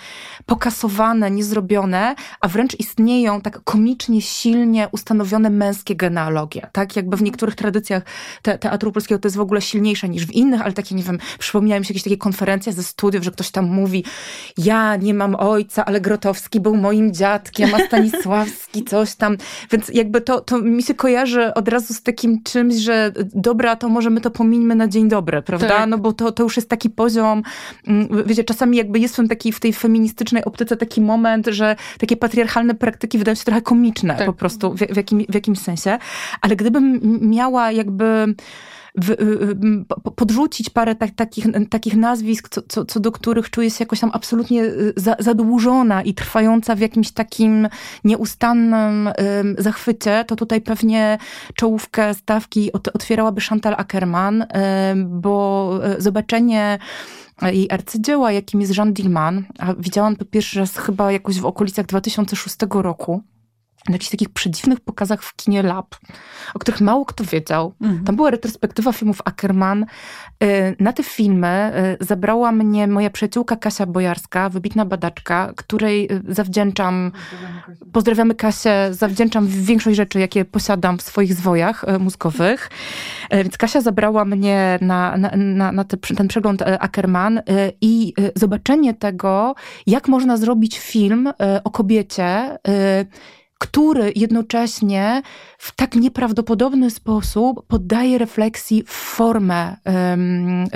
pokasowane, 0.46 1.30
niezrobione, 1.30 2.14
a 2.40 2.48
wręcz 2.48 2.80
istnieją 2.80 3.40
tak 3.40 3.64
komicznie, 3.64 4.22
silnie 4.22 4.88
ustanowione 4.92 5.50
męskie 5.50 5.96
genealogie. 5.96 6.66
Tak? 6.72 6.96
Jakby 6.96 7.16
w 7.16 7.22
niektórych 7.22 7.54
tradycjach 7.54 8.02
te, 8.42 8.58
teatru 8.58 8.92
polskiego 8.92 9.18
to 9.18 9.26
jest 9.28 9.36
w 9.36 9.40
ogóle 9.40 9.60
silniejsze 9.60 10.08
niż 10.08 10.26
w 10.26 10.32
innych, 10.32 10.62
ale 10.62 10.72
takie, 10.72 10.94
nie 10.94 11.02
wiem, 11.02 11.18
przypomniałem 11.38 11.84
się 11.84 11.92
jakieś 11.92 12.02
takie 12.02 12.16
konferencje 12.16 12.72
ze 12.72 12.82
studiów, 12.82 13.24
że 13.24 13.30
ktoś 13.30 13.50
tam 13.50 13.64
mówi, 13.64 14.04
ja 14.56 14.96
nie 14.96 15.14
mam 15.14 15.34
ojca, 15.34 15.84
ale 15.84 16.00
Grotowski 16.09 16.61
był 16.61 16.76
moim 16.76 17.14
dziadkiem, 17.14 17.74
a 17.74 17.78
Stanisławski 17.86 18.84
coś 18.90 19.14
tam. 19.14 19.36
Więc 19.70 19.88
jakby 19.88 20.20
to, 20.20 20.40
to 20.40 20.59
mi 20.59 20.82
się 20.82 20.94
kojarzy 20.94 21.54
od 21.54 21.68
razu 21.68 21.94
z 21.94 22.02
takim 22.02 22.42
czymś, 22.42 22.74
że 22.74 23.12
dobra, 23.34 23.76
to 23.76 23.88
może 23.88 24.11
my 24.11 24.20
to 24.20 24.30
pomińmy 24.30 24.74
na 24.74 24.88
dzień 24.88 25.09
dobry, 25.09 25.42
prawda? 25.42 25.68
Tak. 25.68 25.88
No 25.88 25.98
bo 25.98 26.12
to, 26.12 26.32
to 26.32 26.42
już 26.42 26.56
jest 26.56 26.68
taki 26.68 26.90
poziom, 26.90 27.42
mm, 27.86 28.09
wiecie, 28.26 28.44
czasami 28.44 28.76
jakby 28.76 28.98
jest 28.98 29.16
w, 29.16 29.28
taki, 29.28 29.52
w 29.52 29.61
tej 29.61 29.72
feministycznej 29.72 30.44
optyce 30.44 30.76
taki 30.76 31.00
moment, 31.00 31.46
że 31.46 31.76
takie 31.98 32.16
patriarchalne 32.16 32.74
praktyki 32.74 33.18
wydają 33.18 33.34
się 33.34 33.44
trochę 33.44 33.62
komiczne 33.62 34.16
tak. 34.16 34.26
po 34.26 34.32
prostu 34.32 34.72
w, 34.74 34.78
w, 34.78 34.96
jakim, 34.96 35.24
w 35.28 35.34
jakimś 35.34 35.59
sensie. 35.59 35.98
Ale 36.40 36.56
gdybym 36.56 37.00
miała 37.20 37.72
jakby 37.72 38.34
w, 38.95 39.11
y, 39.11 39.14
y, 39.14 40.12
podrzucić 40.16 40.70
parę 40.70 40.95
tak, 40.95 41.11
takich, 41.11 41.47
takich 41.70 41.97
nazwisk, 41.97 42.49
co, 42.49 42.62
co, 42.62 42.84
co, 42.84 43.01
do 43.01 43.12
których 43.12 43.51
czuję 43.51 43.70
się 43.70 43.76
jakoś 43.80 44.01
tam 44.01 44.11
absolutnie 44.12 44.64
y, 44.64 44.93
za, 44.97 45.16
zadłużona 45.18 46.03
i 46.03 46.14
trwająca 46.14 46.74
w 46.74 46.80
jakimś 46.80 47.11
takim 47.11 47.68
nieustannym 48.05 49.11
zachwycie, 49.59 50.24
to 50.26 50.36
tutaj 50.36 50.61
pewnie 50.61 51.18
czołówkę 51.55 52.14
stawki 52.14 52.72
otwierałaby 52.72 53.41
Chantal 53.41 53.74
Ackerman, 53.74 54.47
bo 55.07 55.70
zobaczenie 55.99 56.78
jej 57.43 57.70
arcydzieła, 57.70 58.32
jakim 58.32 58.61
jest 58.61 58.76
Jean 58.76 58.93
Dillman, 58.93 59.45
a 59.59 59.74
widziałam 59.74 60.16
to 60.16 60.24
pierwszy 60.24 60.59
raz 60.59 60.76
chyba 60.76 61.12
jakoś 61.12 61.41
w 61.41 61.47
okolicach 61.47 61.86
2006 61.86 62.57
roku, 62.70 63.22
na 63.89 63.95
jakichś 63.95 64.11
takich 64.11 64.28
przedziwnych 64.28 64.80
pokazach 64.80 65.22
w 65.22 65.36
kinie 65.36 65.62
Lab, 65.62 65.97
o 66.55 66.59
których 66.59 66.80
mało 66.80 67.05
kto 67.05 67.24
wiedział. 67.24 67.74
Mhm. 67.80 68.05
Tam 68.05 68.16
była 68.16 68.30
retrospektywa 68.30 68.93
filmów 68.93 69.20
Ackerman. 69.24 69.86
Y, 70.45 70.76
na 70.80 70.93
te 70.93 71.03
filmy 71.03 71.72
y, 72.01 72.05
zabrała 72.05 72.53
mnie 72.53 72.86
moja 72.86 73.11
przyjaciółka 73.11 73.57
Kasia 73.57 73.86
Bojarska, 73.86 74.49
wybitna 74.49 74.84
badaczka, 74.84 75.53
której 75.57 76.12
y, 76.12 76.34
zawdzięczam, 76.34 77.12
pozdrawiamy 77.93 78.34
Kasię, 78.34 78.89
zawdzięczam 78.91 79.47
większość 79.47 79.97
rzeczy, 79.97 80.20
jakie 80.20 80.45
posiadam 80.45 80.99
w 80.99 81.03
swoich 81.03 81.34
zwojach 81.34 81.84
mózgowych. 82.01 82.70
Więc 83.30 83.59
Kasia 83.59 83.80
zabrała 83.80 84.24
mnie 84.24 84.78
na, 84.80 85.16
na, 85.16 85.30
na, 85.36 85.72
na 85.72 85.84
ten 85.84 86.28
przegląd 86.28 86.62
Ackerman 86.62 87.43
i 87.80 88.14
zobaczenie 88.36 88.95
tego, 88.95 89.55
jak 89.86 90.09
można 90.09 90.36
zrobić 90.36 90.78
film 90.78 91.32
o 91.64 91.70
kobiecie, 91.70 92.59
który 93.59 94.12
jednocześnie 94.16 95.22
w 95.59 95.76
tak 95.76 95.94
nieprawdopodobny 95.94 96.90
sposób 96.90 97.66
poddaje 97.66 98.18
refleksji 98.18 98.82
w 98.86 98.92
formę. 98.92 99.76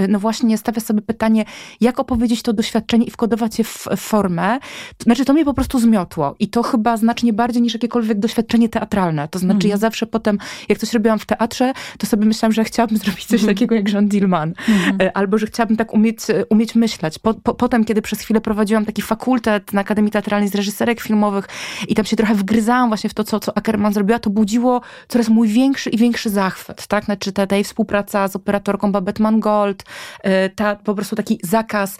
No 0.09 0.19
właśnie 0.19 0.59
stawia 0.59 0.81
sobie 0.81 1.03
pytanie, 1.03 1.45
jak 1.81 2.01
opowiedzieć 2.01 2.43
to 2.43 2.53
doświadczenie 2.53 3.07
i 3.07 3.11
wkodować 3.11 3.59
je 3.59 3.65
w 3.65 3.89
formę. 3.97 4.59
Znaczy 5.03 5.25
to 5.25 5.33
mnie 5.33 5.45
po 5.45 5.55
prostu 5.55 5.79
zmiotło 5.79 6.35
i 6.39 6.49
to 6.49 6.63
chyba 6.63 6.97
znacznie 6.97 7.33
bardziej 7.33 7.63
niż 7.63 7.73
jakiekolwiek 7.73 8.19
doświadczenie 8.19 8.69
teatralne. 8.69 9.29
To 9.29 9.39
znaczy 9.39 9.55
mhm. 9.55 9.71
ja 9.71 9.77
zawsze 9.77 10.07
potem, 10.07 10.39
jak 10.69 10.79
coś 10.79 10.93
robiłam 10.93 11.19
w 11.19 11.27
teatrze, 11.27 11.73
to 11.99 12.07
sobie 12.07 12.27
myślałam, 12.27 12.53
że 12.53 12.65
chciałabym 12.65 12.99
zrobić 12.99 13.25
coś 13.25 13.41
mhm. 13.41 13.55
takiego 13.55 13.75
jak 13.75 13.93
Jean 13.93 14.09
Dillman. 14.09 14.55
Mhm. 14.69 14.97
E, 15.01 15.17
albo, 15.17 15.39
że 15.39 15.47
chciałabym 15.47 15.77
tak 15.77 15.95
umieć, 15.95 16.19
umieć 16.51 16.75
myśleć. 16.75 17.19
Po, 17.19 17.35
po, 17.35 17.55
potem, 17.55 17.85
kiedy 17.85 18.03
przez 18.03 18.21
chwilę 18.21 18.41
prowadziłam 18.41 18.85
taki 18.85 19.03
fakultet 19.03 19.73
na 19.73 19.81
Akademii 19.81 20.11
Teatralnej 20.11 20.49
z 20.49 20.55
reżyserek 20.55 21.01
filmowych 21.01 21.49
i 21.89 21.95
tam 21.95 22.05
się 22.05 22.17
trochę 22.17 22.35
wgryzałam 22.35 22.72
właśnie 22.89 23.11
w 23.11 23.15
to, 23.15 23.25
co, 23.25 23.41
co 23.41 23.59
Ackerman 23.59 23.93
zrobiła, 23.93 24.19
to 24.19 24.31
budziło 24.31 24.81
coraz 25.09 25.29
mój 25.29 25.49
większy 25.49 25.91
i 25.91 25.97
większy 25.97 26.31
zachwyt, 26.31 26.87
tak? 26.87 27.05
Znaczy 27.05 27.33
ta, 27.33 27.47
ta 27.47 27.57
jej 27.57 27.65
współpraca 27.65 28.29
z 28.29 28.37
operatorką 28.37 28.93
Babette 28.93 29.23
Mangold, 29.23 29.83
y, 29.83 30.51
ta 30.55 30.77
po 30.77 30.95
prostu 30.95 31.17
taki 31.17 31.39
zakaz 31.43 31.99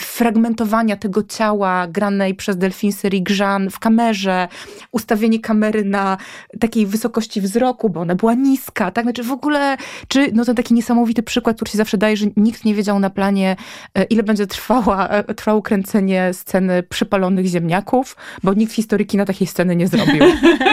fragmentowania 0.00 0.96
tego 0.96 1.22
ciała 1.22 1.86
granej 1.86 2.34
przez 2.34 2.56
Delphine 2.56 2.92
Serig-Jean 2.92 3.70
w 3.70 3.78
kamerze, 3.78 4.48
ustawienie 4.92 5.40
kamery 5.40 5.84
na 5.84 6.16
takiej 6.60 6.86
wysokości 6.86 7.40
wzroku, 7.40 7.90
bo 7.90 8.00
ona 8.00 8.14
była 8.14 8.34
niska, 8.34 8.90
tak? 8.90 9.04
Znaczy 9.04 9.22
w 9.22 9.32
ogóle, 9.32 9.76
czy 10.08 10.32
no 10.32 10.44
ten 10.44 10.54
taki 10.54 10.74
niesamowity 10.74 11.22
przykład, 11.22 11.56
który 11.56 11.70
się 11.70 11.78
zawsze 11.78 11.98
daje, 11.98 12.16
że 12.16 12.26
nikt 12.36 12.64
nie 12.64 12.74
wiedział 12.74 12.98
na 12.98 13.10
planie, 13.10 13.56
e, 13.94 14.04
ile 14.04 14.22
będzie 14.22 14.46
trwała, 14.46 15.08
e, 15.08 15.34
trwało 15.34 15.62
kręcenie 15.62 16.30
sceny 16.32 16.82
przypalonych 16.82 17.46
ziemniaków, 17.46 18.16
bo 18.42 18.54
nikt 18.54 18.72
historyki 18.72 19.16
na 19.16 19.24
takiej 19.24 19.46
sceny 19.46 19.76
nie 19.76 19.87
zrobił. 19.88 20.24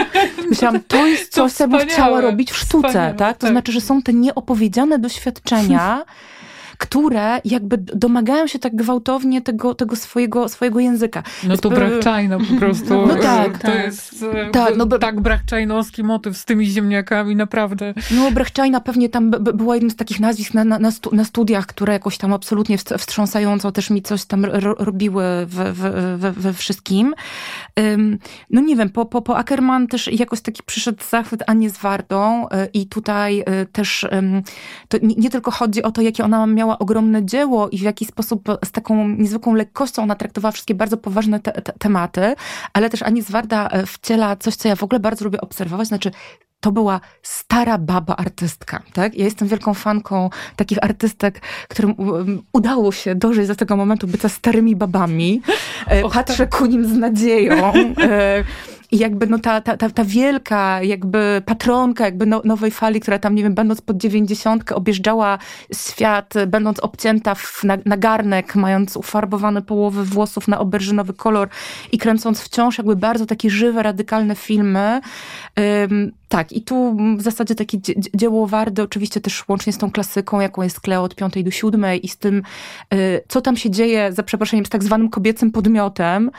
Myślałam, 0.50 0.80
to 0.88 1.06
jest 1.06 1.32
coś, 1.32 1.52
co 1.52 1.68
bym 1.68 1.80
chciała 1.88 2.20
robić 2.20 2.50
w 2.50 2.56
sztuce, 2.56 3.14
tak? 3.18 3.36
To 3.36 3.40
tak. 3.40 3.50
znaczy, 3.50 3.72
że 3.72 3.80
są 3.80 4.02
te 4.02 4.12
nieopowiedziane 4.12 4.98
doświadczenia, 4.98 6.04
które 6.78 7.40
jakby 7.44 7.76
domagają 7.78 8.46
się 8.46 8.58
tak 8.58 8.76
gwałtownie 8.76 9.42
tego, 9.42 9.74
tego 9.74 9.96
swojego, 9.96 10.48
swojego 10.48 10.80
języka. 10.80 11.22
No 11.48 11.56
to 11.56 11.70
Brachczajno 11.70 12.38
po 12.38 12.58
prostu. 12.58 12.94
No 13.06 13.16
tak, 13.16 13.58
to 13.58 13.68
tak. 13.68 13.84
jest 13.84 14.24
e, 14.34 14.50
tak, 14.50 14.76
no, 14.76 14.86
tak 14.86 15.20
brachczajnowski 15.20 16.04
motyw 16.04 16.36
z 16.36 16.44
tymi 16.44 16.66
ziemniakami, 16.66 17.36
naprawdę. 17.36 17.94
No 18.10 18.30
Brachczajna 18.30 18.80
pewnie 18.80 19.08
tam 19.08 19.30
była 19.30 19.74
jednym 19.74 19.90
z 19.90 19.96
takich 19.96 20.20
nazwisk 20.20 20.54
na, 20.54 20.64
na, 20.64 20.90
na 21.12 21.24
studiach, 21.24 21.66
które 21.66 21.92
jakoś 21.92 22.18
tam 22.18 22.32
absolutnie 22.32 22.78
wstrząsająco 22.78 23.72
też 23.72 23.90
mi 23.90 24.02
coś 24.02 24.24
tam 24.24 24.44
robiły 24.78 25.24
we, 25.46 25.72
we, 26.32 26.52
wszystkim. 26.52 27.14
No 28.50 28.60
nie 28.60 28.76
wiem, 28.76 28.90
po, 28.90 29.06
po, 29.06 29.22
po 29.22 29.38
Ackerman 29.38 29.86
też 29.86 30.08
jakoś 30.12 30.40
taki 30.40 30.62
przyszedł 30.62 31.04
zachwyt 31.10 31.42
Anię 31.46 31.70
z 31.70 31.78
Wardą 31.78 32.48
e, 32.48 32.66
i 32.66 32.86
tutaj 32.86 33.42
e, 33.46 33.66
też 33.66 34.06
to 34.88 34.98
nie, 35.02 35.14
nie 35.14 35.30
tylko 35.30 35.50
chodzi 35.50 35.82
o 35.82 35.92
to, 35.92 36.02
jakie 36.02 36.24
ona 36.24 36.46
miała 36.46 36.65
miała 36.66 36.78
ogromne 36.78 37.24
dzieło 37.24 37.68
i 37.68 37.78
w 37.78 37.82
jaki 37.82 38.04
sposób 38.04 38.48
z 38.64 38.72
taką 38.72 39.08
niezwykłą 39.08 39.54
lekkością 39.54 40.02
ona 40.02 40.14
traktowała 40.14 40.52
wszystkie 40.52 40.74
bardzo 40.74 40.96
poważne 40.96 41.40
te, 41.40 41.52
te, 41.52 41.72
tematy, 41.72 42.34
ale 42.72 42.90
też 42.90 43.02
Ani 43.02 43.22
Zwarda 43.22 43.68
e, 43.68 43.86
wciela 43.86 44.36
coś, 44.36 44.56
co 44.56 44.68
ja 44.68 44.76
w 44.76 44.82
ogóle 44.82 45.00
bardzo 45.00 45.24
lubię 45.24 45.40
obserwować, 45.40 45.88
znaczy 45.88 46.10
to 46.60 46.72
była 46.72 47.00
stara 47.22 47.78
baba 47.78 48.16
artystka, 48.16 48.82
tak? 48.92 49.14
Ja 49.14 49.24
jestem 49.24 49.48
wielką 49.48 49.74
fanką 49.74 50.30
takich 50.56 50.84
artystek, 50.84 51.40
którym 51.68 51.94
udało 52.52 52.92
się 52.92 53.14
dożyć 53.14 53.48
do 53.48 53.54
tego 53.54 53.76
momentu 53.76 54.06
bycia 54.06 54.28
starymi 54.28 54.76
babami. 54.76 55.42
E, 55.86 56.08
patrzę 56.08 56.46
tak. 56.46 56.56
ku 56.58 56.66
nim 56.66 56.86
z 56.86 56.92
nadzieją. 56.92 57.72
I 58.92 58.98
jakby 58.98 59.26
no 59.26 59.38
ta, 59.38 59.60
ta, 59.60 59.76
ta, 59.76 59.90
ta 59.90 60.04
wielka 60.04 60.82
jakby 60.82 61.42
patronka 61.46 62.04
jakby 62.04 62.26
no, 62.26 62.42
nowej 62.44 62.70
fali, 62.70 63.00
która 63.00 63.18
tam, 63.18 63.34
nie 63.34 63.42
wiem, 63.42 63.54
będąc 63.54 63.80
pod 63.80 63.96
dziewięćdziesiątkę 63.96 64.74
objeżdżała 64.74 65.38
świat, 65.74 66.34
będąc 66.46 66.80
obcięta 66.80 67.34
w, 67.34 67.64
na, 67.64 67.78
na 67.84 67.96
garnek, 67.96 68.54
mając 68.54 68.96
ufarbowane 68.96 69.62
połowy 69.62 70.04
włosów 70.04 70.48
na 70.48 70.58
oberżynowy 70.58 71.14
kolor 71.14 71.48
i 71.92 71.98
kręcąc 71.98 72.40
wciąż 72.40 72.78
jakby 72.78 72.96
bardzo 72.96 73.26
takie 73.26 73.50
żywe, 73.50 73.82
radykalne 73.82 74.34
filmy. 74.34 75.00
Tak, 76.28 76.52
i 76.52 76.62
tu 76.62 76.96
w 77.18 77.22
zasadzie 77.22 77.54
takie 77.54 77.78
dzieło 78.14 78.46
Wardy, 78.46 78.82
oczywiście 78.82 79.20
też 79.20 79.48
łącznie 79.48 79.72
z 79.72 79.78
tą 79.78 79.90
klasyką, 79.90 80.40
jaką 80.40 80.62
jest 80.62 80.80
Kleo 80.80 81.02
od 81.02 81.14
piątej 81.14 81.44
do 81.44 81.50
siódmej 81.50 82.06
i 82.06 82.08
z 82.08 82.16
tym, 82.16 82.42
y, 82.94 83.20
co 83.28 83.40
tam 83.40 83.56
się 83.56 83.70
dzieje, 83.70 84.12
za 84.12 84.22
przeproszeniem, 84.22 84.66
z 84.66 84.68
tak 84.68 84.84
zwanym 84.84 85.08
kobiecym 85.08 85.50
podmiotem, 85.50 86.30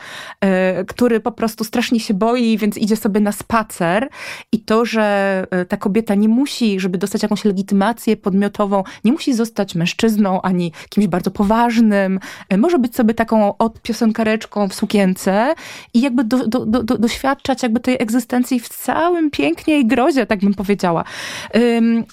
y, 0.80 0.84
który 0.84 1.20
po 1.20 1.32
prostu 1.32 1.64
strasznie 1.64 2.00
się 2.00 2.14
boi, 2.14 2.58
więc 2.58 2.76
idzie 2.78 2.96
sobie 2.96 3.20
na 3.20 3.32
spacer. 3.32 4.08
I 4.52 4.60
to, 4.60 4.84
że 4.84 5.46
y, 5.62 5.64
ta 5.64 5.76
kobieta 5.76 6.14
nie 6.14 6.28
musi, 6.28 6.80
żeby 6.80 6.98
dostać 6.98 7.22
jakąś 7.22 7.44
legitymację 7.44 8.16
podmiotową, 8.16 8.84
nie 9.04 9.12
musi 9.12 9.34
zostać 9.34 9.74
mężczyzną, 9.74 10.42
ani 10.42 10.72
kimś 10.88 11.06
bardzo 11.06 11.30
poważnym, 11.30 12.20
może 12.58 12.78
być 12.78 12.96
sobie 12.96 13.14
taką 13.14 13.56
od 13.56 13.82
piosenkareczką 13.82 14.68
w 14.68 14.74
sukience 14.74 15.54
i 15.94 16.00
jakby 16.00 16.24
do, 16.24 16.46
do, 16.46 16.66
do, 16.66 16.98
doświadczać 16.98 17.62
jakby 17.62 17.80
tej 17.80 17.96
egzystencji 17.98 18.60
w 18.60 18.68
całym 18.68 19.30
pięknie 19.30 19.77
i 19.78 19.86
grozie, 19.86 20.26
tak 20.26 20.40
bym 20.40 20.54
powiedziała. 20.54 21.04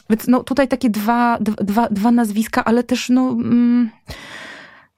Więc 0.10 0.28
no, 0.28 0.44
tutaj 0.44 0.68
takie 0.68 0.90
dwa, 0.90 1.38
dwa, 1.42 1.88
dwa 1.90 2.12
nazwiska, 2.12 2.66
ale 2.66 2.84
też 2.84 3.10
no... 3.10 3.24
Um, 3.24 3.90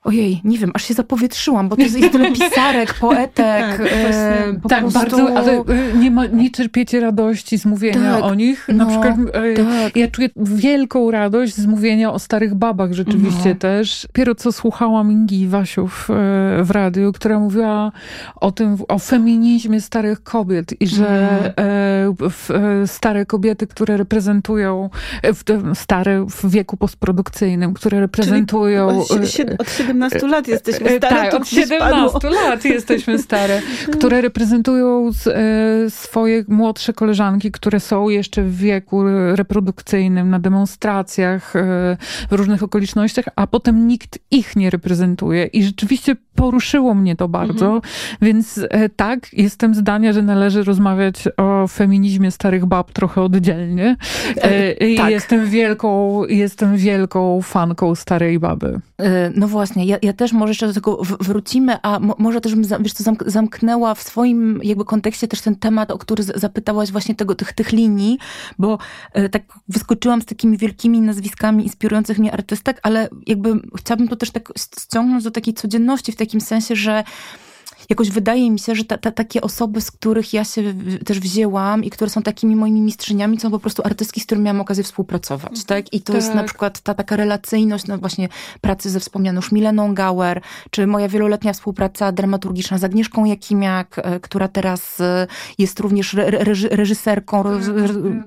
Ojej, 0.07 0.41
nie 0.43 0.57
wiem, 0.57 0.71
aż 0.73 0.83
się 0.83 0.93
zapowietrzyłam, 0.93 1.69
bo 1.69 1.75
to 1.75 1.81
jest 1.81 2.11
tyle 2.11 2.31
pisarek, 2.39 2.93
poetek. 2.93 3.77
tak, 3.77 3.81
e, 3.91 4.53
tak 4.69 4.79
prostu... 4.79 4.99
bardzo, 4.99 5.37
ale 5.37 5.51
e, 5.53 5.97
nie, 5.97 6.11
ma, 6.11 6.25
nie 6.25 6.51
czerpiecie 6.51 6.99
radości 6.99 7.57
z 7.57 7.65
mówienia 7.65 8.15
tak, 8.15 8.23
o 8.23 8.35
nich. 8.35 8.67
Na 8.67 8.85
no, 8.85 8.89
przykład 8.89 9.15
e, 9.33 9.53
tak. 9.53 9.95
ja 9.95 10.07
czuję 10.07 10.29
wielką 10.35 11.11
radość 11.11 11.55
z 11.55 11.65
mówienia 11.65 12.13
o 12.13 12.19
starych 12.19 12.55
babach 12.55 12.93
rzeczywiście 12.93 13.49
no. 13.49 13.55
też. 13.55 14.07
Dopiero 14.07 14.35
co 14.35 14.51
słuchałam 14.51 15.11
Ingi 15.11 15.47
Wasiów 15.47 16.09
e, 16.09 16.13
w 16.63 16.71
radiu, 16.71 17.11
która 17.13 17.39
mówiła 17.39 17.91
o 18.35 18.51
tym, 18.51 18.77
o 18.87 18.99
feminizmie 18.99 19.81
starych 19.81 20.23
kobiet 20.23 20.81
i 20.81 20.87
że 20.87 21.29
mm. 21.55 22.17
e, 22.83 22.87
stare 22.87 23.25
kobiety, 23.25 23.67
które 23.67 23.97
reprezentują, 23.97 24.89
w, 25.23 25.43
stare 25.77 26.25
w 26.25 26.49
wieku 26.49 26.77
postprodukcyjnym, 26.77 27.73
które 27.73 27.99
reprezentują... 27.99 29.03
Czyli 29.07 29.57
od 29.57 29.67
17 29.97 30.27
lat 30.27 30.47
jesteśmy 30.47 30.89
e, 30.89 30.97
stare. 30.97 31.15
Tak, 31.15 31.33
od 31.33 31.47
17 31.47 32.29
lat 32.29 32.65
jesteśmy 32.65 33.19
stare, 33.19 33.61
które 33.97 34.21
reprezentują 34.21 35.09
e, 35.27 35.89
swoje 35.89 36.43
młodsze 36.47 36.93
koleżanki, 36.93 37.51
które 37.51 37.79
są 37.79 38.09
jeszcze 38.09 38.43
w 38.43 38.57
wieku 38.57 39.03
reprodukcyjnym, 39.35 40.29
na 40.29 40.39
demonstracjach, 40.39 41.55
e, 41.55 41.97
w 42.29 42.33
różnych 42.33 42.63
okolicznościach, 42.63 43.25
a 43.35 43.47
potem 43.47 43.87
nikt 43.87 44.19
ich 44.31 44.55
nie 44.55 44.69
reprezentuje. 44.69 45.45
I 45.45 45.63
rzeczywiście 45.63 46.15
poruszyło 46.35 46.93
mnie 46.93 47.15
to 47.15 47.27
bardzo, 47.27 47.65
mhm. 47.65 47.81
więc 48.21 48.59
tak, 48.95 49.33
jestem 49.33 49.75
zdania, 49.75 50.13
że 50.13 50.21
należy 50.21 50.63
rozmawiać 50.63 51.23
o 51.37 51.67
feminizmie 51.67 52.31
starych 52.31 52.65
bab 52.65 52.91
trochę 52.91 53.21
oddzielnie. 53.21 53.95
I 54.79 54.95
tak. 54.95 55.11
jestem 55.11 55.45
wielką, 55.45 56.21
jestem 56.25 56.77
wielką 56.77 57.41
fanką 57.41 57.95
starej 57.95 58.39
baby. 58.39 58.79
No 59.35 59.47
właśnie, 59.47 59.85
ja, 59.87 59.97
ja 60.01 60.13
też 60.13 60.33
może 60.33 60.51
jeszcze 60.51 60.67
do 60.67 60.73
tego 60.73 61.01
wrócimy, 61.19 61.77
a 61.81 61.99
mo, 61.99 62.15
może 62.17 62.41
też 62.41 62.55
bym 62.55 62.83
wiesz 62.83 62.93
co, 62.93 63.13
zamknęła 63.25 63.95
w 63.95 64.03
swoim 64.03 64.59
jakby 64.63 64.85
kontekście 64.85 65.27
też 65.27 65.41
ten 65.41 65.55
temat, 65.55 65.91
o 65.91 65.97
który 65.97 66.23
zapytałaś 66.23 66.91
właśnie 66.91 67.15
tego, 67.15 67.35
tych, 67.35 67.53
tych 67.53 67.71
linii, 67.71 68.17
bo 68.59 68.77
e, 69.13 69.29
tak 69.29 69.43
wyskoczyłam 69.67 70.21
z 70.21 70.25
takimi 70.25 70.57
wielkimi 70.57 71.01
nazwiskami 71.01 71.63
inspirujących 71.63 72.19
mnie 72.19 72.33
artystek, 72.33 72.79
ale 72.83 73.09
jakby 73.27 73.53
chciałabym 73.77 74.07
to 74.07 74.15
też 74.15 74.31
tak 74.31 74.53
ściągnąć 74.81 75.23
do 75.23 75.31
takiej 75.31 75.53
codzienności 75.53 76.11
w 76.11 76.15
takim 76.15 76.41
sensie, 76.41 76.75
że 76.75 77.03
jakoś 77.89 78.09
wydaje 78.09 78.51
mi 78.51 78.59
się, 78.59 78.75
że 78.75 78.83
ta, 78.83 78.97
ta, 78.97 79.11
takie 79.11 79.41
osoby, 79.41 79.81
z 79.81 79.91
których 79.91 80.33
ja 80.33 80.43
się 80.43 80.73
też 81.05 81.19
wzięłam 81.19 81.83
i 81.83 81.89
które 81.89 82.09
są 82.09 82.21
takimi 82.21 82.55
moimi 82.55 82.81
mistrzyniami, 82.81 83.39
są 83.39 83.51
po 83.51 83.59
prostu 83.59 83.81
artystki, 83.85 84.21
z 84.21 84.25
którymi 84.25 84.45
miałam 84.45 84.61
okazję 84.61 84.83
współpracować, 84.83 85.51
mhm. 85.51 85.65
tak? 85.65 85.93
I 85.93 86.01
to 86.01 86.13
tak. 86.13 86.21
jest 86.21 86.35
na 86.35 86.43
przykład 86.43 86.79
ta 86.79 86.93
taka 86.93 87.15
relacyjność, 87.15 87.87
no 87.87 87.97
właśnie 87.97 88.29
pracy 88.61 88.89
ze 88.89 88.99
wspomnianą 88.99 89.37
już 89.37 89.51
Mileną 89.51 89.93
Gauer, 89.93 90.41
czy 90.71 90.87
moja 90.87 91.07
wieloletnia 91.07 91.53
współpraca 91.53 92.11
dramaturgiczna 92.11 92.77
z 92.77 92.83
Agnieszką 92.83 93.25
Jakimiak, 93.25 93.99
e, 93.99 94.19
która 94.19 94.47
teraz 94.47 95.01
e, 95.01 95.27
jest 95.57 95.79
również 95.79 96.15
reżyserką 96.71 97.43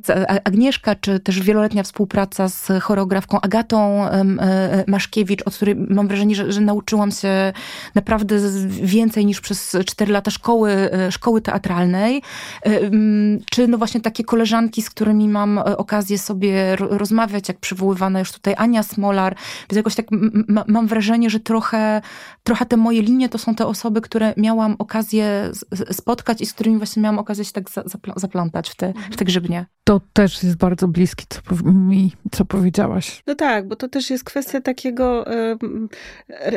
tak, 0.05 0.41
Agnieszka, 0.45 0.95
czy 0.95 1.21
też 1.21 1.41
wieloletnia 1.41 1.83
współpraca 1.83 2.49
z 2.49 2.69
choreografką 2.83 3.41
Agatą 3.41 4.09
e, 4.09 4.85
Maszkiewicz, 4.87 5.43
od 5.47 5.55
której 5.55 5.77
mam 5.77 6.09
wrażenie, 6.09 6.35
że, 6.35 6.53
że 6.53 6.61
nauczyłam 6.61 7.11
się 7.11 7.53
naprawdę 7.95 8.37
więcej 8.83 9.27
niż 9.27 9.41
przez 9.41 9.50
4 9.87 10.13
lata 10.13 10.31
szkoły, 10.31 10.71
e, 10.73 11.13
szkoły 11.13 11.41
teatralnej, 11.41 12.23
e, 12.67 12.71
czy 13.51 13.69
no 13.69 13.79
właśnie 13.79 14.01
takie 14.01 14.25
koleżanki, 14.25 14.83
z 14.83 14.91
którymi 14.91 15.29
mam 15.29 15.59
e, 15.59 15.77
okazję 15.77 16.19
sobie 16.19 16.77
rozmawiać, 16.77 17.49
jak 17.49 17.59
przywoływana 17.59 18.19
już 18.19 18.33
tutaj 18.33 18.55
Ania 18.59 18.83
Smolar, 18.83 19.37
więc 19.71 19.77
jakoś 19.77 19.95
tak 19.95 20.07
mam 20.67 20.87
wrażenie, 20.87 21.31
że 21.31 21.41
trochę, 21.41 22.03
trochę 22.43 22.67
te 22.67 22.77
moje 22.77 23.03
linie 23.03 23.29
to 23.29 23.39
są 23.39 23.55
te 23.55 23.67
osoby, 23.67 24.01
które 24.01 24.35
miałam 24.37 24.77
okazję 24.79 25.51
spotkać 25.91 26.41
i 26.41 26.47
z 26.47 26.53
którymi 26.53 26.79
właśnie 26.79 27.03
miałam 27.03 27.19
okazję 27.19 27.45
się 27.45 27.53
tak 27.53 27.71
zaplątać 28.17 28.71
w 28.71 28.77
te, 28.77 28.93
w 29.11 29.17
te 29.17 29.25
grzybnie. 29.25 29.67
To 29.85 30.01
też 30.13 30.43
jest 30.43 30.57
bardzo 30.57 30.89
bliskie 30.89 31.25
co, 31.29 31.41
mi, 31.65 32.13
co 32.33 32.45
powiedziałaś. 32.45 33.23
No 33.27 33.35
tak, 33.35 33.69
bo 33.69 33.77
to 33.77 33.89
też 33.89 34.11
jest 34.11 34.25
kwestia 34.25 34.61
takiego 34.61 35.25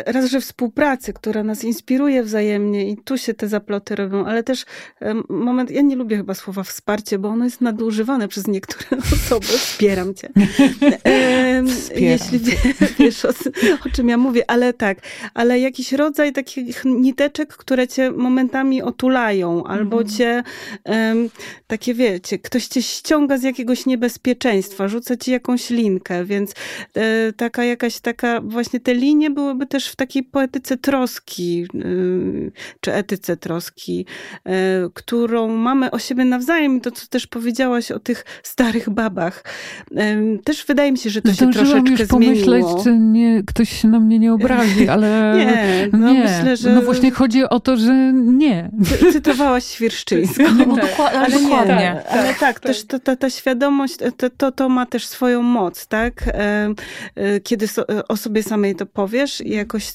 raz, 0.06 0.26
że 0.26 0.42
współpracy, 0.42 1.14
która 1.14 1.44
nas 1.44 1.64
inspiruje 1.64 2.24
wzajemnie, 2.24 2.83
i 2.90 2.98
tu 2.98 3.18
się 3.18 3.34
te 3.34 3.48
zaploty 3.48 3.96
robią, 3.96 4.26
ale 4.26 4.44
też 4.44 4.66
moment, 5.30 5.72
ja 5.72 5.82
nie 5.82 5.96
lubię 5.96 6.18
chyba 6.18 6.34
słowa 6.34 6.64
wsparcie, 6.64 7.20
bo 7.20 7.30
ono 7.30 7.46
jest 7.46 7.62
nadużywane 7.62 8.28
przez 8.28 8.48
niektóre 8.48 9.02
osoby. 9.14 9.46
Wspieram 9.46 10.14
cię. 10.14 10.30
Wspieram 11.76 12.04
Jeśli 12.04 12.42
cię. 12.42 12.58
wiesz 13.00 13.26
o, 13.26 13.30
o 13.86 13.90
czym 13.94 14.10
ja 14.10 14.18
mówię, 14.18 14.44
ale 14.48 14.74
tak, 14.74 14.98
ale 15.34 15.60
jakiś 15.60 15.92
rodzaj 15.92 16.34
takich 16.34 16.86
niteczek, 16.86 17.58
które 17.58 17.88
cię 17.88 18.12
momentami 18.12 18.82
otulają, 18.82 19.64
albo 19.64 20.02
mhm. 20.02 20.18
cię 20.18 20.44
um, 20.86 21.30
takie 21.68 21.94
wiecie, 21.94 22.40
ktoś 22.40 22.68
cię 22.68 22.82
ściąga 22.82 23.38
z 23.38 23.44
jakiegoś 23.44 23.86
niebezpieczeństwa, 23.86 24.88
rzuca 24.88 25.18
ci 25.18 25.32
jakąś 25.32 25.70
linkę, 25.70 26.26
więc 26.26 26.54
e, 26.96 27.34
taka 27.34 27.64
jakaś 27.64 28.00
taka, 28.00 28.42
właśnie 28.42 28.80
te 28.80 28.94
linie 28.94 29.30
byłyby 29.30 29.68
też 29.68 29.88
w 29.88 29.96
takiej 29.96 30.24
poetyce 30.24 30.78
troski, 30.78 31.68
czy 32.80 32.94
etyce 32.94 33.38
troski, 33.38 34.06
e, 34.46 34.52
którą 34.94 35.48
mamy 35.48 35.92
o 35.92 36.00
siebie 36.00 36.26
nawzajem. 36.26 36.82
To, 36.82 36.92
co 36.92 37.08
też 37.08 37.28
powiedziałaś 37.28 37.92
o 37.92 38.00
tych 38.00 38.26
starych 38.44 38.90
babach. 38.90 39.44
E, 39.96 40.38
też 40.44 40.66
wydaje 40.66 40.92
mi 40.92 40.98
się, 40.98 41.10
że 41.10 41.22
to 41.22 41.32
Zdążyłam 41.32 41.68
się 41.68 41.72
troszeczkę 41.72 42.04
już 42.04 42.10
pomyśleć, 42.10 42.66
czy 42.84 42.98
nie, 43.00 43.44
ktoś 43.48 43.82
się 43.82 43.88
na 43.88 44.00
mnie 44.00 44.20
nie 44.20 44.34
obrazi, 44.34 44.90
ale 44.94 45.34
nie, 45.38 45.90
no 45.98 46.14
nie. 46.14 46.20
myślę, 46.24 46.58
że... 46.58 46.74
No 46.74 46.82
właśnie 46.82 47.12
chodzi 47.12 47.44
o 47.44 47.60
to, 47.60 47.78
że 47.78 48.14
nie. 48.14 48.72
Cytowałaś 49.12 49.66
Świerszczyńską. 49.66 50.44
No, 50.58 50.76
dokładnie, 50.76 51.20
ale, 51.26 51.40
dokładnie. 51.42 52.02
Tak, 52.04 52.18
ale 52.18 52.28
tak, 52.28 52.40
tak, 52.40 52.60
też 52.60 52.88
to, 52.88 53.00
ta, 53.00 53.16
ta 53.16 53.30
świadomość, 53.30 53.98
to, 54.18 54.30
to, 54.30 54.52
to 54.52 54.70
ma 54.70 54.86
też 54.86 55.08
swoją 55.08 55.42
moc, 55.42 55.88
tak? 55.88 56.24
E, 56.28 56.74
kiedy 57.44 57.68
o 58.08 58.18
sobie 58.18 58.44
samej 58.44 58.76
to 58.76 58.86
powiesz 58.86 59.42
i 59.42 59.50
jakoś, 59.50 59.88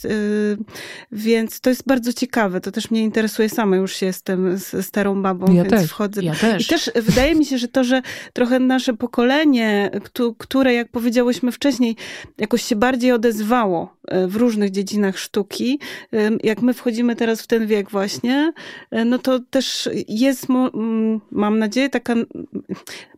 więc 1.12 1.60
to 1.60 1.70
jest 1.70 1.82
bardzo 1.86 2.12
ciekawe, 2.12 2.60
to 2.60 2.67
też 2.72 2.90
mnie 2.90 3.02
interesuje 3.02 3.48
sama, 3.48 3.76
już 3.76 4.02
jestem 4.02 4.58
starą 4.80 5.22
babą, 5.22 5.52
ja 5.52 5.62
więc 5.62 5.74
też, 5.74 5.90
wchodzę. 5.90 6.22
Ja 6.22 6.34
też. 6.34 6.64
I 6.64 6.68
też 6.68 6.90
wydaje 6.94 7.34
mi 7.34 7.44
się, 7.44 7.58
że 7.58 7.68
to, 7.68 7.84
że 7.84 8.02
trochę 8.32 8.58
nasze 8.58 8.94
pokolenie, 8.94 9.90
które, 10.38 10.74
jak 10.74 10.90
powiedziałyśmy 10.90 11.52
wcześniej, 11.52 11.96
jakoś 12.38 12.62
się 12.62 12.76
bardziej 12.76 13.12
odezwało 13.12 13.96
e, 14.08 14.26
w 14.26 14.36
różnych 14.36 14.70
dziedzinach 14.70 15.18
sztuki, 15.18 15.78
jak 16.42 16.62
my 16.62 16.74
wchodzimy 16.74 17.16
teraz 17.16 17.42
w 17.42 17.46
ten 17.46 17.66
wiek 17.66 17.90
właśnie, 17.90 18.52
e, 18.90 19.04
no 19.04 19.18
to 19.18 19.40
też 19.40 19.88
jest, 20.08 20.46
mam 21.30 21.58
nadzieję, 21.58 21.88
taka, 21.88 22.14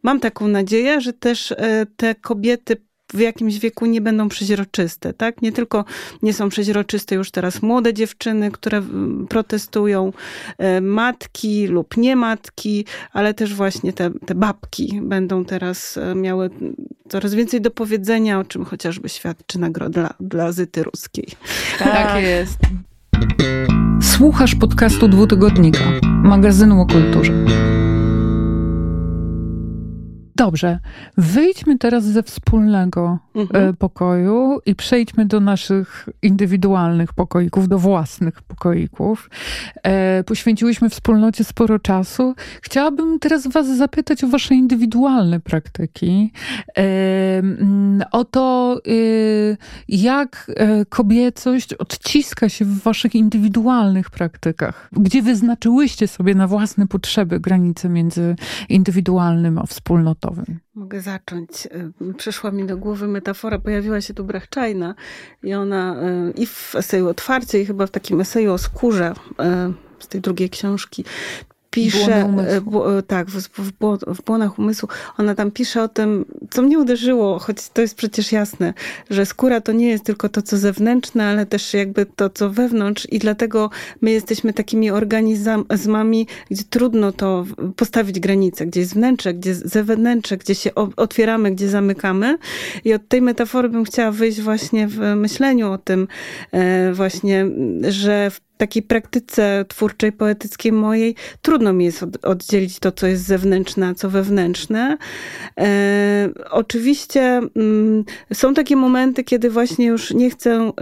mam 0.02 0.20
taką 0.20 0.48
nadzieję, 0.48 1.00
że 1.00 1.12
też 1.12 1.52
e, 1.52 1.86
te 1.96 2.14
kobiety 2.14 2.76
w 3.14 3.18
jakimś 3.18 3.58
wieku 3.58 3.86
nie 3.86 4.00
będą 4.00 4.28
przeźroczyste, 4.28 5.14
tak? 5.14 5.42
Nie 5.42 5.52
tylko 5.52 5.84
nie 6.22 6.32
są 6.32 6.48
przeźroczyste 6.48 7.14
już 7.14 7.30
teraz 7.30 7.62
młode 7.62 7.94
dziewczyny, 7.94 8.50
które 8.50 8.78
mm, 8.78 9.26
protestują, 9.26 10.12
e, 10.58 10.80
matki 10.80 11.66
lub 11.66 11.96
nie 11.96 12.16
matki, 12.16 12.84
ale 13.12 13.34
też 13.34 13.54
właśnie 13.54 13.92
te, 13.92 14.10
te 14.26 14.34
babki 14.34 15.00
będą 15.02 15.44
teraz 15.44 15.96
e, 15.96 16.14
miały 16.14 16.50
coraz 17.08 17.34
więcej 17.34 17.60
do 17.60 17.70
powiedzenia, 17.70 18.38
o 18.38 18.44
czym 18.44 18.64
chociażby 18.64 19.08
świadczy 19.08 19.58
nagroda 19.58 19.90
dla, 19.90 20.14
dla 20.20 20.52
Zyty 20.52 20.82
Ruskiej. 20.82 21.26
Tak, 21.78 21.92
tak 21.92 22.22
jest. 22.22 22.58
Słuchasz 24.02 24.54
podcastu 24.54 25.08
dwutygodnika. 25.08 25.84
magazynu 26.02 26.80
o 26.80 26.86
kulturze. 26.86 27.32
Dobrze, 30.40 30.78
wyjdźmy 31.16 31.78
teraz 31.78 32.04
ze 32.04 32.22
wspólnego 32.22 33.18
mhm. 33.34 33.68
E, 33.68 33.72
pokoju 33.72 34.58
i 34.66 34.74
przejdźmy 34.74 35.26
do 35.26 35.40
naszych 35.40 36.08
indywidualnych 36.22 37.12
pokoików, 37.12 37.68
do 37.68 37.78
własnych 37.78 38.42
pokoików. 38.42 39.30
E, 39.82 40.24
poświęciłyśmy 40.24 40.90
wspólnocie 40.90 41.44
sporo 41.44 41.78
czasu. 41.78 42.34
Chciałabym 42.62 43.18
teraz 43.18 43.46
Was 43.46 43.76
zapytać 43.76 44.24
o 44.24 44.28
Wasze 44.28 44.54
indywidualne 44.54 45.40
praktyki, 45.40 46.32
e, 46.76 46.82
mm, 47.38 48.02
o 48.12 48.24
to, 48.24 48.80
jak 49.88 50.50
kobiecość 50.88 51.74
odciska 51.74 52.48
się 52.48 52.64
w 52.64 52.82
Waszych 52.82 53.14
indywidualnych 53.14 54.10
praktykach. 54.10 54.88
Gdzie 54.92 55.22
wyznaczyłyście 55.22 56.08
sobie 56.08 56.34
na 56.34 56.46
własne 56.46 56.86
potrzeby 56.86 57.40
granice 57.40 57.88
między 57.88 58.36
indywidualnym 58.68 59.58
a 59.58 59.66
Mogę 60.74 61.00
zacząć. 61.00 61.66
Y, 62.10 62.14
przyszła 62.14 62.50
mi 62.50 62.66
do 62.66 62.76
głowy 62.76 63.08
metafora, 63.08 63.58
pojawiła 63.58 64.00
się 64.00 64.14
tu 64.14 64.24
Brachczajna 64.24 64.94
i 65.42 65.54
ona 65.54 65.96
y, 66.28 66.32
i 66.32 66.46
w 66.46 66.74
eseju 66.74 67.08
Otwarcie 67.08 67.60
i 67.60 67.66
chyba 67.66 67.86
w 67.86 67.90
takim 67.90 68.20
eseju 68.20 68.52
o 68.52 68.58
skórze 68.58 69.12
y, 69.12 69.44
z 69.98 70.08
tej 70.08 70.20
drugiej 70.20 70.50
książki 70.50 71.04
pisze, 71.70 72.14
e, 72.14 72.56
e, 72.98 73.02
tak, 73.02 73.30
w, 73.30 73.48
w, 73.58 73.72
w 74.06 74.22
błonach 74.22 74.58
umysłu, 74.58 74.88
ona 75.18 75.34
tam 75.34 75.50
pisze 75.50 75.82
o 75.82 75.88
tym, 75.88 76.24
co 76.50 76.62
mnie 76.62 76.78
uderzyło, 76.78 77.38
choć 77.38 77.68
to 77.68 77.82
jest 77.82 77.94
przecież 77.94 78.32
jasne, 78.32 78.74
że 79.10 79.26
skóra 79.26 79.60
to 79.60 79.72
nie 79.72 79.88
jest 79.88 80.04
tylko 80.04 80.28
to, 80.28 80.42
co 80.42 80.58
zewnętrzne, 80.58 81.24
ale 81.24 81.46
też 81.46 81.74
jakby 81.74 82.06
to, 82.06 82.30
co 82.30 82.50
wewnątrz. 82.50 83.06
I 83.10 83.18
dlatego 83.18 83.70
my 84.00 84.10
jesteśmy 84.10 84.52
takimi 84.52 84.90
organizmami, 84.90 86.26
gdzie 86.50 86.64
trudno 86.70 87.12
to 87.12 87.46
postawić 87.76 88.20
granice, 88.20 88.66
gdzie 88.66 88.80
jest 88.80 88.94
wnętrze, 88.94 89.34
gdzie 89.34 89.54
zewnętrzne, 89.54 90.36
gdzie 90.36 90.54
się 90.54 90.70
otwieramy, 90.96 91.50
gdzie 91.50 91.68
zamykamy. 91.68 92.38
I 92.84 92.94
od 92.94 93.08
tej 93.08 93.22
metafory 93.22 93.68
bym 93.68 93.84
chciała 93.84 94.10
wyjść 94.10 94.40
właśnie 94.40 94.88
w 94.88 94.98
myśleniu 94.98 95.72
o 95.72 95.78
tym 95.78 96.08
e, 96.52 96.92
właśnie, 96.92 97.46
że 97.88 98.30
w 98.30 98.49
takiej 98.60 98.82
praktyce 98.82 99.64
twórczej, 99.68 100.12
poetyckiej 100.12 100.72
mojej 100.72 101.14
trudno 101.42 101.72
mi 101.72 101.84
jest 101.84 102.04
oddzielić 102.22 102.78
to, 102.78 102.92
co 102.92 103.06
jest 103.06 103.24
zewnętrzne, 103.24 103.88
a 103.88 103.94
co 103.94 104.10
wewnętrzne. 104.10 104.98
E, 105.58 106.28
oczywiście 106.50 107.40
mm, 107.56 108.04
są 108.32 108.54
takie 108.54 108.76
momenty, 108.76 109.24
kiedy 109.24 109.50
właśnie 109.50 109.86
już 109.86 110.10
nie 110.10 110.30
chcę 110.30 110.72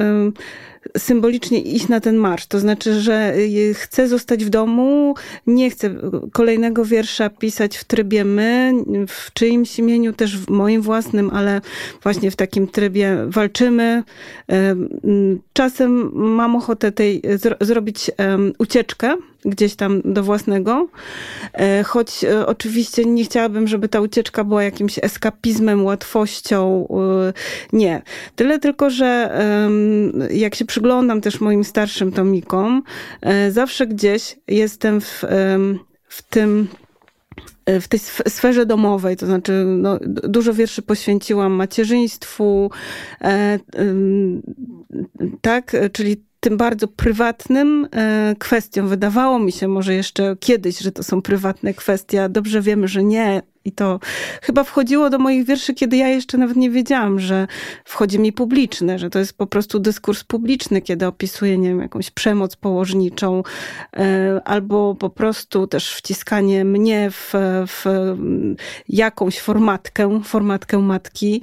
symbolicznie 0.98 1.60
iść 1.60 1.88
na 1.88 2.00
ten 2.00 2.16
marsz. 2.16 2.46
To 2.46 2.60
znaczy, 2.60 3.00
że 3.00 3.34
y, 3.36 3.74
chcę 3.74 4.08
zostać 4.08 4.44
w 4.44 4.48
domu, 4.48 5.14
nie 5.46 5.70
chcę 5.70 5.94
kolejnego 6.32 6.84
wiersza 6.84 7.30
pisać 7.30 7.76
w 7.76 7.84
trybie 7.84 8.24
my, 8.24 8.72
w 9.08 9.32
czyimś 9.32 9.78
imieniu, 9.78 10.12
też 10.12 10.38
w 10.38 10.50
moim 10.50 10.82
własnym, 10.82 11.30
ale 11.30 11.60
właśnie 12.02 12.30
w 12.30 12.36
takim 12.36 12.68
trybie 12.68 13.16
walczymy. 13.26 14.02
Czasem 15.52 16.10
mam 16.14 16.56
ochotę 16.56 16.92
tej, 16.92 17.22
zrobić 17.60 18.10
ucieczkę 18.58 19.16
gdzieś 19.44 19.76
tam 19.76 20.02
do 20.04 20.22
własnego, 20.22 20.88
e, 21.52 21.82
choć 21.82 22.24
e, 22.24 22.46
oczywiście 22.46 23.04
nie 23.04 23.24
chciałabym, 23.24 23.68
żeby 23.68 23.88
ta 23.88 24.00
ucieczka 24.00 24.44
była 24.44 24.62
jakimś 24.62 24.98
eskapizmem, 25.02 25.84
łatwością. 25.84 26.88
E, 26.90 27.32
nie. 27.72 28.02
Tyle 28.36 28.58
tylko, 28.58 28.90
że 28.90 29.38
jak 30.30 30.54
się 30.54 30.64
przyglądam 30.64 31.20
też 31.20 31.40
moim 31.40 31.64
starszym 31.64 32.12
tomikom, 32.12 32.82
zawsze 33.50 33.86
gdzieś 33.86 34.36
jestem 34.48 35.00
w, 35.00 35.24
w 36.08 36.22
tym 36.22 36.68
w 37.80 37.88
tej 37.88 38.00
sferze 38.28 38.66
domowej, 38.66 39.16
to 39.16 39.26
znaczy 39.26 39.64
no, 39.66 39.98
dużo 40.06 40.54
wierszy 40.54 40.82
poświęciłam 40.82 41.52
macierzyństwu, 41.52 42.70
e, 43.20 43.58
tak, 45.40 45.76
czyli 45.92 46.27
tym 46.40 46.56
bardzo 46.56 46.88
prywatnym 46.88 47.88
e, 47.92 48.34
kwestiom. 48.38 48.88
Wydawało 48.88 49.38
mi 49.38 49.52
się 49.52 49.68
może 49.68 49.94
jeszcze 49.94 50.36
kiedyś, 50.40 50.78
że 50.78 50.92
to 50.92 51.02
są 51.02 51.22
prywatne 51.22 51.74
kwestie, 51.74 52.24
a 52.24 52.28
dobrze 52.28 52.60
wiemy, 52.60 52.88
że 52.88 53.04
nie. 53.04 53.42
I 53.68 53.72
to 53.72 54.00
chyba 54.42 54.64
wchodziło 54.64 55.10
do 55.10 55.18
moich 55.18 55.44
wierszy, 55.44 55.74
kiedy 55.74 55.96
ja 55.96 56.08
jeszcze 56.08 56.38
nawet 56.38 56.56
nie 56.56 56.70
wiedziałam, 56.70 57.20
że 57.20 57.46
wchodzi 57.84 58.18
mi 58.18 58.32
publiczne, 58.32 58.98
że 58.98 59.10
to 59.10 59.18
jest 59.18 59.36
po 59.36 59.46
prostu 59.46 59.78
dyskurs 59.78 60.24
publiczny, 60.24 60.82
kiedy 60.82 61.06
opisuję, 61.06 61.58
nie 61.58 61.68
wiem, 61.68 61.80
jakąś 61.80 62.10
przemoc 62.10 62.56
położniczą, 62.56 63.42
e, 63.96 64.40
albo 64.44 64.94
po 64.94 65.10
prostu 65.10 65.66
też 65.66 65.94
wciskanie 65.94 66.64
mnie 66.64 67.10
w, 67.10 67.32
w 67.66 67.84
jakąś 68.88 69.40
formatkę, 69.40 70.20
formatkę 70.24 70.78
matki. 70.78 71.42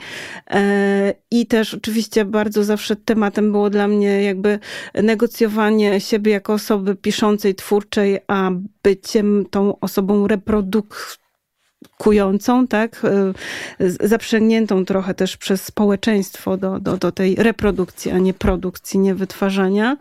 E, 0.49 1.13
I 1.31 1.45
też 1.45 1.73
oczywiście 1.73 2.25
bardzo 2.25 2.63
zawsze 2.63 2.95
tematem 2.95 3.51
było 3.51 3.69
dla 3.69 3.87
mnie 3.87 4.23
jakby 4.23 4.59
negocjowanie 5.03 6.01
siebie 6.01 6.31
jako 6.31 6.53
osoby 6.53 6.95
piszącej, 6.95 7.55
twórczej, 7.55 8.19
a 8.27 8.51
byciem 8.83 9.45
tą 9.51 9.79
osobą 9.79 10.27
reprodukcyjną 10.27 11.24
kującą, 11.97 12.67
tak, 12.67 13.01
e, 13.79 14.07
zaprzęgniętą 14.07 14.85
trochę 14.85 15.13
też 15.13 15.37
przez 15.37 15.63
społeczeństwo 15.63 16.57
do, 16.57 16.79
do, 16.79 16.97
do 16.97 17.11
tej 17.11 17.35
reprodukcji, 17.35 18.11
a 18.11 18.17
nie 18.17 18.33
produkcji, 18.33 18.99
nie 18.99 19.15
wytwarzania. 19.15 19.97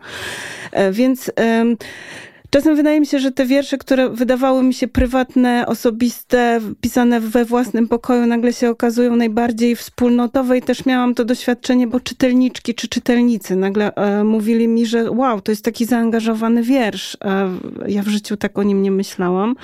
E, 0.71 0.91
więc 0.91 1.31
Czasem 2.55 2.75
wydaje 2.75 2.99
mi 2.99 3.05
się, 3.05 3.19
że 3.19 3.31
te 3.31 3.45
wiersze, 3.45 3.77
które 3.77 4.09
wydawały 4.09 4.63
mi 4.63 4.73
się 4.73 4.87
prywatne, 4.87 5.65
osobiste, 5.67 6.61
pisane 6.81 7.19
we 7.19 7.45
własnym 7.45 7.87
pokoju, 7.87 8.25
nagle 8.25 8.53
się 8.53 8.69
okazują 8.69 9.15
najbardziej 9.15 9.75
wspólnotowe 9.75 10.57
i 10.57 10.61
też 10.61 10.85
miałam 10.85 11.15
to 11.15 11.25
doświadczenie, 11.25 11.87
bo 11.87 11.99
czytelniczki 11.99 12.75
czy 12.75 12.87
czytelnicy 12.87 13.55
nagle 13.55 13.95
e, 13.95 14.23
mówili 14.23 14.67
mi, 14.67 14.85
że 14.85 15.11
wow, 15.11 15.41
to 15.41 15.51
jest 15.51 15.65
taki 15.65 15.85
zaangażowany 15.85 16.63
wiersz. 16.63 17.17
E, 17.25 17.49
ja 17.87 18.03
w 18.03 18.07
życiu 18.07 18.37
tak 18.37 18.57
o 18.57 18.63
nim 18.63 18.83
nie 18.83 18.91
myślałam. 18.91 19.55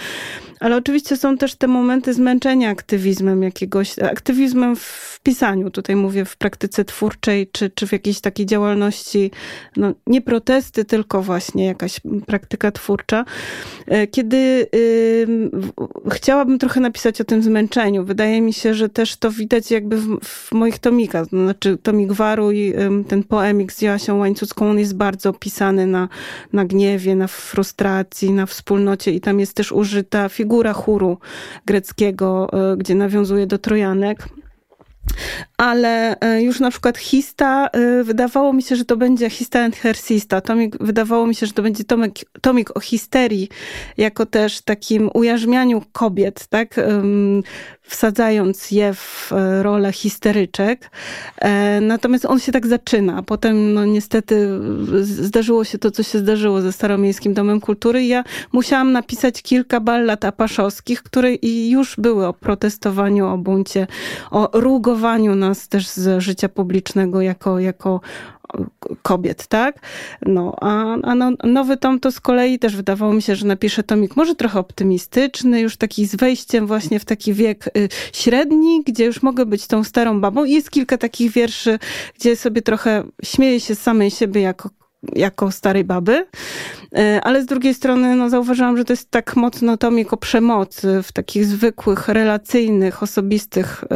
Ale 0.62 0.76
oczywiście 0.76 1.18
są 1.18 1.38
też 1.38 1.56
te 1.56 1.68
momenty 1.68 2.14
zmęczenia 2.14 2.70
aktywizmem 2.70 3.44
jakiegoś, 3.44 4.00
aktywizmem 4.00 4.76
w 4.76 5.20
pisaniu, 5.24 5.70
tutaj 5.70 5.96
mówię 5.96 6.26
w 6.26 6.38
praktyce 6.38 6.86
twórczej, 6.86 7.48
czy, 7.52 7.70
czy 7.70 7.88
w 7.88 7.92
jakiejś 7.92 8.22
takiej 8.22 8.46
działalności, 8.46 9.32
no 9.78 9.94
nie 10.08 10.22
protesty, 10.22 10.86
tylko 10.86 11.22
właśnie 11.22 11.66
jakaś 11.66 12.00
praktyka 12.26 12.72
twórcza, 12.72 12.81
e, 13.88 14.08
kiedy 14.08 14.68
chciałabym 16.12 16.60
trochę 16.60 16.80
napisać 16.80 17.22
o 17.22 17.24
tym 17.24 17.44
zmęczeniu. 17.44 18.06
Wydaje 18.06 18.42
mi 18.42 18.54
się, 18.54 18.74
że 18.74 18.90
też 18.90 19.16
to 19.18 19.32
widać 19.32 19.72
jakby 19.72 19.98
w, 19.98 20.20
w 20.20 20.52
moich 20.52 20.80
tomikach, 20.80 21.26
znaczy 21.26 21.78
tomik 21.78 22.12
Waru 22.12 22.52
i 22.52 22.74
y, 22.74 23.04
ten 23.08 23.24
poemik 23.24 23.72
z 23.72 23.82
Joasią 23.82 24.18
Łańcucką, 24.18 24.70
on 24.70 24.80
jest 24.80 24.96
bardzo 24.96 25.30
opisany 25.30 25.88
na, 25.88 26.10
na 26.54 26.66
gniewie, 26.66 27.16
na 27.16 27.28
frustracji, 27.28 28.32
na 28.32 28.46
wspólnocie 28.46 29.12
i 29.12 29.22
tam 29.22 29.40
jest 29.40 29.54
też 29.54 29.72
użyta 29.72 30.30
figura 30.30 30.52
figura 30.52 30.74
chóru 30.74 31.18
greckiego, 31.66 32.50
e, 32.74 32.78
gdzie 32.78 32.96
nawiązuje 32.96 33.48
do 33.48 33.58
Trojanek. 33.58 34.28
Ale 35.57 36.20
e, 36.20 36.41
już 36.41 36.59
na 36.59 36.72
przykład 36.72 36.97
Hista, 36.97 37.68
e, 37.68 38.03
wydawało 38.03 38.53
mi 38.53 38.64
się, 38.64 38.76
że 38.76 38.86
to 38.86 38.97
będzie 38.97 39.30
Hista 39.30 39.59
and 39.59 39.76
Hersista. 39.76 40.41
Tomik, 40.41 40.78
wydawało 40.84 41.28
mi 41.28 41.36
się, 41.36 41.45
że 41.45 41.53
to 41.53 41.62
będzie 41.62 41.84
tomik, 41.84 42.14
tomik 42.41 42.78
o 42.78 42.80
histerii, 42.80 43.49
jako 43.97 44.26
też 44.26 44.62
takim 44.62 45.09
ujarzmianiu 45.14 45.82
kobiet, 45.91 46.47
tak? 46.47 46.76
Wsadzając 47.82 48.72
je 48.72 48.94
w 48.94 49.32
e, 49.32 49.64
rolę 49.64 49.92
histeryczek. 49.92 50.92
E, 51.38 51.82
natomiast 51.82 52.26
on 52.26 52.40
się 52.40 52.52
tak 52.52 52.68
zaczyna. 52.68 53.24
Potem, 53.24 53.74
no 53.74 53.86
niestety, 53.86 54.60
zdarzyło 55.02 55.64
się 55.64 55.78
to, 55.78 55.92
co 55.92 56.04
się 56.04 56.20
zdarzyło 56.20 56.62
ze 56.62 56.72
Staromiejskim 56.72 57.34
Domem 57.34 57.62
Kultury 57.62 58.02
ja 58.06 58.24
musiałam 58.52 58.92
napisać 58.92 59.42
kilka 59.42 59.80
ballad 59.80 60.26
apaszowskich, 60.26 61.04
które 61.04 61.30
już 61.70 61.96
były 61.98 62.28
o 62.28 62.34
protestowaniu, 62.34 63.28
o 63.28 63.38
buncie, 63.38 63.88
o 64.32 64.50
rugowaniu 64.54 65.36
nas 65.36 65.68
też 65.68 65.88
z 65.88 66.22
życia 66.22 66.50
publicznego 66.50 67.22
jako, 67.22 67.60
jako 67.60 68.02
kobiet, 69.02 69.47
tak? 69.47 69.80
No, 70.26 70.56
a, 70.62 70.93
a 71.04 71.16
no, 71.16 71.32
nowy 71.43 71.78
tom 71.78 71.99
to 71.99 72.12
z 72.12 72.20
kolei 72.20 72.60
też 72.60 72.76
wydawało 72.76 73.14
mi 73.14 73.22
się, 73.22 73.36
że 73.36 73.47
napiszę 73.47 73.84
tomik 73.84 74.16
może 74.16 74.36
trochę 74.36 74.60
optymistyczny, 74.60 75.62
już 75.62 75.78
taki 75.78 76.06
z 76.06 76.16
wejściem 76.16 76.68
właśnie 76.68 76.99
w 76.99 77.06
taki 77.06 77.34
wiek 77.34 77.68
y, 77.78 77.89
średni, 78.14 78.84
gdzie 78.86 79.06
już 79.06 79.24
mogę 79.24 79.45
być 79.45 79.68
tą 79.68 79.84
starą 79.84 80.22
babą. 80.22 80.45
I 80.45 80.52
jest 80.52 80.72
kilka 80.72 80.97
takich 80.97 81.32
wierszy, 81.32 81.80
gdzie 82.20 82.36
sobie 82.36 82.62
trochę 82.62 83.04
śmieję 83.24 83.60
się 83.60 83.76
z 83.76 83.82
samej 83.82 84.12
siebie 84.12 84.41
jako 84.41 84.70
jako 85.16 85.52
starej 85.52 85.84
baby, 85.84 86.26
y, 86.97 87.22
ale 87.24 87.43
z 87.43 87.45
drugiej 87.45 87.74
strony 87.74 88.16
no, 88.16 88.30
zauważyłam, 88.30 88.78
że 88.78 88.86
to 88.86 88.93
jest 88.93 89.12
tak 89.12 89.36
mocno 89.36 89.78
tomik 89.78 90.14
o 90.14 90.18
przemocy 90.18 91.04
w 91.04 91.12
takich 91.12 91.45
zwykłych, 91.45 92.08
relacyjnych, 92.08 93.04
osobistych 93.04 93.84
y, 93.84 93.88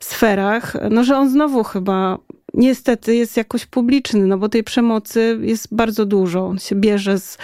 sferach, 0.00 0.76
no, 0.90 1.04
że 1.04 1.16
on 1.16 1.30
znowu 1.30 1.64
chyba 1.64 2.18
niestety 2.58 3.14
jest 3.16 3.36
jakoś 3.36 3.66
publiczny, 3.66 4.26
no 4.26 4.38
bo 4.38 4.48
tej 4.48 4.64
przemocy 4.64 5.38
jest 5.40 5.74
bardzo 5.74 6.06
dużo. 6.06 6.46
On 6.46 6.58
się 6.58 6.74
bierze 6.76 7.18
z 7.18 7.38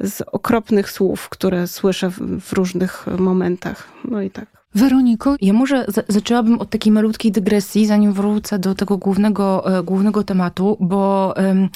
z 0.00 0.22
okropnych 0.32 0.90
słów, 0.90 1.28
które 1.28 1.66
słyszę 1.66 2.10
w, 2.10 2.40
w 2.40 2.52
różnych 2.52 3.06
momentach. 3.18 3.88
No 4.04 4.22
i 4.22 4.30
tak. 4.30 4.65
Weroniko? 4.76 5.36
Ja 5.40 5.52
może 5.52 5.86
zaczęłabym 6.08 6.60
od 6.60 6.70
takiej 6.70 6.92
malutkiej 6.92 7.32
dygresji, 7.32 7.86
zanim 7.86 8.12
wrócę 8.12 8.58
do 8.58 8.74
tego 8.74 8.96
głównego, 8.96 9.78
e, 9.78 9.82
głównego 9.82 10.24
tematu, 10.24 10.76
bo 10.80 11.34
um, 11.36 11.68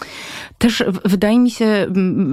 też 0.59 0.85
wydaje 1.05 1.39
mi 1.39 1.51
się 1.51 1.87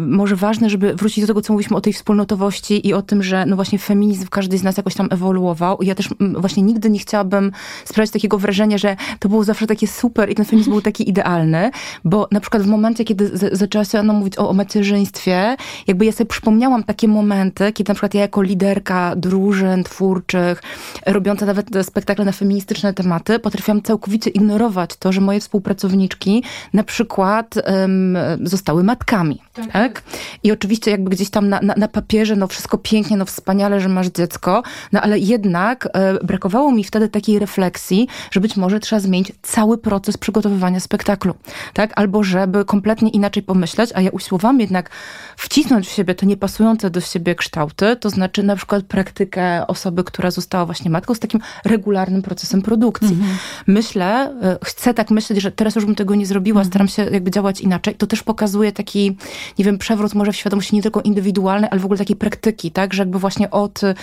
może 0.08 0.36
ważne, 0.36 0.70
żeby 0.70 0.94
wrócić 0.94 1.24
do 1.24 1.28
tego, 1.28 1.42
co 1.42 1.54
mówiliśmy 1.54 1.78
o 1.78 1.82
tej 1.82 1.94
wspólnotowości 1.94 2.88
i 2.88 2.94
o 2.94 3.02
tym, 3.02 3.24
że 3.24 3.46
no 3.46 3.56
właśnie 3.56 3.80
feminizm 3.80 4.28
każdy 4.32 4.58
z 4.58 4.64
nas 4.64 4.78
jakoś 4.78 4.96
tam 4.96 5.08
ewoluował. 5.12 5.78
Ja 5.82 5.96
też 5.96 6.10
właśnie 6.38 6.64
nigdy 6.64 6.90
nie 6.90 7.00
chciałabym 7.00 7.52
sprawiać 7.86 8.12
takiego 8.12 8.38
wrażenia, 8.38 8.78
że 8.78 8.96
to 9.20 9.30
było 9.30 9.44
zawsze 9.44 9.68
takie 9.68 9.88
super 9.88 10.30
i 10.30 10.36
ten 10.36 10.46
feminizm 10.46 10.72
był 10.72 10.82
taki 10.82 11.10
idealny, 11.10 11.72
bo 12.06 12.28
na 12.32 12.40
przykład 12.40 12.64
w 12.64 12.68
momencie, 12.68 13.04
kiedy 13.04 13.32
zaczęła 13.52 13.86
się 13.86 14.00
ona 14.00 14.14
mówić 14.14 14.38
o, 14.38 14.50
o 14.50 14.54
macierzyństwie, 14.54 15.56
jakby 15.88 16.06
ja 16.06 16.12
sobie 16.12 16.28
przypomniałam 16.28 16.84
takie 16.84 17.08
momenty, 17.08 17.74
kiedy 17.74 17.90
na 17.90 17.96
przykład 17.96 18.14
ja 18.14 18.22
jako 18.22 18.42
liderka 18.42 19.16
drużyn 19.16 19.84
twórczych, 19.84 20.57
robiąca 21.06 21.46
nawet 21.46 21.68
spektakle 21.82 22.26
na 22.26 22.32
feministyczne 22.32 22.94
tematy, 22.94 23.40
potrafiłam 23.40 23.82
całkowicie 23.82 24.30
ignorować 24.30 24.96
to, 24.96 25.12
że 25.12 25.22
moje 25.22 25.40
współpracowniczki 25.40 26.44
na 26.74 26.84
przykład 26.84 27.56
um, 27.56 28.18
zostały 28.44 28.84
matkami. 28.84 29.42
Tak. 29.54 29.72
tak? 29.72 30.04
I 30.44 30.52
oczywiście 30.52 30.92
jakby 30.92 31.10
gdzieś 31.10 31.30
tam 31.30 31.50
na, 31.50 31.60
na, 31.62 31.74
na, 31.78 31.88
papierze, 31.88 32.36
no 32.36 32.48
wszystko 32.48 32.78
pięknie, 32.78 33.18
no 33.18 33.26
wspaniale, 33.26 33.80
że 33.80 33.90
masz 33.90 34.08
dziecko, 34.08 34.64
no 34.92 35.02
ale 35.02 35.20
jednak 35.20 35.88
e, 35.94 36.14
brakowało 36.26 36.72
mi 36.72 36.84
wtedy 36.84 37.10
takiej 37.10 37.40
refleksji, 37.40 38.08
że 38.32 38.40
być 38.40 38.58
może 38.58 38.80
trzeba 38.80 39.00
zmienić 39.00 39.32
cały 39.42 39.78
proces 39.78 40.18
przygotowywania 40.18 40.80
spektaklu. 40.80 41.34
Tak? 41.74 41.92
Albo 41.96 42.24
żeby 42.24 42.66
kompletnie 42.66 43.10
inaczej 43.10 43.44
pomyśleć, 43.44 43.92
a 43.96 44.02
ja 44.02 44.10
usiłowałam 44.10 44.60
jednak 44.60 44.90
wcisnąć 45.38 45.88
w 45.88 45.92
siebie 45.92 46.16
te 46.16 46.26
niepasujące 46.26 46.90
do 46.90 47.02
siebie 47.02 47.36
kształty, 47.36 47.96
to 47.96 48.10
znaczy 48.10 48.44
na 48.44 48.56
przykład 48.56 48.84
praktykę 48.84 49.68
osoby, 49.68 50.04
która 50.04 50.32
została 50.32 50.47
właśnie 50.66 50.92
matką 50.92 51.14
z 51.14 51.20
takim 51.20 51.42
regularnym 51.66 52.22
procesem 52.22 52.62
produkcji. 52.62 53.08
Mhm. 53.08 53.38
Myślę, 53.68 54.32
e, 54.42 54.58
chcę 54.64 54.94
tak 54.94 55.12
myśleć, 55.12 55.42
że 55.42 55.52
teraz 55.52 55.76
już 55.76 55.86
bym 55.86 55.96
tego 55.96 56.16
nie 56.16 56.26
zrobiła, 56.26 56.62
mhm. 56.62 56.72
staram 56.72 56.88
się 56.88 57.04
jakby 57.04 57.32
działać 57.32 57.62
inaczej. 57.62 57.96
To 57.96 58.08
też 58.08 58.24
pokazuje 58.24 58.72
taki, 58.72 59.18
nie 59.60 59.66
wiem, 59.66 59.78
przewrót 59.78 60.14
może 60.14 60.32
w 60.32 60.36
świadomości 60.36 60.76
nie 60.76 60.82
tylko 60.82 61.02
indywidualnej, 61.02 61.70
ale 61.72 61.80
w 61.80 61.86
ogóle 61.86 61.98
takiej 61.98 62.16
praktyki, 62.16 62.72
tak, 62.72 62.94
że 62.94 63.02
jakby 63.02 63.20
właśnie 63.20 63.52
od 63.52 63.84
y, 63.84 63.96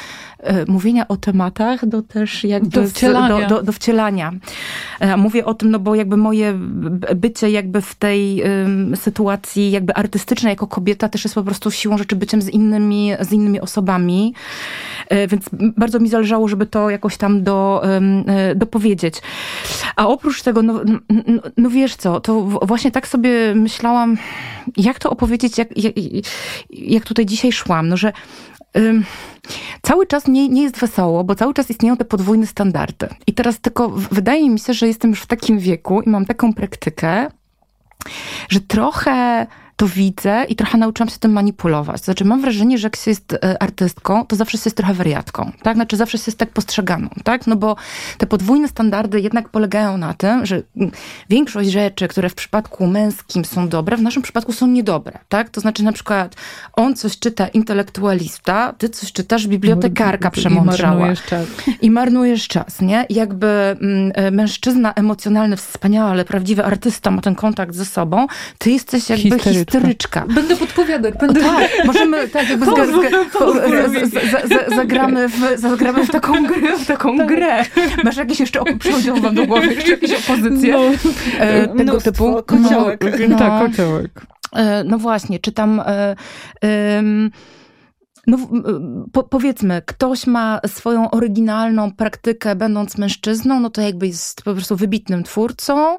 mówienia 0.69 1.09
o 1.09 1.17
tematach 1.17 1.87
do 1.87 2.03
też 2.03 2.45
jakby 2.45 2.71
do 2.71 2.89
wcielania. 2.89 3.49
Do, 3.49 3.57
do, 3.57 3.63
do 3.63 3.73
wcielania. 3.73 4.33
E, 5.01 5.17
mówię 5.17 5.45
o 5.45 5.55
tym, 5.55 5.71
no 5.71 5.79
bo 5.79 5.95
jakby 5.95 6.17
moje 6.17 6.55
bycie 7.17 7.51
jakby 7.51 7.81
w 7.81 7.95
tej 7.95 8.43
y, 8.93 8.97
sytuacji 8.97 9.71
jakby 9.71 9.95
artystycznej 9.95 10.51
jako 10.51 10.67
kobieta 10.67 11.09
też 11.09 11.25
jest 11.25 11.35
po 11.35 11.43
prostu 11.43 11.71
siłą 11.71 11.99
rzeczy 11.99 12.17
byciem 12.17 12.43
z 12.43 12.49
innymi, 12.49 13.13
z 13.21 13.33
innymi 13.33 13.61
osobami. 13.61 14.35
E, 15.09 15.29
więc 15.29 15.45
bardzo 15.77 16.01
mi 16.01 16.09
zależało, 16.25 16.49
żeby 16.49 16.67
to 16.67 16.91
jakoś 16.91 17.17
tam 17.17 17.43
do, 17.43 17.83
e, 18.27 18.55
dopowiedzieć. 18.55 19.15
A 19.97 20.09
oprócz 20.09 20.43
tego, 20.43 20.63
no, 20.63 20.81
no, 21.11 21.43
no 21.57 21.71
wiesz 21.71 21.97
co, 21.97 22.21
to 22.21 22.43
właśnie 22.43 22.91
tak 22.91 23.09
sobie 23.09 23.55
myślałam, 23.55 24.17
jak 24.77 24.99
to 24.99 25.11
opowiedzieć, 25.11 25.59
jak, 25.59 25.77
jak, 25.77 25.95
jak 26.71 27.05
tutaj 27.05 27.27
dzisiaj 27.27 27.53
szłam, 27.53 27.89
no 27.89 27.97
że 27.97 28.13
cały 29.83 30.07
czas 30.07 30.29
nie, 30.29 30.49
nie 30.49 30.63
jest 30.63 30.79
wesoło, 30.79 31.25
bo 31.25 31.35
cały 31.35 31.55
czas 31.55 31.71
istnieją 31.71 31.97
te 31.97 32.05
podwójne 32.05 32.47
standardy. 32.47 33.09
I 33.27 33.33
teraz 33.33 33.61
tylko 33.61 33.89
wydaje 33.89 34.51
mi 34.51 34.59
się, 34.59 34.75
że 34.75 34.87
jestem 34.87 35.11
już 35.11 35.23
w 35.23 35.27
takim 35.27 35.59
wieku 35.59 36.01
i 36.01 36.09
mam 36.09 36.27
taką 36.27 36.53
praktykę, 36.55 37.27
że 38.49 38.61
trochę 38.61 39.47
to 39.77 39.89
widzę 39.89 40.45
i 40.49 40.57
trochę 40.57 40.79
nauczyłam 40.79 41.09
się 41.09 41.19
tym 41.19 41.33
manipulować. 41.33 42.05
Znaczy 42.05 42.25
mam 42.25 42.41
wrażenie, 42.41 42.79
że 42.79 42.87
jak 42.87 42.97
się 42.97 43.11
jest 43.11 43.33
e, 43.33 43.63
artystką, 43.63 44.27
to 44.27 44.37
zawsze 44.37 44.59
się 44.59 44.63
jest 44.65 44.77
trochę 44.77 44.95
wariatką, 44.95 45.53
tak? 45.63 45.75
Znaczy 45.77 45.97
zawsze 45.97 46.19
się 46.19 46.25
jest 46.27 46.39
tak 46.39 46.51
postrzeganą, 46.51 47.09
tak? 47.25 47.47
No 47.47 47.57
bo 47.57 47.77
te 48.19 48.27
podwójne 48.27 48.69
standardy 48.69 49.21
jednak 49.21 49.49
polegają 49.49 49.99
na 49.99 50.15
tym, 50.15 50.47
że 50.47 50.63
mm, 50.77 50.91
większość 51.31 51.71
rzeczy, 51.71 52.09
które 52.09 52.29
w 52.29 52.35
przypadku 52.35 52.87
męskim 52.87 53.45
są 53.45 53.69
dobre, 53.69 53.97
w 53.97 54.03
naszym 54.03 54.23
przypadku 54.23 54.53
są 54.53 54.67
niedobre, 54.67 55.19
tak? 55.29 55.51
To 55.51 55.61
znaczy 55.61 55.85
na 55.85 55.93
przykład 55.93 56.35
on 56.73 56.97
coś 56.97 57.19
czyta 57.19 57.49
intelektualista, 57.49 58.75
ty 58.79 58.89
coś 58.89 59.13
czytasz 59.13 59.47
bibliotekarka 59.47 60.31
przemądrzała. 60.31 60.95
I 60.95 60.97
marnujesz 60.97 61.23
czas. 61.23 61.47
I 61.83 61.91
marnujesz 61.91 62.49
czas, 62.49 62.81
nie? 62.81 63.07
Jakby 63.11 63.47
mm, 63.47 64.13
e, 64.15 64.31
mężczyzna 64.31 64.93
emocjonalny, 64.93 65.57
wspaniały, 65.57 66.11
ale 66.11 66.25
prawdziwy 66.25 66.65
artysta 66.65 67.11
ma 67.11 67.23
ten 67.23 67.35
kontakt 67.35 67.75
ze 67.75 67.85
sobą, 67.85 68.27
ty 68.59 68.71
jesteś 68.71 69.11
jakby 69.11 69.39
historyczny 69.39 69.65
historyczka. 69.75 70.27
Będę 70.35 70.57
podpowiadać. 70.57 71.15
Będę... 71.21 71.41
tak, 71.41 71.71
możemy 71.85 72.29
tak 72.29 72.51
jakby 72.51 72.67
zagramy, 74.77 75.29
w, 75.29 75.61
zagramy 75.61 76.07
w 76.07 76.11
taką 76.11 76.47
grę, 76.47 76.79
w 76.79 76.87
taką 76.87 77.17
tak. 77.19 77.29
grę. 77.29 77.65
Masz 78.05 78.17
jakieś 78.17 78.41
jeszcze, 78.41 78.61
przychodzą 78.79 79.21
wam 79.21 79.35
do 79.35 79.47
głowy 79.47 79.75
jeszcze 79.75 79.91
jakieś 79.91 80.13
opozycje 80.13 80.73
no, 80.73 80.81
e, 81.39 81.69
tego 81.69 81.83
mnóstwo, 81.83 82.13
typu? 82.13 82.43
Kociołek. 82.47 83.05
No, 83.05 83.29
no, 83.29 83.39
tak, 83.39 83.71
kociołek. 83.71 84.27
E, 84.53 84.85
no 84.85 84.99
właśnie, 84.99 85.39
czytam... 85.39 85.83
E, 85.87 86.17
no, 88.27 88.39
po, 89.13 89.23
powiedzmy, 89.23 89.83
ktoś 89.87 90.27
ma 90.27 90.61
swoją 90.67 91.11
oryginalną 91.11 91.93
praktykę, 91.93 92.57
będąc 92.57 92.99
mężczyzną, 92.99 93.61
no 93.61 93.71
to 93.71 93.81
jakby 93.81 94.07
jest 94.07 94.43
po 94.43 94.55
prostu 94.55 94.77
wybitnym 94.77 95.23
twórcą, 95.23 95.99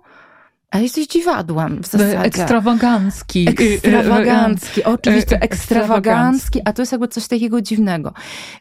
a 0.71 0.79
jesteś 0.79 1.07
dziwadłem 1.07 1.83
w 1.83 1.87
zasadzie. 1.87 2.19
Ekstrawagancki. 2.19 3.49
Ekstrawagancki, 3.49 4.83
oczywiście 4.83 5.41
ekstrawagancki, 5.41 6.61
a 6.65 6.73
to 6.73 6.81
jest 6.81 6.91
jakby 6.91 7.07
coś 7.07 7.27
takiego 7.27 7.61
dziwnego. 7.61 8.13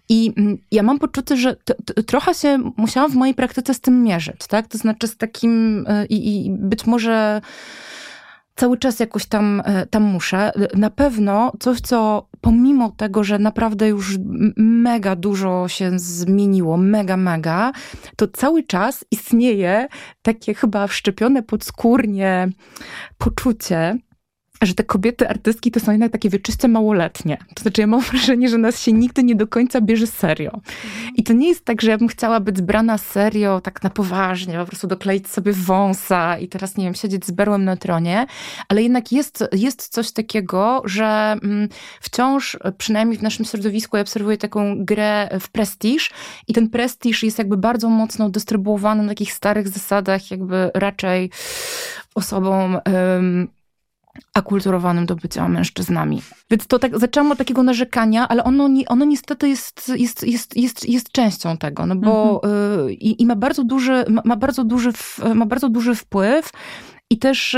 I 0.09 0.32
mm, 0.36 0.59
ja 0.70 0.82
mam 0.82 0.98
poczucie, 0.98 1.36
że 1.36 1.57
trochę 2.07 2.34
się 2.34 2.59
musiałam 2.76 3.11
w 3.11 3.14
mojej 3.14 3.34
praktyce 3.34 3.74
z 3.74 3.80
tym 3.80 4.02
mierzyć, 4.02 4.46
tak? 4.48 4.66
To 4.66 4.78
znaczy 4.78 5.09
z 5.09 5.16
takim 5.16 5.84
y, 5.86 6.07
i, 6.07 6.46
i 6.46 6.50
być 6.50 6.86
może 6.86 7.40
cały 8.55 8.78
czas 8.78 9.00
jakoś 9.00 9.26
tam, 9.26 9.62
e, 9.64 9.86
tam 9.86 10.02
muszę. 10.02 10.52
Na 10.74 10.90
pewno 10.90 11.52
coś, 11.61 11.80
co 11.80 12.28
pomimo 12.40 12.90
tego, 12.96 13.24
że 13.24 13.38
naprawdę 13.38 13.88
już 13.88 14.16
mega 14.57 15.16
dużo 15.16 15.68
się 15.68 15.98
zmieniło, 15.98 16.76
mega, 16.76 17.16
mega, 17.16 17.72
to 18.16 18.28
cały 18.28 18.62
czas 18.62 19.05
istnieje 19.11 19.88
takie 20.22 20.55
chyba 20.55 20.86
wszczepione 20.86 21.42
podskórnie 21.42 22.48
poczucie, 23.18 23.98
że 24.66 24.74
te 24.74 24.84
kobiety 24.84 25.28
artystki 25.28 25.70
to 25.70 25.80
są 25.80 25.92
jednak 25.92 26.12
takie 26.12 26.30
wieczyste 26.30 26.68
małoletnie. 26.68 27.38
To 27.54 27.62
znaczy 27.62 27.80
ja 27.80 27.86
mam 27.86 28.00
wrażenie, 28.10 28.48
że 28.48 28.58
nas 28.58 28.82
się 28.82 28.92
nigdy 28.92 29.24
nie 29.24 29.34
do 29.34 29.46
końca 29.46 29.80
bierze 29.80 30.06
serio. 30.06 30.60
I 31.14 31.22
to 31.22 31.32
nie 31.32 31.48
jest 31.48 31.64
tak, 31.64 31.82
że 31.82 31.90
ja 31.90 31.98
bym 31.98 32.08
chciała 32.08 32.40
być 32.40 32.58
zbrana 32.58 32.98
serio, 32.98 33.60
tak 33.60 33.82
na 33.82 33.90
poważnie, 33.90 34.58
po 34.58 34.66
prostu 34.66 34.86
dokleić 34.86 35.28
sobie 35.28 35.52
wąsa 35.52 36.38
i 36.38 36.48
teraz, 36.48 36.76
nie 36.76 36.84
wiem, 36.84 36.94
siedzieć 36.94 37.26
z 37.26 37.30
berłem 37.30 37.64
na 37.64 37.76
tronie, 37.76 38.26
ale 38.68 38.82
jednak 38.82 39.12
jest, 39.12 39.44
jest 39.52 39.88
coś 39.88 40.12
takiego, 40.12 40.82
że 40.84 41.36
mm, 41.42 41.68
wciąż, 42.00 42.58
przynajmniej 42.78 43.18
w 43.18 43.22
naszym 43.22 43.44
środowisku, 43.44 43.96
ja 43.96 44.02
obserwuję 44.02 44.36
taką 44.36 44.84
grę 44.84 45.28
w 45.40 45.48
prestiż 45.48 46.10
i 46.48 46.52
ten 46.52 46.70
prestiż 46.70 47.22
jest 47.22 47.38
jakby 47.38 47.56
bardzo 47.56 47.88
mocno 47.88 48.30
dystrybuowany 48.30 49.02
na 49.02 49.08
takich 49.08 49.32
starych 49.32 49.68
zasadach, 49.68 50.30
jakby 50.30 50.70
raczej 50.74 51.30
osobom 52.14 52.78
um, 52.86 53.48
akulturowanym 54.34 55.06
do 55.06 55.16
bycia 55.16 55.48
mężczyznami. 55.48 56.22
Więc 56.50 56.66
to 56.66 56.78
tak, 56.78 56.98
zaczęłam 56.98 57.32
od 57.32 57.38
takiego 57.38 57.62
narzekania, 57.62 58.28
ale 58.28 58.44
ono, 58.44 58.68
ono 58.88 59.04
niestety 59.04 59.48
jest, 59.48 59.92
jest, 59.96 60.26
jest, 60.26 60.56
jest, 60.56 60.88
jest 60.88 61.12
częścią 61.12 61.56
tego, 61.56 61.86
no 61.86 61.96
bo 61.96 62.40
mhm. 62.44 62.88
y, 62.88 62.92
i, 62.92 63.26
ma 63.26 63.36
bardzo 63.36 63.64
duży, 63.64 64.04
ma, 64.08 64.22
ma 64.24 64.36
bardzo 64.36 64.64
duży, 64.64 64.92
ma 65.34 65.46
bardzo 65.46 65.68
duży 65.68 65.94
wpływ 65.94 66.50
i 67.14 67.18
też 67.18 67.56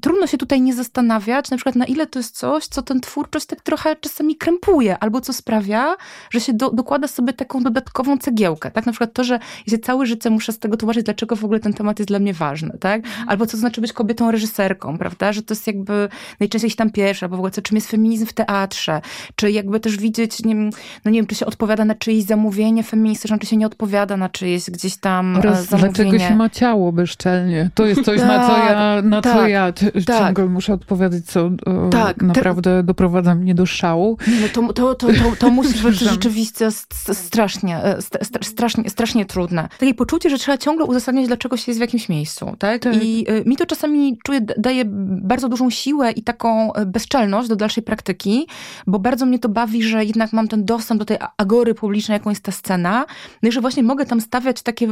trudno 0.00 0.26
się 0.26 0.38
tutaj 0.38 0.60
nie 0.60 0.74
zastanawiać, 0.74 1.50
na 1.50 1.56
przykład 1.56 1.76
na 1.76 1.84
ile 1.84 2.06
to 2.06 2.18
jest 2.18 2.36
coś, 2.36 2.66
co 2.66 2.82
ten 2.82 3.00
twórczość 3.00 3.46
tak 3.46 3.60
trochę 3.60 3.96
czasami 3.96 4.36
krępuje, 4.36 4.98
albo 4.98 5.20
co 5.20 5.32
sprawia, 5.32 5.96
że 6.30 6.40
się 6.40 6.52
do, 6.52 6.70
dokłada 6.70 7.08
sobie 7.08 7.32
taką 7.32 7.62
dodatkową 7.62 8.18
cegiełkę, 8.18 8.70
tak? 8.70 8.86
Na 8.86 8.92
przykład 8.92 9.12
to, 9.12 9.24
że 9.24 9.34
ja 9.66 9.70
się 9.70 9.78
całe 9.78 10.06
życie 10.06 10.30
muszę 10.30 10.52
z 10.52 10.58
tego 10.58 10.76
tłumaczyć, 10.76 11.04
dlaczego 11.04 11.36
w 11.36 11.44
ogóle 11.44 11.60
ten 11.60 11.72
temat 11.72 11.98
jest 11.98 12.08
dla 12.08 12.18
mnie 12.18 12.34
ważny, 12.34 12.78
tak? 12.80 13.04
Mhm. 13.04 13.28
Albo 13.28 13.46
co 13.46 13.56
znaczy 13.56 13.80
być 13.80 13.92
kobietą 13.92 14.30
reżyserką, 14.30 14.98
prawda? 14.98 15.32
Że 15.32 15.42
to 15.42 15.54
jest 15.54 15.66
jakby 15.66 16.08
najczęściej 16.40 16.70
tam 16.70 16.90
pierwsza, 16.90 17.26
albo 17.26 17.36
w 17.36 17.40
ogóle 17.40 17.50
co, 17.50 17.62
czym 17.62 17.76
jest 17.76 17.90
feminizm 17.90 18.26
w 18.26 18.32
teatrze, 18.32 19.00
czy 19.36 19.50
jakby 19.50 19.80
też 19.80 19.96
widzieć, 19.96 20.44
nie 20.44 20.54
wiem, 20.54 20.70
no 21.04 21.10
nie 21.10 21.18
wiem, 21.18 21.26
czy 21.26 21.34
się 21.34 21.46
odpowiada 21.46 21.84
na 21.84 21.94
czyjeś 21.94 22.24
zamówienie 22.24 22.82
feministyczne, 22.82 23.38
czy 23.38 23.46
się 23.46 23.56
nie 23.56 23.66
odpowiada 23.66 24.16
na 24.16 24.28
czyjeś 24.28 24.70
gdzieś 24.70 24.96
tam 24.96 25.36
Oraz 25.36 25.64
zamówienie. 25.64 25.94
dlaczego 25.94 26.18
się 26.18 26.36
ma 26.36 26.50
ciało 26.50 26.92
bezczelnie? 26.92 27.70
To 27.74 27.86
jest 27.86 28.04
coś, 28.04 28.20
na 28.20 28.46
co 28.46 28.58
ja 28.58 28.77
na, 28.78 29.02
na 29.02 29.20
tak, 29.20 29.32
co 29.32 29.48
ja 29.48 29.72
tak. 29.72 30.18
ciągle 30.18 30.46
muszę 30.46 30.72
odpowiadać, 30.72 31.24
co 31.24 31.50
tak, 31.90 32.22
naprawdę 32.22 32.62
te... 32.62 32.82
doprowadza 32.82 33.34
mnie 33.34 33.54
do 33.54 33.66
szału. 33.66 34.18
No 34.26 34.48
to, 34.52 34.72
to, 34.72 34.94
to, 34.94 35.06
to, 35.06 35.36
to 35.38 35.50
musi 35.50 35.82
być 35.82 35.98
rzeczywiście 35.98 36.70
strasznie, 37.12 37.84
e, 37.84 37.98
strasznie, 38.42 38.90
strasznie 38.90 39.26
trudne. 39.26 39.68
Takie 39.78 39.94
poczucie, 39.94 40.30
że 40.30 40.38
trzeba 40.38 40.58
ciągle 40.58 40.84
uzasadniać, 40.84 41.26
dlaczego 41.26 41.56
się 41.56 41.64
jest 41.70 41.78
w 41.78 41.80
jakimś 41.80 42.08
miejscu, 42.08 42.56
tak? 42.58 42.82
tak. 42.82 43.04
I 43.04 43.24
e, 43.28 43.44
mi 43.44 43.56
to 43.56 43.66
czasami 43.66 44.18
czuję, 44.24 44.40
daje 44.40 44.84
bardzo 45.22 45.48
dużą 45.48 45.70
siłę 45.70 46.12
i 46.12 46.22
taką 46.22 46.72
e, 46.72 46.86
bezczelność 46.86 47.48
do 47.48 47.56
dalszej 47.56 47.82
praktyki, 47.82 48.46
bo 48.86 48.98
bardzo 48.98 49.26
mnie 49.26 49.38
to 49.38 49.48
bawi, 49.48 49.82
że 49.82 50.04
jednak 50.04 50.32
mam 50.32 50.48
ten 50.48 50.64
dostęp 50.64 50.98
do 50.98 51.04
tej 51.04 51.16
agory 51.36 51.74
publicznej, 51.74 52.16
jaką 52.16 52.30
jest 52.30 52.42
ta 52.42 52.52
scena, 52.52 53.06
no 53.42 53.48
i 53.48 53.52
że 53.52 53.60
właśnie 53.60 53.82
mogę 53.82 54.06
tam 54.06 54.20
stawiać 54.20 54.62
takie 54.62 54.88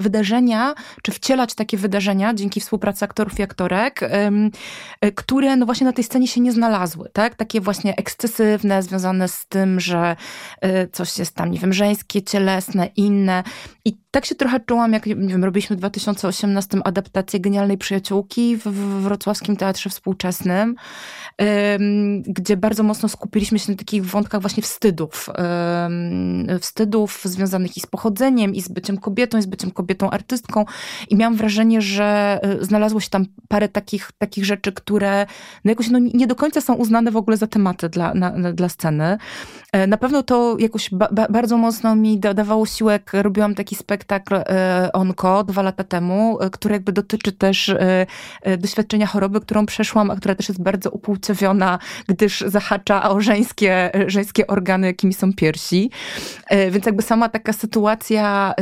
wydarzenia, 0.00 0.74
czy 1.02 1.12
wcielać 1.12 1.54
takie 1.54 1.76
wydarzenia 1.76 2.34
dzięki 2.34 2.60
współpracy 2.60 3.04
aktorów 3.14 3.38
i 3.38 3.42
aktorek, 3.42 4.00
które 5.14 5.56
no 5.56 5.66
właśnie 5.66 5.86
na 5.86 5.92
tej 5.92 6.04
scenie 6.04 6.28
się 6.28 6.40
nie 6.40 6.52
znalazły, 6.52 7.08
tak? 7.12 7.34
Takie 7.34 7.60
właśnie 7.60 7.96
ekscesywne, 7.96 8.82
związane 8.82 9.28
z 9.28 9.46
tym, 9.46 9.80
że 9.80 10.16
coś 10.92 11.18
jest 11.18 11.34
tam, 11.34 11.50
nie 11.50 11.58
wiem, 11.58 11.72
żeńskie, 11.72 12.22
cielesne, 12.22 12.88
inne. 12.96 13.42
I 13.84 13.96
tak 14.10 14.24
się 14.24 14.34
trochę 14.34 14.60
czułam, 14.60 14.92
jak 14.92 15.06
nie 15.06 15.14
wiem, 15.14 15.44
robiliśmy 15.44 15.76
w 15.76 15.78
2018 15.78 16.78
adaptację 16.84 17.40
Genialnej 17.40 17.78
Przyjaciółki 17.78 18.56
w, 18.56 18.68
Wrocławskim 19.02 19.56
Teatrze 19.56 19.90
Współczesnym, 19.90 20.74
ym, 21.42 22.22
gdzie 22.22 22.56
bardzo 22.56 22.82
mocno 22.82 23.08
skupiliśmy 23.08 23.58
się 23.58 23.72
na 23.72 23.78
takich 23.78 24.06
wątkach 24.06 24.40
właśnie 24.40 24.62
wstydów. 24.62 25.30
Wstydów 26.60 27.20
związanych 27.24 27.76
i 27.76 27.80
z 27.80 27.86
pochodzeniem, 27.86 28.54
i 28.54 28.60
z 28.60 28.68
byciem 28.68 28.98
kobietą, 28.98 29.38
i 29.38 29.42
z 29.42 29.46
byciem 29.46 29.70
kobietą 29.70 30.10
artystką. 30.10 30.64
I 31.10 31.16
miałam 31.16 31.36
wrażenie, 31.36 31.82
że 31.82 32.40
y, 32.60 32.64
znalazło 32.64 33.00
się 33.00 33.03
tam 33.08 33.26
parę 33.48 33.68
takich, 33.68 34.10
takich 34.18 34.44
rzeczy, 34.44 34.72
które 34.72 35.26
no 35.64 35.70
jakoś 35.70 35.90
no, 35.90 35.98
nie 36.14 36.26
do 36.26 36.34
końca 36.34 36.60
są 36.60 36.74
uznane 36.74 37.10
w 37.10 37.16
ogóle 37.16 37.36
za 37.36 37.46
tematy 37.46 37.88
dla, 37.88 38.14
na, 38.14 38.52
dla 38.52 38.68
sceny. 38.68 39.18
E, 39.72 39.86
na 39.86 39.96
pewno 39.96 40.22
to 40.22 40.56
jakoś 40.58 40.90
ba, 40.90 41.08
ba, 41.12 41.26
bardzo 41.30 41.56
mocno 41.56 41.96
mi 41.96 42.20
dawało 42.20 42.66
siłę, 42.66 42.92
jak 42.92 43.10
robiłam 43.12 43.54
taki 43.54 43.74
spektakl 43.74 44.34
e, 44.34 44.90
Onko 44.92 45.44
dwa 45.44 45.62
lata 45.62 45.84
temu, 45.84 46.38
e, 46.40 46.50
który 46.50 46.72
jakby 46.72 46.92
dotyczy 46.92 47.32
też 47.32 47.74
doświadczenia 48.58 49.06
choroby, 49.06 49.40
którą 49.40 49.66
przeszłam, 49.66 50.10
a 50.10 50.16
która 50.16 50.34
też 50.34 50.48
jest 50.48 50.62
bardzo 50.62 50.90
upłciowiona, 50.90 51.78
gdyż 52.08 52.44
zahacza 52.46 53.10
o 53.10 53.20
żeńskie, 53.20 53.90
żeńskie 54.06 54.46
organy, 54.46 54.86
jakimi 54.86 55.14
są 55.14 55.32
piersi. 55.32 55.90
Więc 56.70 56.86
jakby 56.86 57.02
sama 57.02 57.28
taka 57.28 57.52
sytuacja 57.52 58.54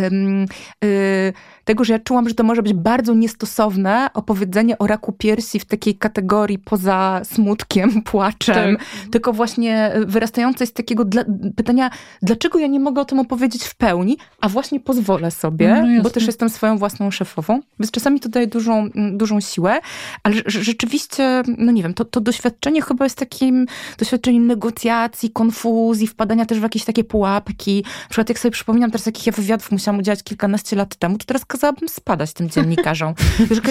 tego, 1.73 1.85
że 1.85 1.93
ja 1.93 1.99
czułam, 1.99 2.29
że 2.29 2.35
to 2.35 2.45
może 2.45 2.63
być 2.63 2.73
bardzo 2.73 3.15
niestosowne 3.15 4.09
opowiedzenie 4.15 4.79
o 4.79 4.87
raku 4.87 5.13
piersi 5.13 5.59
w 5.59 5.65
takiej 5.65 5.95
kategorii 5.95 6.59
poza 6.59 7.21
smutkiem, 7.25 8.03
płaczem, 8.11 8.77
tak. 8.77 8.87
tylko 9.11 9.33
właśnie 9.33 9.93
wyrastające 10.07 10.67
z 10.67 10.73
takiego 10.73 11.05
dla, 11.05 11.25
pytania, 11.57 11.91
dlaczego 12.23 12.59
ja 12.59 12.67
nie 12.67 12.81
mogę 12.81 13.03
o 13.03 13.05
tym 13.05 13.19
opowiedzieć 13.19 13.65
w 13.65 13.75
pełni, 13.75 14.19
a 14.41 14.49
właśnie 14.49 14.81
pozwolę 14.81 15.31
sobie, 15.31 15.85
no 15.97 16.03
bo 16.03 16.11
też 16.11 16.27
jestem 16.27 16.51
swoją 16.51 16.79
własną 16.79 17.11
szefową. 17.11 17.61
Więc 17.81 17.91
czasami 17.91 18.21
to 18.21 18.29
daje 18.29 18.47
dużą, 18.47 18.89
dużą 19.13 19.41
siłę, 19.41 19.81
ale 20.23 20.37
rzeczywiście, 20.47 21.43
no 21.59 21.73
nie 21.73 21.83
wiem, 21.83 21.95
to, 21.95 22.05
to 22.05 22.21
doświadczenie 22.21 22.83
chyba 22.83 23.05
jest 23.05 23.19
takim 23.19 23.67
doświadczeniem 23.99 24.47
negocjacji, 24.47 25.31
konfuzji, 25.31 26.07
wpadania 26.07 26.47
też 26.47 26.59
w 26.59 26.63
jakieś 26.63 26.85
takie 26.85 27.05
pułapki. 27.05 27.85
Na 27.85 28.09
przykład 28.09 28.29
jak 28.29 28.39
sobie 28.39 28.53
przypominam 28.53 28.91
teraz, 28.91 29.07
jakich 29.07 29.27
ja 29.27 29.33
wywiadów 29.33 29.73
musiałam 29.73 29.99
udzielać 29.99 30.23
kilkanaście 30.23 30.77
lat 30.77 30.97
temu, 30.97 31.19
to 31.19 31.25
teraz 31.25 31.45
kazałabym 31.63 31.89
spadać 31.89 32.33
tym 32.33 32.51
dziennikarzom. 32.51 33.15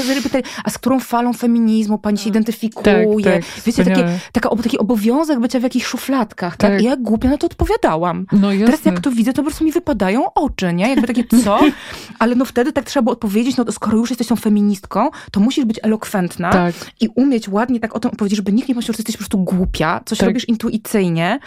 a 0.63 0.69
z 0.69 0.77
którą 0.77 0.99
falą 0.99 1.33
feminizmu 1.33 1.97
pani 1.97 2.17
się 2.17 2.29
identyfikuje? 2.29 2.83
Tak, 3.23 3.33
tak, 3.33 3.63
Wiecie, 3.65 3.85
taki, 3.85 4.01
taka, 4.31 4.49
taki 4.49 4.77
obowiązek 4.77 5.39
bycia 5.39 5.59
w 5.59 5.63
jakichś 5.63 5.85
szufladkach. 5.85 6.57
Tak? 6.57 6.71
tak. 6.71 6.81
I 6.81 6.85
ja 6.85 6.95
głupia 6.95 7.29
na 7.29 7.37
to 7.37 7.47
odpowiadałam. 7.47 8.25
No 8.31 8.49
Teraz 8.65 8.85
jak 8.85 8.99
to 8.99 9.11
widzę, 9.11 9.33
to 9.33 9.41
po 9.41 9.43
prostu 9.43 9.65
mi 9.65 9.71
wypadają 9.71 10.33
oczy, 10.33 10.73
nie? 10.73 10.89
Jakby 10.89 11.07
takie, 11.07 11.23
co? 11.43 11.59
Ale 12.19 12.35
no 12.35 12.45
wtedy 12.45 12.73
tak 12.73 12.85
trzeba 12.85 13.03
było 13.03 13.13
odpowiedzieć, 13.13 13.57
no 13.57 13.71
skoro 13.71 13.97
już 13.97 14.09
jesteś 14.09 14.27
tą 14.27 14.35
feministką, 14.35 15.09
to 15.31 15.39
musisz 15.39 15.65
być 15.65 15.79
elokwentna 15.83 16.51
tak. 16.51 16.75
i 16.99 17.07
umieć 17.15 17.49
ładnie 17.49 17.79
tak 17.79 17.95
o 17.95 17.99
tym 17.99 18.11
opowiedzieć, 18.11 18.37
żeby 18.37 18.53
nikt 18.53 18.69
nie 18.69 18.75
pomyślał, 18.75 18.93
że 18.93 18.97
jesteś 18.97 19.15
po 19.15 19.19
prostu 19.19 19.37
głupia, 19.37 20.01
coś 20.05 20.17
tak. 20.17 20.27
robisz 20.27 20.47
intuicyjnie. 20.47 21.39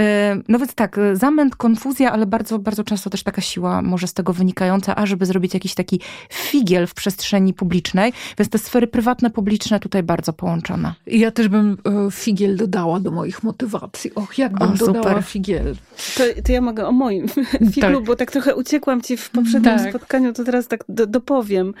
E, 0.00 0.36
no 0.48 0.58
więc 0.58 0.74
tak, 0.74 0.96
zamęt, 1.12 1.56
konfuzja, 1.56 2.12
ale 2.12 2.26
bardzo, 2.26 2.58
bardzo 2.58 2.84
często 2.84 3.10
też 3.10 3.22
taka 3.22 3.40
siła 3.40 3.82
może 3.82 4.06
z 4.06 4.14
tego 4.14 4.32
wynikająca, 4.32 4.96
a 4.96 5.06
żeby 5.06 5.26
zrobić 5.26 5.54
jakiś 5.54 5.63
taki 5.74 6.00
figiel 6.32 6.86
w 6.86 6.94
przestrzeni 6.94 7.54
publicznej, 7.54 8.12
więc 8.38 8.48
te 8.48 8.58
sfery 8.58 8.86
prywatne, 8.86 9.30
publiczne 9.30 9.80
tutaj 9.80 10.02
bardzo 10.02 10.32
połączone. 10.32 10.94
Ja 11.06 11.30
też 11.30 11.48
bym 11.48 11.76
e, 12.06 12.10
figiel 12.10 12.56
dodała 12.56 13.00
do 13.00 13.10
moich 13.10 13.42
motywacji. 13.42 14.14
Och, 14.14 14.38
jak 14.38 14.58
bym 14.58 14.72
o, 14.72 14.76
dodała 14.76 15.08
super. 15.08 15.24
figiel. 15.24 15.74
To, 16.16 16.22
to, 16.44 16.52
ja 16.52 16.60
mogę 16.60 16.86
o 16.86 16.92
moim 16.92 17.28
figlu, 17.74 17.98
tak. 17.98 18.04
bo 18.04 18.16
tak 18.16 18.30
trochę 18.30 18.54
uciekłam 18.54 19.00
ci 19.00 19.16
w 19.16 19.30
poprzednim 19.30 19.78
tak. 19.78 19.90
spotkaniu, 19.90 20.32
to 20.32 20.44
teraz 20.44 20.68
tak 20.68 20.84
do, 20.88 21.06
dopowiem. 21.06 21.74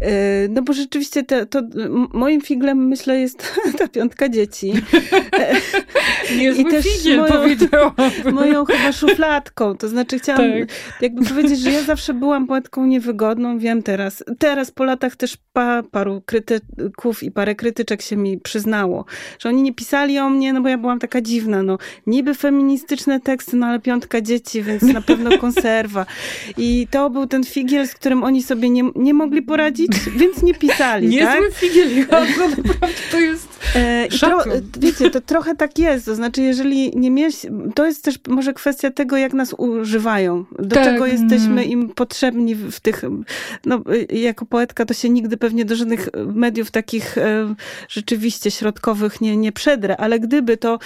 E, 0.00 0.48
no 0.48 0.62
bo 0.62 0.72
rzeczywiście 0.72 1.22
to, 1.22 1.46
to 1.46 1.62
moim 2.12 2.40
figlem, 2.40 2.86
myślę, 2.86 3.20
jest 3.20 3.52
ta 3.78 3.88
piątka 3.88 4.28
dzieci. 4.28 4.72
Niezły 6.38 6.62
I 6.62 6.66
też 6.66 6.86
figiel, 6.86 7.18
moją, 7.18 7.56
moją 8.32 8.64
chyba 8.64 8.92
szufladką. 8.92 9.76
To 9.76 9.88
znaczy 9.88 10.18
chciałam 10.18 10.42
tak. 10.42 10.68
jakby 11.00 11.26
powiedzieć, 11.26 11.60
że 11.60 11.72
ja 11.72 11.82
zawsze 11.82 12.14
byłam 12.14 12.46
poetką 12.46 12.84
niewygodną, 13.08 13.58
wiem 13.58 13.82
teraz. 13.82 14.24
Teraz 14.38 14.70
po 14.70 14.84
latach 14.84 15.16
też 15.16 15.36
pa, 15.52 15.82
paru 15.90 16.22
krytyków 16.26 17.22
i 17.22 17.30
parę 17.30 17.54
krytyczek 17.54 18.02
się 18.02 18.16
mi 18.16 18.38
przyznało, 18.38 19.04
że 19.38 19.48
oni 19.48 19.62
nie 19.62 19.74
pisali 19.74 20.18
o 20.18 20.30
mnie, 20.30 20.52
no 20.52 20.60
bo 20.60 20.68
ja 20.68 20.78
byłam 20.78 20.98
taka 20.98 21.20
dziwna, 21.20 21.62
no 21.62 21.78
niby 22.06 22.34
feministyczne 22.34 23.20
teksty, 23.20 23.56
no 23.56 23.66
ale 23.66 23.80
piątka 23.80 24.20
dzieci, 24.20 24.62
więc 24.62 24.82
na 24.82 25.02
pewno 25.02 25.38
konserwa. 25.44 26.06
I 26.56 26.86
to 26.90 27.10
był 27.10 27.26
ten 27.26 27.44
figiel, 27.44 27.88
z 27.88 27.94
którym 27.94 28.24
oni 28.24 28.42
sobie 28.42 28.70
nie, 28.70 28.82
nie 28.96 29.14
mogli 29.14 29.42
poradzić, 29.42 29.92
więc 30.16 30.42
nie 30.42 30.54
pisali. 30.54 31.08
Niezły 31.16 31.48
tak? 31.48 31.54
figiel, 31.54 31.98
ja, 32.10 32.26
to 33.10 33.20
jest 33.20 33.57
e, 33.74 34.08
tro, 34.08 34.44
Wiecie, 34.78 35.10
to 35.10 35.20
trochę 35.20 35.56
tak 35.56 35.78
jest, 35.78 36.06
to 36.06 36.14
znaczy 36.14 36.42
jeżeli 36.42 36.96
nie 36.96 37.10
mieć, 37.10 37.36
to 37.74 37.86
jest 37.86 38.04
też 38.04 38.18
może 38.28 38.52
kwestia 38.52 38.90
tego, 38.90 39.16
jak 39.16 39.32
nas 39.32 39.54
używają, 39.58 40.44
do 40.58 40.76
tak. 40.76 40.84
czego 40.84 41.06
jesteśmy 41.06 41.64
im 41.64 41.88
potrzebni 41.88 42.54
w 42.54 42.80
tych, 42.80 43.02
no 43.66 43.82
jako 44.10 44.46
poetka 44.46 44.84
to 44.84 44.94
się 44.94 45.10
nigdy 45.10 45.36
pewnie 45.36 45.64
do 45.64 45.76
żadnych 45.76 46.08
mediów 46.34 46.70
takich 46.70 47.18
e, 47.18 47.54
rzeczywiście 47.88 48.50
środkowych 48.50 49.20
nie, 49.20 49.36
nie 49.36 49.52
przedrę, 49.52 49.96
ale 49.96 50.20
gdyby 50.20 50.56
to 50.56 50.78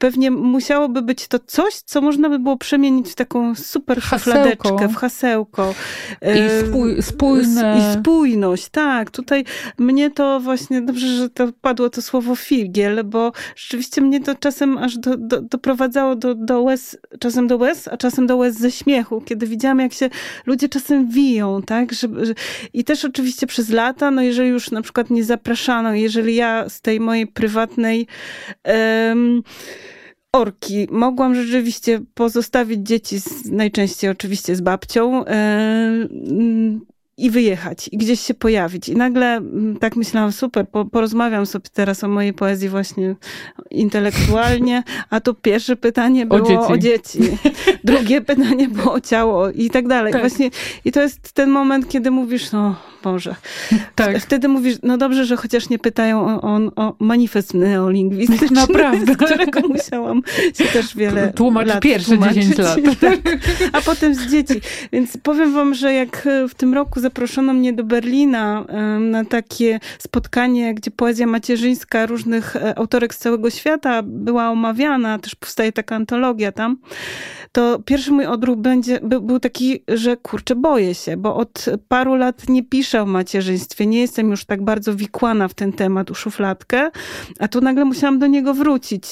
pewnie 0.00 0.30
musiałoby 0.30 1.02
być 1.02 1.28
to 1.28 1.38
coś, 1.38 1.74
co 1.74 2.00
można 2.00 2.28
by 2.28 2.38
było 2.38 2.56
przemienić 2.56 3.08
w 3.08 3.14
taką 3.14 3.54
super 3.54 4.02
szufladeczkę, 4.02 4.88
w 4.88 4.96
hasełko. 4.96 5.74
I 6.22 6.66
spój, 6.66 7.02
spójne. 7.02 7.78
I 7.78 8.00
spójność, 8.00 8.68
tak. 8.68 9.10
Tutaj 9.10 9.44
mnie 9.78 10.10
to 10.10 10.40
właśnie, 10.40 10.82
dobrze, 10.82 11.06
że 11.06 11.30
to 11.30 11.48
padło 11.60 11.90
to 11.90 12.02
słowo 12.02 12.36
figiel, 12.36 13.04
bo 13.04 13.32
rzeczywiście 13.56 14.00
mnie 14.00 14.20
to 14.20 14.34
czasem 14.34 14.78
aż 14.78 14.98
do, 14.98 15.16
do, 15.16 15.40
doprowadzało 15.40 16.16
do, 16.16 16.34
do 16.34 16.62
łez, 16.62 16.98
czasem 17.18 17.46
do 17.46 17.56
łez, 17.56 17.88
a 17.88 17.96
czasem 17.96 18.26
do 18.26 18.36
łez 18.36 18.58
ze 18.58 18.70
śmiechu, 18.70 19.20
kiedy 19.20 19.46
widziałam, 19.46 19.80
jak 19.80 19.92
się 19.92 20.10
ludzie 20.46 20.68
czasem 20.68 21.08
wiją, 21.08 21.62
tak? 21.62 21.92
Że, 21.92 22.08
że, 22.22 22.34
I 22.72 22.84
też 22.84 23.04
oczywiście 23.04 23.46
przez 23.46 23.68
lata, 23.68 24.10
no 24.10 24.22
jeżeli 24.22 24.48
już 24.48 24.70
na 24.70 24.82
przykład 24.82 25.10
nie 25.10 25.24
zapraszano, 25.24 25.94
jeżeli 25.94 26.34
ja 26.34 26.68
z 26.68 26.80
tej 26.80 27.00
mojej 27.00 27.26
prywatnej 27.26 28.06
um, 28.64 29.42
orki 30.32 30.88
mogłam 30.90 31.34
rzeczywiście 31.34 32.00
pozostawić 32.14 32.80
dzieci, 32.80 33.20
z, 33.20 33.50
najczęściej 33.50 34.10
oczywiście 34.10 34.56
z 34.56 34.60
babcią, 34.60 35.24
um, 35.24 36.80
i 37.20 37.30
wyjechać, 37.30 37.88
i 37.92 37.96
gdzieś 37.96 38.20
się 38.20 38.34
pojawić. 38.34 38.88
I 38.88 38.96
nagle 38.96 39.26
mm, 39.36 39.76
tak 39.76 39.96
myślałam, 39.96 40.32
super, 40.32 40.68
po, 40.68 40.84
porozmawiam 40.84 41.46
sobie 41.46 41.68
teraz 41.72 42.04
o 42.04 42.08
mojej 42.08 42.32
poezji 42.32 42.68
właśnie 42.68 43.16
intelektualnie, 43.70 44.82
a 45.10 45.20
to 45.20 45.34
pierwsze 45.34 45.76
pytanie 45.76 46.26
było 46.26 46.40
o 46.40 46.46
dzieci. 46.46 46.72
O 46.72 46.78
dzieci. 46.78 47.18
Drugie 47.84 48.20
pytanie 48.30 48.68
było 48.68 48.92
o 48.92 49.00
ciało 49.00 49.50
i 49.50 49.70
tak 49.70 49.88
dalej. 49.88 50.12
Tak. 50.12 50.22
Właśnie, 50.22 50.50
I 50.84 50.92
to 50.92 51.00
jest 51.00 51.32
ten 51.32 51.50
moment, 51.50 51.88
kiedy 51.88 52.10
mówisz, 52.10 52.52
no 52.52 52.76
Boże. 53.02 53.34
Tak. 53.94 54.18
Wtedy 54.18 54.48
mówisz, 54.48 54.76
no 54.82 54.98
dobrze, 54.98 55.24
że 55.24 55.36
chociaż 55.36 55.68
nie 55.68 55.78
pytają 55.78 56.26
o, 56.26 56.42
o, 56.42 56.58
o 56.76 56.94
manifest 56.98 57.54
neolingwistyczny, 57.54 58.48
Naprawdę. 58.50 59.12
z 59.14 59.16
którego 59.16 59.60
musiałam 59.68 60.22
się 60.54 60.64
też 60.64 60.96
wiele 60.96 61.32
Tłumacz 61.32 61.66
lat 61.66 61.80
pierwsze 61.80 62.08
tłumaczyć. 62.08 62.34
10 62.34 62.58
lat. 62.58 62.78
Tak. 63.00 63.18
A 63.76 63.80
potem 63.80 64.14
z 64.14 64.26
dzieci. 64.26 64.60
Więc 64.92 65.16
powiem 65.22 65.52
wam, 65.54 65.74
że 65.74 65.92
jak 65.92 66.28
w 66.48 66.54
tym 66.54 66.74
roku 66.74 67.00
zaproszono 67.00 67.54
mnie 67.54 67.72
do 67.72 67.84
Berlina 67.84 68.64
na 69.00 69.24
takie 69.24 69.80
spotkanie, 69.98 70.74
gdzie 70.74 70.90
poezja 70.90 71.26
macierzyńska 71.26 72.06
różnych 72.06 72.56
e, 72.56 72.78
autorek 72.78 73.14
z 73.14 73.18
całego 73.18 73.50
świata 73.50 74.02
była 74.02 74.50
omawiana, 74.50 75.18
też 75.18 75.34
powstaje 75.34 75.72
taka 75.72 75.96
antologia 75.96 76.52
tam, 76.52 76.76
to 77.52 77.78
pierwszy 77.84 78.12
mój 78.12 78.26
odruch 78.26 78.58
będzie, 78.58 79.00
był 79.02 79.40
taki, 79.40 79.84
że 79.88 80.16
kurczę, 80.16 80.56
boję 80.56 80.94
się, 80.94 81.16
bo 81.16 81.36
od 81.36 81.64
paru 81.88 82.14
lat 82.14 82.48
nie 82.48 82.62
piszę 82.62 83.02
o 83.02 83.06
macierzyństwie, 83.06 83.86
nie 83.86 84.00
jestem 84.00 84.30
już 84.30 84.44
tak 84.44 84.64
bardzo 84.64 84.94
wikłana 84.94 85.48
w 85.48 85.54
ten 85.54 85.72
temat, 85.72 86.10
uszufladkę, 86.10 86.90
a 87.38 87.48
tu 87.48 87.60
nagle 87.60 87.84
musiałam 87.84 88.18
do 88.18 88.26
niego 88.26 88.54
wrócić. 88.54 89.04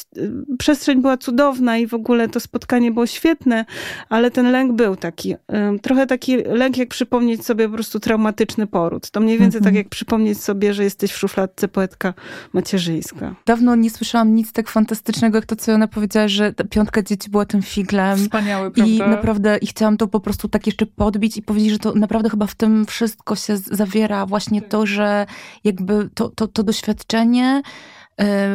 Przestrzeń 0.59 1.01
była 1.01 1.17
cudowna 1.17 1.79
i 1.79 1.87
w 1.87 1.95
ogóle 1.95 2.29
to 2.29 2.41
spotkanie 2.41 2.93
było 2.93 3.07
świetne, 3.07 3.65
ale 4.09 4.31
ten 4.31 4.51
lęk 4.51 4.73
był 4.73 4.97
taki, 4.97 5.35
trochę 5.83 6.07
taki 6.07 6.37
lęk, 6.37 6.77
jak 6.77 6.89
przypomnieć 6.89 7.45
sobie 7.45 7.69
po 7.69 7.75
prostu 7.75 8.01
traumatyczny 8.01 8.67
poród. 8.67 9.11
To 9.11 9.21
mniej 9.21 9.39
więcej 9.39 9.61
tak, 9.61 9.75
jak 9.75 9.89
przypomnieć 9.89 10.43
sobie, 10.43 10.75
że 10.75 10.85
jesteś 10.85 11.13
w 11.13 11.19
szufladce 11.19 11.69
poetka 11.69 12.15
macierzyńska. 12.53 13.35
Dawno 13.47 13.77
nie 13.77 13.91
słyszałam 13.91 14.35
nic 14.35 14.53
tak 14.53 14.69
fantastycznego, 14.69 15.39
jak 15.39 15.47
to, 15.47 15.57
co 15.57 15.73
ona 15.73 15.89
powiedziała, 15.89 16.29
że 16.29 16.55
piątka 16.71 17.03
dzieci 17.03 17.31
była 17.31 17.47
tym 17.47 17.63
figlem. 17.63 18.28
Wspaniały, 18.29 18.71
prawda? 18.71 18.93
I 18.93 18.99
naprawdę, 18.99 19.57
i 19.57 19.67
chciałam 19.67 19.97
to 19.97 20.09
po 20.09 20.21
prostu 20.21 20.49
tak 20.49 20.67
jeszcze 20.67 20.87
podbić 20.87 21.37
i 21.37 21.43
powiedzieć, 21.43 21.71
że 21.71 21.79
to 21.79 21.95
naprawdę 21.95 22.31
chyba 22.31 22.47
w 22.47 22.55
tym 22.55 22.87
wszystko 22.87 23.37
się 23.37 23.57
zawiera 23.57 24.27
właśnie 24.27 24.63
to, 24.63 24.87
że 24.87 25.27
jakby 25.65 26.11
to, 26.15 26.29
to, 26.29 26.49
to 26.49 26.63
doświadczenie 26.63 27.63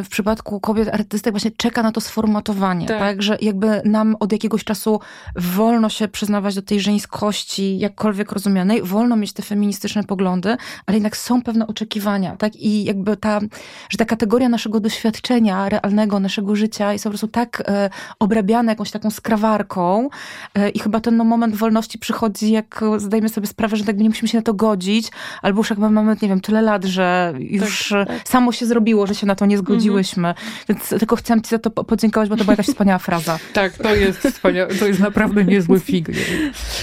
w 0.04 0.06
przypadku 0.10 0.60
kobiet 0.60 0.88
artystek 0.88 1.32
właśnie 1.32 1.50
czeka 1.50 1.82
na 1.82 1.92
to 1.92 2.00
sformatowanie, 2.00 2.86
tak. 2.86 2.98
tak. 2.98 3.22
Że 3.22 3.36
jakby 3.40 3.82
nam 3.84 4.16
od 4.20 4.32
jakiegoś 4.32 4.64
czasu 4.64 5.00
wolno 5.36 5.88
się 5.88 6.08
przyznawać 6.08 6.54
do 6.54 6.62
tej 6.62 6.80
żeńskości, 6.80 7.78
jakkolwiek 7.78 8.32
rozumianej, 8.32 8.82
wolno 8.82 9.16
mieć 9.16 9.32
te 9.32 9.42
feministyczne 9.42 10.04
poglądy, 10.04 10.56
ale 10.86 10.96
jednak 10.96 11.16
są 11.16 11.42
pewne 11.42 11.66
oczekiwania, 11.66 12.36
tak? 12.36 12.56
I 12.56 12.84
jakby 12.84 13.16
ta, 13.16 13.40
że 13.88 13.98
ta 13.98 14.04
kategoria 14.04 14.48
naszego 14.48 14.80
doświadczenia 14.80 15.68
realnego, 15.68 16.20
naszego 16.20 16.56
życia 16.56 16.92
jest 16.92 17.04
po 17.04 17.10
prostu 17.10 17.28
tak 17.28 17.62
e, 17.68 17.90
obrabiana 18.18 18.72
jakąś 18.72 18.90
taką 18.90 19.10
skrawarką 19.10 20.08
e, 20.54 20.68
i 20.68 20.78
chyba 20.78 21.00
ten 21.00 21.16
no, 21.16 21.24
moment 21.24 21.56
wolności 21.56 21.98
przychodzi, 21.98 22.50
jak 22.50 22.84
zdajemy 22.96 23.28
sobie 23.28 23.46
sprawę, 23.46 23.76
że 23.76 23.84
tak 23.84 23.98
nie 23.98 24.08
musimy 24.08 24.28
się 24.28 24.38
na 24.38 24.42
to 24.42 24.54
godzić, 24.54 25.10
albo 25.42 25.60
już 25.60 25.70
jakby 25.70 25.90
mamy, 25.90 26.16
nie 26.22 26.28
wiem, 26.28 26.40
tyle 26.40 26.62
lat, 26.62 26.84
że 26.84 27.34
już 27.38 27.88
tak, 27.88 28.08
tak. 28.08 28.28
samo 28.28 28.52
się 28.52 28.66
zrobiło, 28.66 29.06
że 29.06 29.14
się 29.14 29.26
na 29.26 29.34
to 29.34 29.46
nie 29.46 29.53
nie 29.54 29.58
zgodziłyśmy. 29.58 30.28
Mm 30.28 30.34
-hmm. 30.34 30.64
Więc 30.68 30.88
tylko 30.88 31.16
chciałam 31.16 31.42
ci 31.42 31.50
za 31.50 31.58
to 31.58 31.70
podziękować, 31.70 32.28
bo 32.28 32.36
to 32.36 32.44
była 32.44 32.52
jakaś 32.52 32.66
wspaniała 32.66 32.98
fraza. 32.98 33.38
Tak, 33.52 33.72
to 33.72 33.94
jest 33.94 34.18
wspaniałe, 34.18 34.74
to 34.74 34.86
jest 34.86 35.00
naprawdę 35.00 35.44
niezły 35.54 35.80
fig. 35.80 36.08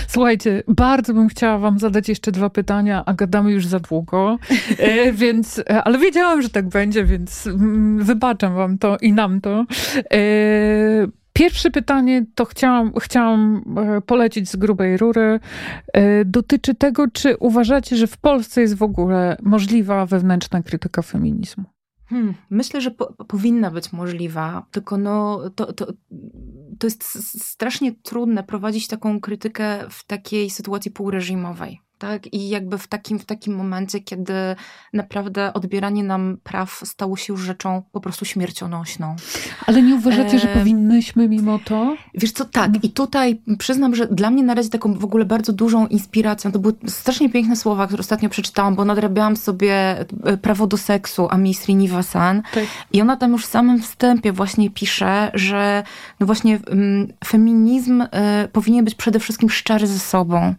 Słuchajcie, 0.07 0.63
bardzo 0.67 1.13
bym 1.13 1.27
chciała 1.27 1.57
wam 1.57 1.79
zadać 1.79 2.09
jeszcze 2.09 2.31
dwa 2.31 2.49
pytania, 2.49 3.03
a 3.05 3.13
gadamy 3.13 3.51
już 3.51 3.65
za 3.65 3.79
długo, 3.79 4.37
e, 4.77 5.11
więc, 5.23 5.59
e, 5.59 5.83
ale 5.83 5.97
wiedziałam, 5.97 6.41
że 6.41 6.49
tak 6.49 6.69
będzie, 6.69 7.05
więc 7.05 7.47
mm, 7.47 8.03
wybaczam 8.03 8.55
wam 8.55 8.77
to 8.77 8.97
i 8.97 9.13
nam 9.13 9.41
to. 9.41 9.65
E, 10.13 10.17
pierwsze 11.33 11.71
pytanie 11.71 12.25
to 12.35 12.45
chciałam, 12.45 12.91
chciałam 13.01 13.63
polecić 14.05 14.49
z 14.49 14.55
grubej 14.55 14.97
rury. 14.97 15.39
Dotyczy 16.25 16.75
tego, 16.75 17.07
czy 17.13 17.37
uważacie, 17.37 17.95
że 17.95 18.07
w 18.07 18.17
Polsce 18.17 18.61
jest 18.61 18.77
w 18.77 18.83
ogóle 18.83 19.37
możliwa 19.41 20.05
wewnętrzna 20.05 20.63
krytyka 20.63 21.01
feminizmu? 21.01 21.63
Hmm, 22.11 22.33
myślę, 22.49 22.81
że 22.81 22.91
po, 22.91 23.25
powinna 23.25 23.71
być 23.71 23.93
możliwa, 23.93 24.65
tylko 24.71 24.97
no, 24.97 25.49
to, 25.55 25.73
to, 25.73 25.85
to 26.79 26.87
jest 26.87 27.03
strasznie 27.43 27.91
trudne 27.91 28.43
prowadzić 28.43 28.87
taką 28.87 29.19
krytykę 29.19 29.85
w 29.89 30.05
takiej 30.05 30.49
sytuacji 30.49 30.91
półreżimowej 30.91 31.81
tak? 32.01 32.33
I 32.33 32.49
jakby 32.49 32.77
w 32.77 32.87
takim, 32.87 33.19
w 33.19 33.25
takim 33.25 33.55
momencie, 33.55 33.99
kiedy 33.99 34.33
naprawdę 34.93 35.53
odbieranie 35.53 36.03
nam 36.03 36.37
praw 36.43 36.81
stało 36.83 37.17
się 37.17 37.33
już 37.33 37.41
rzeczą 37.41 37.81
po 37.91 38.01
prostu 38.01 38.25
śmiercionośną. 38.25 39.15
Ale 39.67 39.81
nie 39.81 39.95
uważacie, 39.95 40.37
e... 40.37 40.39
że 40.39 40.47
powinnyśmy 40.47 41.27
mimo 41.29 41.59
to? 41.65 41.95
Wiesz 42.13 42.31
co, 42.31 42.45
tak. 42.45 42.83
I 42.83 42.89
tutaj 42.89 43.41
przyznam, 43.57 43.95
że 43.95 44.07
dla 44.07 44.29
mnie 44.29 44.43
na 44.43 44.53
razie 44.53 44.69
taką 44.69 44.93
w 44.93 45.03
ogóle 45.03 45.25
bardzo 45.25 45.53
dużą 45.53 45.87
inspiracją, 45.87 46.51
to 46.51 46.59
były 46.59 46.73
strasznie 46.87 47.29
piękne 47.29 47.55
słowa, 47.55 47.87
które 47.87 47.99
ostatnio 47.99 48.29
przeczytałam, 48.29 48.75
bo 48.75 48.85
nadrabiałam 48.85 49.37
sobie 49.37 49.73
e, 50.23 50.37
Prawo 50.37 50.67
do 50.67 50.77
seksu 50.77 51.27
Ami 51.29 51.53
Srinivasan 51.53 52.41
tak. 52.53 52.63
i 52.93 53.01
ona 53.01 53.17
tam 53.17 53.31
już 53.31 53.45
w 53.45 53.49
samym 53.49 53.81
wstępie 53.81 54.31
właśnie 54.31 54.69
pisze, 54.69 55.31
że 55.33 55.83
no 56.19 56.25
właśnie 56.25 56.59
um, 56.69 57.07
feminizm 57.25 58.01
y, 58.01 58.07
powinien 58.51 58.85
być 58.85 58.95
przede 58.95 59.19
wszystkim 59.19 59.49
szczery 59.49 59.87
ze 59.87 59.99
sobą 59.99 60.55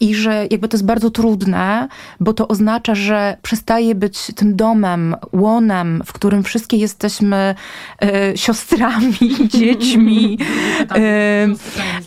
i 0.00 0.14
że 0.14 0.46
jakby 0.50 0.67
to 0.68 0.76
jest 0.76 0.86
bardzo 0.86 1.10
trudne, 1.10 1.88
bo 2.20 2.32
to 2.32 2.48
oznacza, 2.48 2.94
że 2.94 3.36
przestaje 3.42 3.94
być 3.94 4.30
tym 4.36 4.56
domem, 4.56 5.16
łonem, 5.32 6.02
w 6.06 6.12
którym 6.12 6.42
wszystkie 6.42 6.76
jesteśmy 6.76 7.54
e, 8.02 8.36
siostrami, 8.36 9.18
dziećmi 9.54 10.38
e, 10.90 10.98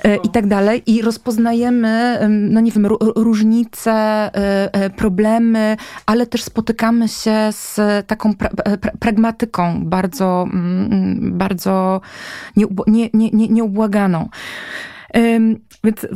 e, 0.04 0.16
i 0.24 0.30
tak 0.30 0.48
dalej. 0.48 0.84
I 0.86 1.02
rozpoznajemy, 1.02 2.20
no 2.30 2.62
nie 2.62 2.72
wiem, 2.72 2.86
różnice, 3.16 3.92
e, 3.92 4.32
e, 4.74 4.90
problemy, 4.90 5.78
ale 6.06 6.28
też 6.28 6.44
spotykamy 6.44 7.08
się 7.08 7.50
z 7.52 7.80
taką 8.08 8.36
pra, 8.36 8.50
pra, 8.50 8.92
pragmatyką 9.00 9.86
bardzo, 9.86 10.48
mm, 10.54 11.38
bardzo 11.38 12.02
nie, 12.56 12.66
nie, 12.88 13.10
nie, 13.14 13.48
nieubłaganą. 13.48 14.30
Więc 15.84 16.08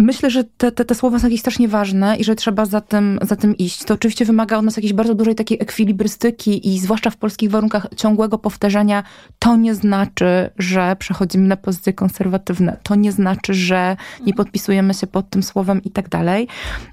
Myślę, 0.00 0.30
że 0.30 0.44
te, 0.44 0.72
te, 0.72 0.84
te 0.84 0.94
słowa 0.94 1.18
są 1.18 1.26
jakieś 1.26 1.40
strasznie 1.40 1.68
ważne 1.68 2.16
i 2.16 2.24
że 2.24 2.34
trzeba 2.34 2.66
za 2.66 2.80
tym, 2.80 3.18
za 3.22 3.36
tym 3.36 3.56
iść. 3.56 3.84
To 3.84 3.94
oczywiście 3.94 4.24
wymaga 4.24 4.58
od 4.58 4.64
nas 4.64 4.76
jakiejś 4.76 4.92
bardzo 4.92 5.14
dużej 5.14 5.34
takiej 5.34 5.58
ekwilibrystyki 5.60 6.68
i 6.74 6.78
zwłaszcza 6.78 7.10
w 7.10 7.16
polskich 7.16 7.50
warunkach 7.50 7.86
ciągłego 7.96 8.38
powtarzania. 8.38 9.02
To 9.38 9.56
nie 9.56 9.74
znaczy, 9.74 10.50
że 10.58 10.96
przechodzimy 10.98 11.48
na 11.48 11.56
pozycje 11.56 11.92
konserwatywne. 11.92 12.76
To 12.82 12.94
nie 12.94 13.12
znaczy, 13.12 13.54
że 13.54 13.96
nie 14.26 14.34
podpisujemy 14.34 14.94
się 14.94 15.06
pod 15.06 15.30
tym 15.30 15.42
słowem 15.42 15.84
i 15.84 15.90
tak 15.90 16.08
dalej. 16.08 16.48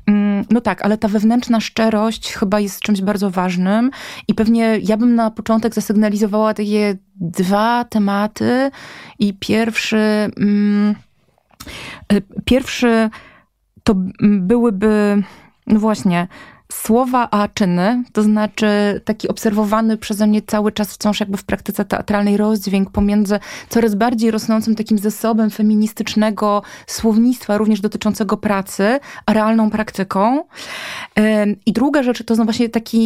Mm, 0.07 0.45
no 0.49 0.61
tak, 0.61 0.81
ale 0.81 0.97
ta 0.97 1.07
wewnętrzna 1.07 1.59
szczerość 1.59 2.33
chyba 2.33 2.59
jest 2.59 2.79
czymś 2.79 3.01
bardzo 3.01 3.29
ważnym 3.29 3.91
i 4.27 4.33
pewnie 4.33 4.79
ja 4.83 4.97
bym 4.97 5.15
na 5.15 5.31
początek 5.31 5.73
zasygnalizowała 5.73 6.53
takie 6.53 6.97
dwa 7.15 7.85
tematy 7.89 8.71
i 9.19 9.33
pierwszy... 9.33 9.97
Mm, 10.37 10.95
pierwszy 12.45 13.09
to 13.83 13.95
byłyby, 14.21 15.23
no 15.67 15.79
właśnie, 15.79 16.27
słowa 16.71 17.27
a 17.31 17.47
czyny, 17.47 18.03
to 18.13 18.23
znaczy 18.23 19.01
taki 19.05 19.27
obserwowany 19.27 19.97
przeze 19.97 20.27
mnie 20.27 20.41
cały 20.41 20.71
czas 20.71 20.93
wciąż 20.93 21.19
jakby 21.19 21.37
w 21.37 21.43
praktyce 21.43 21.85
teatralnej 21.85 22.37
rozdźwięk 22.37 22.91
pomiędzy 22.91 23.39
coraz 23.69 23.95
bardziej 23.95 24.31
rosnącym 24.31 24.75
takim 24.75 24.97
zasobem 24.97 25.49
feministycznego 25.49 26.61
słownictwa, 26.87 27.57
również 27.57 27.81
dotyczącego 27.81 28.37
pracy, 28.37 28.99
a 29.25 29.33
realną 29.33 29.69
praktyką. 29.69 30.43
I 31.65 31.73
druga 31.73 32.03
rzecz 32.03 32.23
to 32.23 32.33
jest 32.33 32.43
właśnie 32.43 32.69
takie 32.69 32.97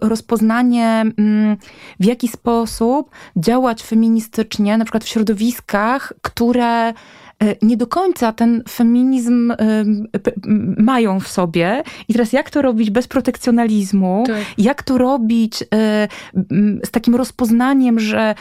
rozpoznanie, 0.00 1.04
mm, 1.18 1.56
w 2.00 2.04
jaki 2.04 2.28
sposób 2.28 3.10
działać 3.36 3.82
feministycznie, 3.82 4.78
na 4.78 4.84
przykład 4.84 5.04
w 5.04 5.08
środowiskach, 5.08 6.12
które 6.22 6.92
nie 7.62 7.76
do 7.76 7.86
końca 7.86 8.32
ten 8.32 8.62
feminizm 8.68 9.52
mają 10.76 11.20
w 11.20 11.28
sobie. 11.28 11.82
I 12.08 12.12
teraz 12.12 12.32
jak 12.32 12.50
to 12.50 12.62
robić 12.62 12.90
bez 12.90 13.08
protekcjonalizmu? 13.08 14.24
Tak. 14.26 14.36
Jak 14.58 14.82
to 14.82 14.98
robić 14.98 15.62
e, 15.62 16.08
z 16.84 16.90
takim 16.90 17.14
rozpoznaniem, 17.14 18.00
że 18.00 18.34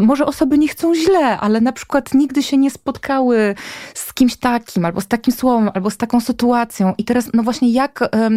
może 0.00 0.26
osoby 0.26 0.58
nie 0.58 0.68
chcą 0.68 0.94
źle, 0.94 1.38
ale 1.40 1.60
na 1.60 1.72
przykład 1.72 2.14
nigdy 2.14 2.42
się 2.42 2.56
nie 2.56 2.70
spotkały 2.70 3.54
z 3.94 4.14
kimś 4.14 4.36
takim, 4.36 4.84
albo 4.84 5.00
z 5.00 5.06
takim 5.06 5.34
słowem, 5.34 5.70
albo 5.74 5.90
z 5.90 5.96
taką 5.96 6.20
sytuacją. 6.20 6.94
I 6.98 7.04
teraz, 7.04 7.30
no 7.34 7.42
właśnie, 7.42 7.72
jak, 7.72 8.02
e, 8.02 8.30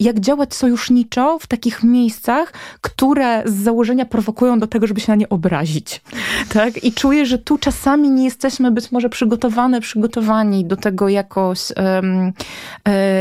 jak 0.00 0.20
działać 0.20 0.54
sojuszniczo 0.54 1.38
w 1.38 1.46
takich 1.46 1.82
miejscach, 1.82 2.52
które 2.80 3.42
z 3.46 3.54
założenia 3.54 4.04
prowokują 4.04 4.58
do 4.58 4.66
tego, 4.66 4.86
żeby 4.86 5.00
się 5.00 5.12
na 5.12 5.16
nie 5.16 5.28
obrazić. 5.28 6.00
Tak? 6.48 6.84
I 6.84 6.92
czuję, 6.92 7.26
że 7.26 7.38
tu 7.38 7.58
czasami 7.58 8.10
nie 8.10 8.24
jesteśmy 8.24 8.70
być 8.70 8.92
może 8.92 9.08
przygotowane, 9.40 9.80
przygotowani 9.80 10.64
do 10.64 10.76
tego 10.76 11.08
jakoś, 11.08 11.72
um, 11.76 12.32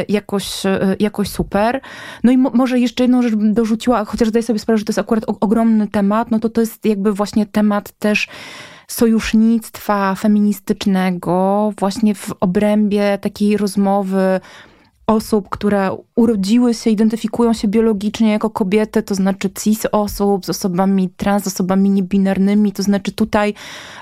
jakoś, 0.10 0.66
e, 0.66 0.96
jakoś 1.00 1.30
super. 1.30 1.82
No 2.24 2.32
i 2.32 2.38
mo 2.38 2.52
może 2.54 2.80
jeszcze 2.80 3.04
jedną 3.04 3.22
rzecz 3.22 3.36
bym 3.36 3.54
dorzuciła, 3.54 4.06
chociaż 4.06 4.28
zdaję 4.28 4.44
sobie 4.44 4.60
sprawę, 4.60 4.78
że 4.78 4.86
to 4.86 4.92
jest 4.92 5.00
akurat 5.00 5.24
ogromny 5.28 5.88
temat, 5.88 6.32
no 6.32 6.40
to 6.40 6.50
to 6.50 6.62
jest 6.62 6.86
jakby 6.86 7.14
właśnie 7.14 7.46
temat 7.46 7.92
też 8.00 8.28
sojusznictwa 8.88 10.16
feministycznego, 10.16 11.72
właśnie 11.80 12.16
w 12.16 12.34
obrębie 12.40 13.18
takiej 13.18 13.58
rozmowy 13.58 14.40
osób, 15.08 15.50
które 15.50 15.98
urodziły 16.16 16.74
się, 16.74 16.90
identyfikują 16.90 17.54
się 17.54 17.68
biologicznie 17.68 18.32
jako 18.32 18.50
kobiety, 18.50 19.04
to 19.04 19.16
znaczy 19.16 19.50
cis 19.64 19.86
osób, 19.92 20.46
z 20.46 20.50
osobami 20.50 21.10
trans, 21.10 21.44
z 21.44 21.48
osobami 21.48 21.90
niebinarnymi, 21.90 22.72
to 22.72 22.84
znaczy 22.84 23.12
tutaj 23.12 23.54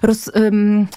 roz, 0.01 0.31
um, 0.35 0.87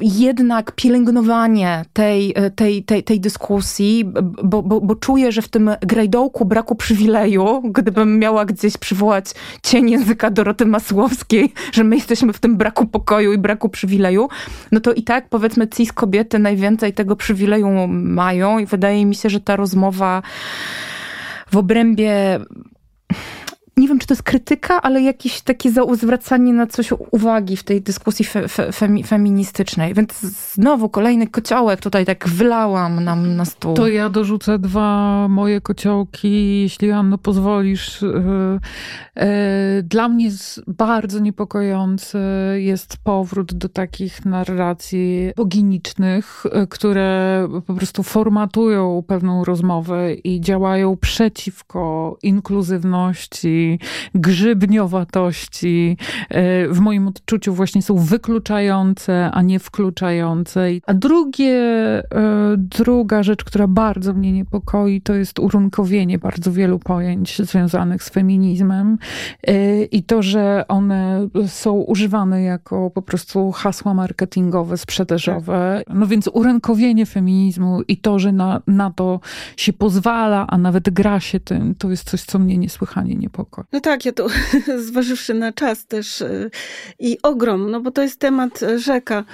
jednak 0.00 0.72
pielęgnowanie 0.72 1.84
tej, 1.92 2.34
tej, 2.56 2.84
tej, 2.84 3.02
tej 3.02 3.20
dyskusji, 3.20 4.04
bo, 4.44 4.62
bo, 4.62 4.80
bo 4.80 4.94
czuję, 4.94 5.32
że 5.32 5.42
w 5.42 5.48
tym 5.48 5.70
grajdołku 5.80 6.44
braku 6.44 6.74
przywileju, 6.74 7.62
gdybym 7.64 8.18
miała 8.18 8.44
gdzieś 8.44 8.76
przywołać 8.76 9.26
cień 9.62 9.90
języka 9.90 10.30
Doroty 10.30 10.66
Masłowskiej, 10.66 11.52
że 11.72 11.84
my 11.84 11.96
jesteśmy 11.96 12.32
w 12.32 12.38
tym 12.38 12.56
braku 12.56 12.86
pokoju 12.86 13.32
i 13.32 13.38
braku 13.38 13.68
przywileju, 13.68 14.28
no 14.72 14.80
to 14.80 14.92
i 14.92 15.02
tak 15.02 15.28
powiedzmy 15.28 15.68
cis 15.68 15.92
kobiety 15.92 16.38
najwięcej 16.38 16.92
tego 16.92 17.16
przywileju 17.16 17.86
mają 17.88 18.58
i 18.58 18.66
wydaje 18.66 19.06
mi 19.06 19.14
się, 19.14 19.30
że 19.30 19.40
ta 19.40 19.56
rozmowa 19.56 20.22
w 21.50 21.56
obrębie 21.56 22.40
nie 23.78 23.88
wiem, 23.88 23.98
czy 23.98 24.06
to 24.06 24.14
jest 24.14 24.22
krytyka, 24.22 24.82
ale 24.82 25.02
jakieś 25.02 25.40
takie 25.40 25.70
zwracanie 25.94 26.52
na 26.52 26.66
coś 26.66 26.92
uwagi 27.10 27.56
w 27.56 27.62
tej 27.62 27.82
dyskusji 27.82 28.24
fe, 28.24 28.48
fe, 28.48 28.72
femi, 28.72 29.04
feministycznej. 29.04 29.94
Więc 29.94 30.20
znowu 30.54 30.88
kolejny 30.88 31.26
kociołek 31.26 31.80
tutaj 31.80 32.04
tak 32.06 32.28
wylałam 32.28 33.04
nam 33.04 33.36
na 33.36 33.44
stół. 33.44 33.74
To 33.74 33.88
ja 33.88 34.08
dorzucę 34.08 34.58
dwa 34.58 35.28
moje 35.28 35.60
kociołki, 35.60 36.60
jeśli 36.62 36.90
Anno 36.90 37.18
pozwolisz. 37.18 38.02
E, 38.02 38.58
e, 39.16 39.82
dla 39.82 40.08
mnie 40.08 40.30
bardzo 40.66 41.18
niepokojący 41.18 42.18
jest 42.56 42.96
powrót 43.04 43.54
do 43.54 43.68
takich 43.68 44.24
narracji 44.24 45.32
boginicznych, 45.36 46.44
e, 46.52 46.66
które 46.66 47.48
po 47.66 47.74
prostu 47.74 48.02
formatują 48.02 49.04
pewną 49.06 49.44
rozmowę 49.44 50.14
i 50.14 50.40
działają 50.40 50.96
przeciwko 50.96 52.16
inkluzywności, 52.22 53.65
grzybniowatości, 54.14 55.96
e, 56.28 56.68
w 56.68 56.80
moim 56.80 57.08
odczuciu 57.08 57.54
właśnie 57.54 57.82
są 57.82 57.96
wykluczające, 57.96 59.30
a 59.32 59.42
nie 59.42 59.58
wkluczające. 59.58 60.66
A 60.86 60.94
drugie, 60.94 61.54
e, 61.54 62.54
druga 62.56 63.22
rzecz, 63.22 63.44
która 63.44 63.66
bardzo 63.68 64.14
mnie 64.14 64.32
niepokoi, 64.32 65.00
to 65.00 65.14
jest 65.14 65.38
urunkowienie 65.38 66.18
bardzo 66.18 66.52
wielu 66.52 66.78
pojęć 66.78 67.42
związanych 67.42 68.02
z 68.02 68.08
feminizmem 68.08 68.98
e, 69.46 69.82
i 69.84 70.02
to, 70.02 70.22
że 70.22 70.64
one 70.68 71.28
są 71.46 71.72
używane 71.72 72.42
jako 72.42 72.90
po 72.90 73.02
prostu 73.02 73.52
hasła 73.52 73.94
marketingowe, 73.94 74.76
sprzedażowe. 74.76 75.82
No 75.94 76.06
więc 76.06 76.28
urynkowienie 76.32 77.06
feminizmu 77.06 77.82
i 77.88 77.96
to, 77.96 78.18
że 78.18 78.32
na, 78.32 78.62
na 78.66 78.90
to 78.90 79.20
się 79.56 79.72
pozwala, 79.72 80.46
a 80.48 80.58
nawet 80.58 80.90
gra 80.90 81.20
się 81.20 81.40
tym, 81.40 81.74
to 81.74 81.90
jest 81.90 82.10
coś, 82.10 82.22
co 82.22 82.38
mnie 82.38 82.58
niesłychanie 82.58 83.14
niepokoi. 83.14 83.55
No 83.72 83.80
tak, 83.80 84.04
ja 84.04 84.12
to 84.12 84.26
zważywszy 84.88 85.34
na 85.34 85.52
czas 85.52 85.86
też 85.86 86.20
y, 86.20 86.50
i 86.98 87.18
ogrom, 87.22 87.70
no 87.70 87.80
bo 87.80 87.90
to 87.90 88.02
jest 88.02 88.20
temat 88.20 88.60
rzeka. 88.76 89.24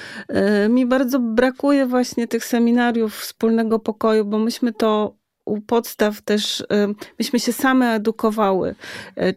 Y, 0.64 0.68
mi 0.68 0.86
bardzo 0.86 1.18
brakuje 1.20 1.86
właśnie 1.86 2.28
tych 2.28 2.44
seminariów 2.44 3.16
wspólnego 3.16 3.78
pokoju, 3.78 4.24
bo 4.24 4.38
myśmy 4.38 4.72
to 4.72 5.16
u 5.44 5.60
podstaw 5.60 6.22
też 6.22 6.60
y, 6.60 6.64
myśmy 7.18 7.40
się 7.40 7.52
same 7.52 7.94
edukowały, 7.94 8.74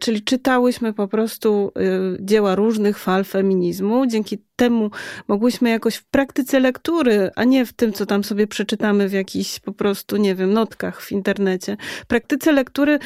czyli 0.00 0.22
czytałyśmy 0.22 0.92
po 0.92 1.08
prostu 1.08 1.72
dzieła 2.20 2.54
różnych 2.54 2.98
fal 2.98 3.24
feminizmu. 3.24 4.06
Dzięki 4.06 4.38
temu 4.56 4.90
mogłyśmy 5.28 5.70
jakoś 5.70 5.96
w 5.96 6.04
praktyce 6.04 6.60
lektury, 6.60 7.30
a 7.36 7.44
nie 7.44 7.66
w 7.66 7.72
tym, 7.72 7.92
co 7.92 8.06
tam 8.06 8.24
sobie 8.24 8.46
przeczytamy 8.46 9.08
w 9.08 9.12
jakichś 9.12 9.60
po 9.60 9.72
prostu, 9.72 10.16
nie 10.16 10.34
wiem, 10.34 10.52
notkach 10.52 11.02
w 11.02 11.12
internecie. 11.12 11.76
W 12.02 12.06
praktyce 12.06 12.52
lektury 12.52 12.98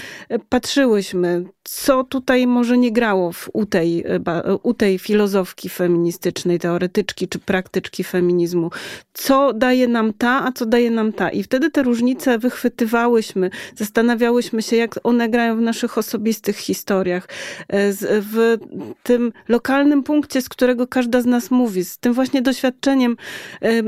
patrzyłyśmy, 0.49 1.45
co 1.73 2.05
tutaj 2.05 2.47
może 2.47 2.79
nie 2.79 2.93
grało 2.93 3.33
w, 3.33 3.51
u, 3.53 3.67
tej, 3.67 4.05
e, 4.07 4.57
u 4.63 4.75
tej 4.75 4.99
filozofki 4.99 5.69
feministycznej, 5.69 6.59
teoretyczki 6.59 7.29
czy 7.29 7.39
praktyczki 7.39 8.05
feminizmu. 8.05 8.71
Co 9.13 9.53
daje 9.53 9.89
nam 9.89 10.13
ta, 10.13 10.45
a 10.47 10.53
co 10.53 10.67
daje 10.67 10.91
nam 10.91 11.13
ta. 11.13 11.31
I 11.31 11.43
wtedy 11.43 11.71
te 11.71 11.83
różnice 11.83 12.39
wychwytywałyśmy, 12.39 13.51
zastanawiałyśmy 13.77 14.63
się, 14.63 14.77
jak 14.77 14.95
one 15.03 15.29
grają 15.29 15.57
w 15.57 15.61
naszych 15.61 15.99
osobistych 15.99 16.57
historiach, 16.57 17.29
e, 17.69 17.93
w 18.03 18.59
tym 19.03 19.33
lokalnym 19.49 20.03
punkcie, 20.03 20.43
z 20.43 20.49
którego 20.49 20.87
każda 20.87 21.21
z 21.21 21.27
nas 21.27 21.51
mówi, 21.51 21.85
z 21.85 21.99
tym 21.99 22.13
właśnie 22.13 22.43
doświadczeniem 22.43 23.17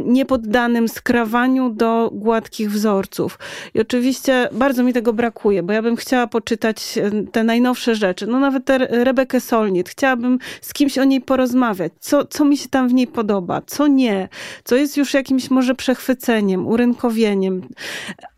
niepoddanym 0.04 0.88
skrawaniu 0.88 1.70
do 1.70 2.10
gładkich 2.12 2.70
wzorców. 2.70 3.38
I 3.74 3.80
oczywiście 3.80 4.48
bardzo 4.52 4.82
mi 4.82 4.92
tego 4.92 5.12
brakuje, 5.12 5.62
bo 5.62 5.72
ja 5.72 5.82
bym 5.82 5.96
chciała 5.96 6.26
poczytać 6.26 6.98
te 7.32 7.44
najnowsze 7.44 7.71
rzeczy, 7.78 8.26
no 8.26 8.40
nawet 8.40 8.64
tę 8.64 8.78
Rebekę 8.78 9.40
Solnit. 9.40 9.88
Chciałabym 9.88 10.38
z 10.60 10.72
kimś 10.72 10.98
o 10.98 11.04
niej 11.04 11.20
porozmawiać, 11.20 11.92
co, 12.00 12.24
co 12.24 12.44
mi 12.44 12.56
się 12.56 12.68
tam 12.68 12.88
w 12.88 12.94
niej 12.94 13.06
podoba, 13.06 13.62
co 13.66 13.86
nie, 13.86 14.28
co 14.64 14.76
jest 14.76 14.96
już 14.96 15.14
jakimś 15.14 15.50
może 15.50 15.74
przechwyceniem, 15.74 16.66
urynkowieniem, 16.66 17.68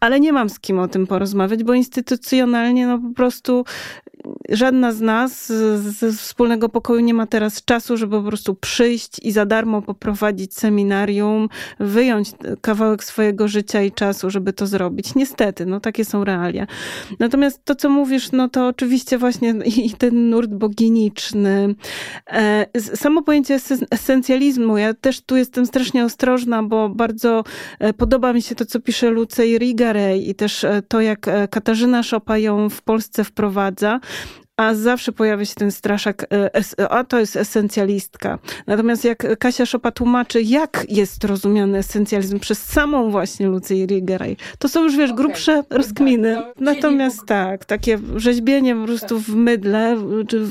ale 0.00 0.20
nie 0.20 0.32
mam 0.32 0.48
z 0.48 0.60
kim 0.60 0.78
o 0.78 0.88
tym 0.88 1.06
porozmawiać, 1.06 1.64
bo 1.64 1.74
instytucjonalnie 1.74 2.86
no 2.86 2.98
po 2.98 3.14
prostu 3.14 3.64
żadna 4.48 4.92
z 4.92 5.00
nas 5.00 5.52
ze 5.76 6.12
wspólnego 6.12 6.68
pokoju 6.68 7.00
nie 7.00 7.14
ma 7.14 7.26
teraz 7.26 7.64
czasu, 7.64 7.96
żeby 7.96 8.16
po 8.22 8.28
prostu 8.28 8.54
przyjść 8.54 9.18
i 9.22 9.32
za 9.32 9.46
darmo 9.46 9.82
poprowadzić 9.82 10.54
seminarium, 10.54 11.48
wyjąć 11.80 12.30
kawałek 12.60 13.04
swojego 13.04 13.48
życia 13.48 13.82
i 13.82 13.92
czasu, 13.92 14.30
żeby 14.30 14.52
to 14.52 14.66
zrobić. 14.66 15.14
Niestety, 15.14 15.66
no 15.66 15.80
takie 15.80 16.04
są 16.04 16.24
realia. 16.24 16.66
Natomiast 17.18 17.64
to, 17.64 17.74
co 17.74 17.88
mówisz, 17.88 18.32
no 18.32 18.48
to 18.48 18.66
oczywiście 18.66 19.18
właśnie 19.18 19.54
i 19.66 19.90
ten 19.90 20.30
nurt 20.30 20.50
boginiczny. 20.50 21.74
E, 22.26 22.66
samo 22.80 23.22
pojęcie 23.22 23.58
esencjalizmu, 23.90 24.78
ja 24.78 24.94
też 24.94 25.20
tu 25.20 25.36
jestem 25.36 25.66
strasznie 25.66 26.04
ostrożna, 26.04 26.62
bo 26.62 26.88
bardzo 26.88 27.44
e, 27.78 27.92
podoba 27.92 28.32
mi 28.32 28.42
się 28.42 28.54
to, 28.54 28.66
co 28.66 28.80
pisze 28.80 29.10
Lucej 29.10 29.58
Rigarej 29.58 30.30
i 30.30 30.34
też 30.34 30.64
e, 30.64 30.82
to, 30.88 31.00
jak 31.00 31.26
Katarzyna 31.50 32.02
Szopa 32.02 32.38
ją 32.38 32.68
w 32.68 32.82
Polsce 32.82 33.24
wprowadza 33.24 34.00
a 34.56 34.74
zawsze 34.74 35.12
pojawia 35.12 35.44
się 35.44 35.54
ten 35.54 35.70
straszak, 35.70 36.26
e, 36.32 36.90
a 36.90 37.04
to 37.04 37.18
jest 37.20 37.36
esencjalistka. 37.36 38.38
Natomiast 38.66 39.04
jak 39.04 39.38
Kasia 39.38 39.66
Szopa 39.66 39.90
tłumaczy, 39.90 40.42
jak 40.42 40.86
jest 40.88 41.24
rozumiany 41.24 41.78
esencjalizm 41.78 42.38
przez 42.38 42.62
samą 42.62 43.10
właśnie 43.10 43.46
Lucję 43.46 43.86
Rigeray, 43.86 44.36
to 44.58 44.68
są 44.68 44.82
już, 44.82 44.96
wiesz, 44.96 45.10
okay. 45.10 45.24
grubsze 45.24 45.62
tak, 45.62 45.78
rozkminy. 45.78 46.34
Tak, 46.34 46.54
Natomiast 46.60 47.26
tak, 47.26 47.64
takie 47.64 47.98
rzeźbienie 48.16 48.76
po 48.76 48.84
prostu 48.84 49.20
w 49.20 49.28
mydle, 49.28 49.96
czy 50.28 50.46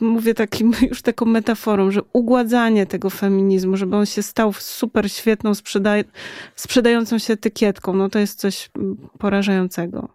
mówię 0.00 0.34
takim 0.34 0.72
już 0.90 1.02
taką 1.02 1.26
metaforą, 1.26 1.90
że 1.90 2.00
ugładzanie 2.12 2.86
tego 2.86 3.10
feminizmu, 3.10 3.76
żeby 3.76 3.96
on 3.96 4.06
się 4.06 4.22
stał 4.22 4.52
super 4.52 5.12
świetną, 5.12 5.54
sprzedaj 5.54 6.04
sprzedającą 6.54 7.18
się 7.18 7.32
etykietką, 7.32 7.94
no 7.94 8.08
to 8.08 8.18
jest 8.18 8.40
coś 8.40 8.70
porażającego. 9.18 10.08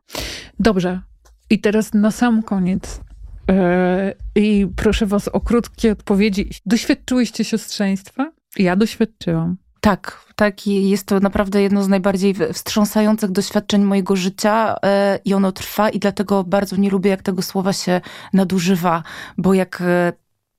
Dobrze. 0.60 1.13
I 1.50 1.60
teraz 1.60 1.94
na 1.94 2.12
sam 2.12 2.44
koniec 2.44 3.02
E, 3.50 4.14
I 4.36 4.68
proszę 4.76 5.06
was 5.06 5.28
o 5.28 5.40
krótkie 5.42 5.92
odpowiedzi. 5.92 6.50
Doświadczyłyście 6.66 7.44
siostrzeństwa? 7.44 8.32
Ja 8.58 8.76
doświadczyłam. 8.76 9.58
Tak, 9.82 10.26
tak. 10.36 10.68
Jest 10.68 11.08
to 11.08 11.20
naprawdę 11.20 11.62
jedno 11.62 11.84
z 11.84 11.88
najbardziej 11.88 12.36
wstrząsających 12.54 13.32
doświadczeń 13.32 13.84
mojego 13.84 14.16
życia 14.16 14.76
e, 14.86 15.20
i 15.26 15.34
ono 15.34 15.52
trwa 15.52 15.90
i 15.90 16.00
dlatego 16.00 16.44
bardzo 16.44 16.76
nie 16.76 16.90
lubię, 16.90 17.10
jak 17.10 17.22
tego 17.22 17.42
słowa 17.42 17.74
się 17.74 18.02
nadużywa, 18.34 19.04
bo 19.38 19.54
jak 19.54 19.82
e, 19.82 20.14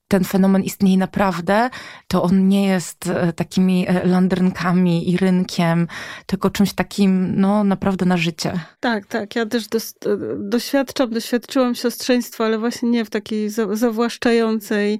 ten 0.07 0.23
fenomen 0.23 0.63
istnieje 0.63 0.97
naprawdę, 0.97 1.69
to 2.07 2.23
on 2.23 2.47
nie 2.47 2.67
jest 2.67 3.07
e, 3.07 3.33
takimi 3.33 3.85
e, 3.87 4.07
landrynkami 4.07 5.11
i 5.11 5.17
rynkiem, 5.17 5.87
tylko 6.25 6.49
czymś 6.49 6.73
takim, 6.73 7.33
no 7.35 7.63
naprawdę 7.63 8.05
na 8.05 8.17
życie. 8.17 8.59
Tak, 8.79 9.05
tak. 9.05 9.35
Ja 9.35 9.45
też 9.45 9.67
dos, 9.67 9.93
e, 10.05 10.17
doświadczam, 10.39 11.09
doświadczyłam 11.09 11.75
siostrzeństwa, 11.75 12.45
ale 12.45 12.57
właśnie 12.57 12.89
nie 12.89 13.05
w 13.05 13.09
takiej 13.09 13.49
zawłaszczającej. 13.73 14.99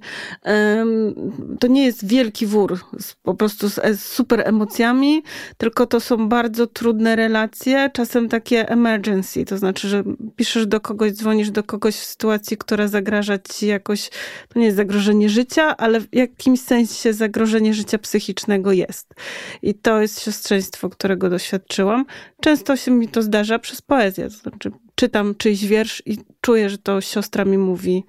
To 1.60 1.68
nie 1.68 1.86
jest 1.86 2.08
wielki 2.08 2.45
wór, 2.45 2.80
po 3.24 3.34
prostu 3.34 3.70
z 3.70 3.99
super 3.99 4.41
emocjami, 4.45 5.24
tylko 5.58 5.86
to 5.86 5.99
są 5.99 6.30
bardzo 6.30 6.68
trudne 6.68 7.16
relacje, 7.16 7.89
czasem 7.93 8.30
takie 8.30 8.70
emergency, 8.70 9.45
to 9.45 9.58
znaczy, 9.58 9.88
że 9.88 10.03
piszesz 10.36 10.68
do 10.68 10.80
kogoś, 10.80 11.12
dzwonisz 11.12 11.51
do 11.51 11.64
kogoś 11.64 11.95
w 11.95 12.06
sytuacji, 12.06 12.58
która 12.58 12.88
zagraża 12.88 13.38
ci 13.39 13.68
jakoś, 13.68 14.10
to 14.49 14.60
nie 14.60 14.66
jest 14.66 14.78
zagrożenie 14.78 14.95
zagrożenie 14.96 15.30
życia, 15.30 15.78
ale 15.78 16.02
w 16.02 16.08
jakimś 16.16 16.62
sensie 16.62 17.14
zagrożenie 17.14 17.74
życia 17.74 17.98
psychicznego 17.98 18.72
jest. 18.72 19.14
I 19.62 19.74
to 19.74 20.02
jest 20.02 20.22
siostrzeństwo, 20.22 20.89
którego 20.89 21.30
doświadczyłam. 21.30 22.06
Często 22.41 22.76
się 22.76 22.91
mi 22.91 23.08
to 23.08 23.22
zdarza 23.22 23.60
przez 23.60 23.82
poezję. 23.82 24.24
To 24.24 24.36
znaczy, 24.36 24.72
czytam 24.96 25.36
czyjś 25.36 25.66
wiersz 25.66 26.04
i 26.06 26.18
czuję, 26.41 26.70
że 26.70 26.78
to 26.78 27.02
siostra 27.02 27.46
mi 27.46 27.58
mówi: 27.58 28.04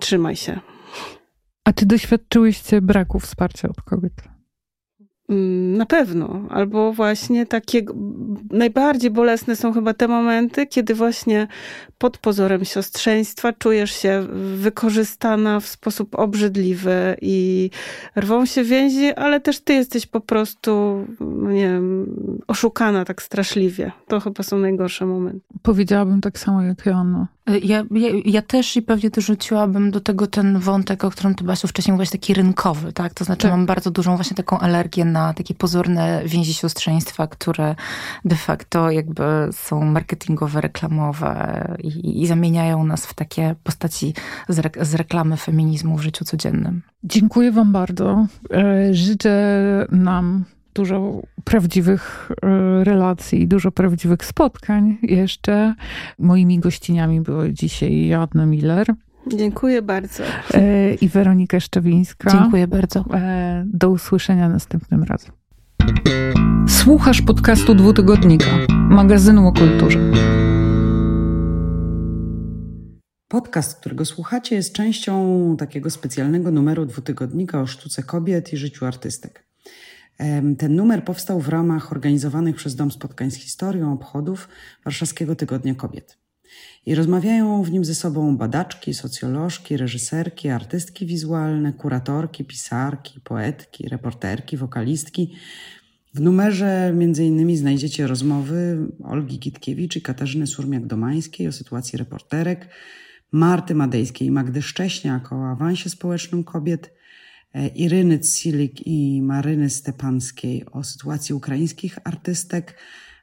trzymaj 0.00 0.36
się. 0.36 0.60
A 1.64 1.72
czy 1.72 1.86
doświadczyłyście 1.86 2.80
braku 2.80 3.20
wsparcia 3.20 3.68
od 3.68 3.82
kobiet? 3.82 4.33
Mm, 5.28 5.76
na 5.76 5.86
pewno. 5.86 6.40
Albo 6.50 6.92
właśnie 6.92 7.46
takie 7.46 7.82
najbardziej 8.50 9.10
bolesne 9.10 9.56
są 9.56 9.72
chyba 9.72 9.94
te 9.94 10.08
momenty, 10.08 10.66
kiedy 10.66 10.94
właśnie 10.94 11.48
pod 11.98 12.18
pozorem 12.18 12.64
siostrzeństwa 12.64 13.52
czujesz 13.52 13.90
się 13.90 14.26
wykorzystana 14.56 15.60
w 15.60 15.66
sposób 15.66 16.14
obrzydliwy 16.18 17.16
i 17.20 17.70
rwą 18.16 18.46
się 18.46 18.64
więzi, 18.64 19.14
ale 19.14 19.40
też 19.40 19.60
ty 19.60 19.72
jesteś 19.72 20.06
po 20.06 20.20
prostu, 20.20 21.04
no 21.20 21.50
nie 21.52 21.68
wiem, 21.68 22.06
oszukana 22.46 23.04
tak 23.04 23.22
straszliwie. 23.22 23.92
To 24.08 24.20
chyba 24.20 24.42
są 24.42 24.58
najgorsze 24.58 25.06
momenty. 25.06 25.46
Powiedziałabym 25.62 26.20
tak 26.20 26.38
samo 26.38 26.62
jak 26.62 26.86
Joanna. 26.86 27.33
Ja, 27.46 27.82
ja, 27.90 28.08
ja, 28.24 28.42
też 28.42 28.76
i 28.76 28.82
pewnie 28.82 29.10
dorzuciłabym 29.10 29.90
do 29.90 30.00
tego 30.00 30.26
ten 30.26 30.58
wątek, 30.58 31.04
o 31.04 31.10
którym 31.10 31.34
ty 31.34 31.44
Basiu 31.44 31.68
wcześniej 31.68 31.92
mówiłaś, 31.92 32.10
taki 32.10 32.34
rynkowy, 32.34 32.92
tak? 32.92 33.14
To 33.14 33.24
znaczy 33.24 33.42
tak. 33.42 33.50
mam 33.50 33.66
bardzo 33.66 33.90
dużą 33.90 34.16
właśnie 34.16 34.36
taką 34.36 34.58
alergię 34.58 35.04
na 35.04 35.34
takie 35.34 35.54
pozorne 35.54 36.22
więzi 36.26 36.54
siostrzeństwa, 36.54 37.26
które 37.26 37.74
de 38.24 38.36
facto 38.36 38.90
jakby 38.90 39.22
są 39.52 39.84
marketingowe, 39.84 40.60
reklamowe 40.60 41.76
i, 41.78 42.22
i 42.22 42.26
zamieniają 42.26 42.84
nas 42.84 43.06
w 43.06 43.14
takie 43.14 43.54
postaci 43.62 44.14
z, 44.48 44.58
re, 44.58 44.70
z 44.80 44.94
reklamy 44.94 45.36
feminizmu 45.36 45.96
w 45.96 46.02
życiu 46.02 46.24
codziennym. 46.24 46.82
Dziękuję 47.04 47.52
wam 47.52 47.72
bardzo. 47.72 48.26
E, 48.50 48.94
życzę 48.94 49.36
nam 49.90 50.44
dużo 50.74 51.22
prawdziwych 51.44 52.30
e, 52.42 52.84
relacji, 52.84 53.48
dużo 53.48 53.72
prawdziwych 53.72 54.24
spotkań 54.24 54.98
jeszcze. 55.02 55.74
Moimi 56.18 56.58
gościniami 56.58 57.20
były 57.20 57.52
dzisiaj 57.52 58.06
Joanna 58.06 58.46
Miller. 58.46 58.94
Dziękuję 59.26 59.82
bardzo. 59.82 60.24
E, 60.54 60.94
I 60.94 61.08
Weronika 61.08 61.60
Szczewińska. 61.60 62.30
Dziękuję 62.30 62.66
bardzo. 62.66 63.04
E, 63.14 63.64
do 63.66 63.90
usłyszenia 63.90 64.48
następnym 64.48 65.02
razem. 65.02 65.32
Słuchasz 66.68 67.22
podcastu 67.22 67.74
Dwutygodnika, 67.74 68.50
magazynu 68.68 69.48
o 69.48 69.52
kulturze. 69.52 69.98
Podcast, 73.28 73.80
którego 73.80 74.04
słuchacie, 74.04 74.56
jest 74.56 74.72
częścią 74.72 75.56
takiego 75.58 75.90
specjalnego 75.90 76.50
numeru 76.50 76.86
dwutygodnika 76.86 77.60
o 77.60 77.66
sztuce 77.66 78.02
kobiet 78.02 78.52
i 78.52 78.56
życiu 78.56 78.86
artystek. 78.86 79.43
Ten 80.58 80.76
numer 80.76 81.04
powstał 81.04 81.40
w 81.40 81.48
ramach 81.48 81.92
organizowanych 81.92 82.56
przez 82.56 82.76
Dom 82.76 82.90
Spotkań 82.90 83.30
z 83.30 83.34
Historią 83.34 83.92
obchodów 83.92 84.48
Warszawskiego 84.84 85.36
Tygodnia 85.36 85.74
Kobiet. 85.74 86.18
I 86.86 86.94
rozmawiają 86.94 87.62
w 87.62 87.70
nim 87.70 87.84
ze 87.84 87.94
sobą 87.94 88.36
badaczki, 88.36 88.94
socjolożki, 88.94 89.76
reżyserki, 89.76 90.48
artystki 90.48 91.06
wizualne, 91.06 91.72
kuratorki, 91.72 92.44
pisarki, 92.44 93.20
poetki, 93.20 93.88
reporterki, 93.88 94.56
wokalistki. 94.56 95.34
W 96.14 96.20
numerze 96.20 96.94
innymi 97.18 97.56
znajdziecie 97.56 98.06
rozmowy 98.06 98.78
Olgi 99.04 99.38
Gitkiewicz 99.38 99.96
i 99.96 100.02
Katarzyny 100.02 100.46
Surmiak-Domańskiej 100.46 101.48
o 101.48 101.52
sytuacji 101.52 101.98
reporterek, 101.98 102.68
Marty 103.32 103.74
Madejskiej 103.74 104.28
i 104.28 104.30
Magdy 104.30 104.62
Szcześniak 104.62 105.32
o 105.32 105.50
awansie 105.50 105.90
społecznym 105.90 106.44
kobiet, 106.44 106.94
Iryny 107.74 108.18
Cilik 108.18 108.86
i 108.86 109.22
Maryny 109.22 109.70
Stepanskiej 109.70 110.64
o 110.72 110.84
sytuacji 110.84 111.34
ukraińskich 111.34 111.98
artystek, 112.04 112.76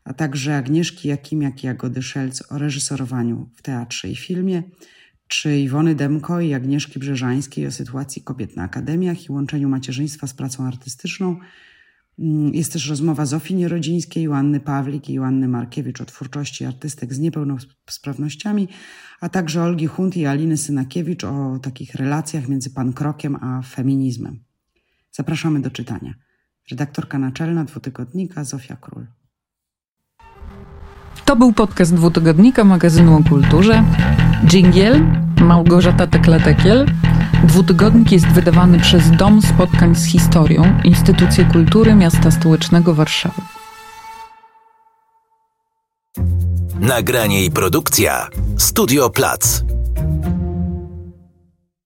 a 0.03 0.13
także 0.13 0.57
Agnieszki 0.57 1.07
Jakimiak 1.07 1.63
i 1.63 1.67
Jagody 1.67 2.01
Szelc 2.01 2.51
o 2.51 2.57
reżyserowaniu 2.57 3.49
w 3.55 3.61
teatrze 3.61 4.09
i 4.09 4.15
filmie, 4.15 4.63
czy 5.27 5.59
Iwony 5.59 5.95
Demko 5.95 6.41
i 6.41 6.53
Agnieszki 6.53 6.99
Brzeżańskiej 6.99 7.67
o 7.67 7.71
sytuacji 7.71 8.21
kobiet 8.21 8.55
na 8.55 8.63
akademiach 8.63 9.25
i 9.25 9.31
łączeniu 9.31 9.69
macierzyństwa 9.69 10.27
z 10.27 10.33
pracą 10.33 10.67
artystyczną. 10.67 11.39
Mm, 12.21 12.53
jest 12.53 12.73
też 12.73 12.89
rozmowa 12.89 13.25
Zofii 13.25 13.55
Nierodzińskiej, 13.55 14.23
Joanny 14.23 14.59
Pawlik 14.59 15.09
i 15.09 15.13
Joanny 15.13 15.47
Markiewicz 15.47 16.01
o 16.01 16.05
twórczości 16.05 16.65
artystek 16.65 17.13
z 17.13 17.19
niepełnosprawnościami, 17.19 18.67
a 19.21 19.29
także 19.29 19.63
Olgi 19.63 19.87
Hunt 19.87 20.17
i 20.17 20.25
Aliny 20.25 20.57
Synakiewicz 20.57 21.23
o 21.23 21.59
takich 21.61 21.95
relacjach 21.95 22.47
między 22.47 22.69
pankrokiem 22.69 23.35
a 23.35 23.61
feminizmem. 23.61 24.39
Zapraszamy 25.11 25.61
do 25.61 25.71
czytania. 25.71 26.13
Redaktorka 26.71 27.19
naczelna 27.19 27.63
dwutygodnika 27.63 28.43
Zofia 28.43 28.75
Król. 28.75 29.07
To 31.25 31.35
był 31.35 31.53
podcast 31.53 31.95
dwutygodnika 31.95 32.63
magazynu 32.63 33.15
o 33.15 33.23
kulturze. 33.23 33.83
Dżingiel 34.45 35.05
Małgorzata 35.41 36.07
Tekla-Tekiel. 36.07 36.85
Dwutygodnik 37.43 38.11
jest 38.11 38.27
wydawany 38.27 38.79
przez 38.79 39.11
Dom 39.11 39.41
Spotkań 39.41 39.95
z 39.95 40.05
Historią, 40.05 40.79
Instytucję 40.83 41.45
Kultury 41.45 41.95
Miasta 41.95 42.31
Stołecznego 42.31 42.93
Warszawy. 42.93 43.41
Nagranie 46.79 47.45
i 47.45 47.51
produkcja 47.51 48.27
Studio 48.57 49.09
Plac. 49.09 49.63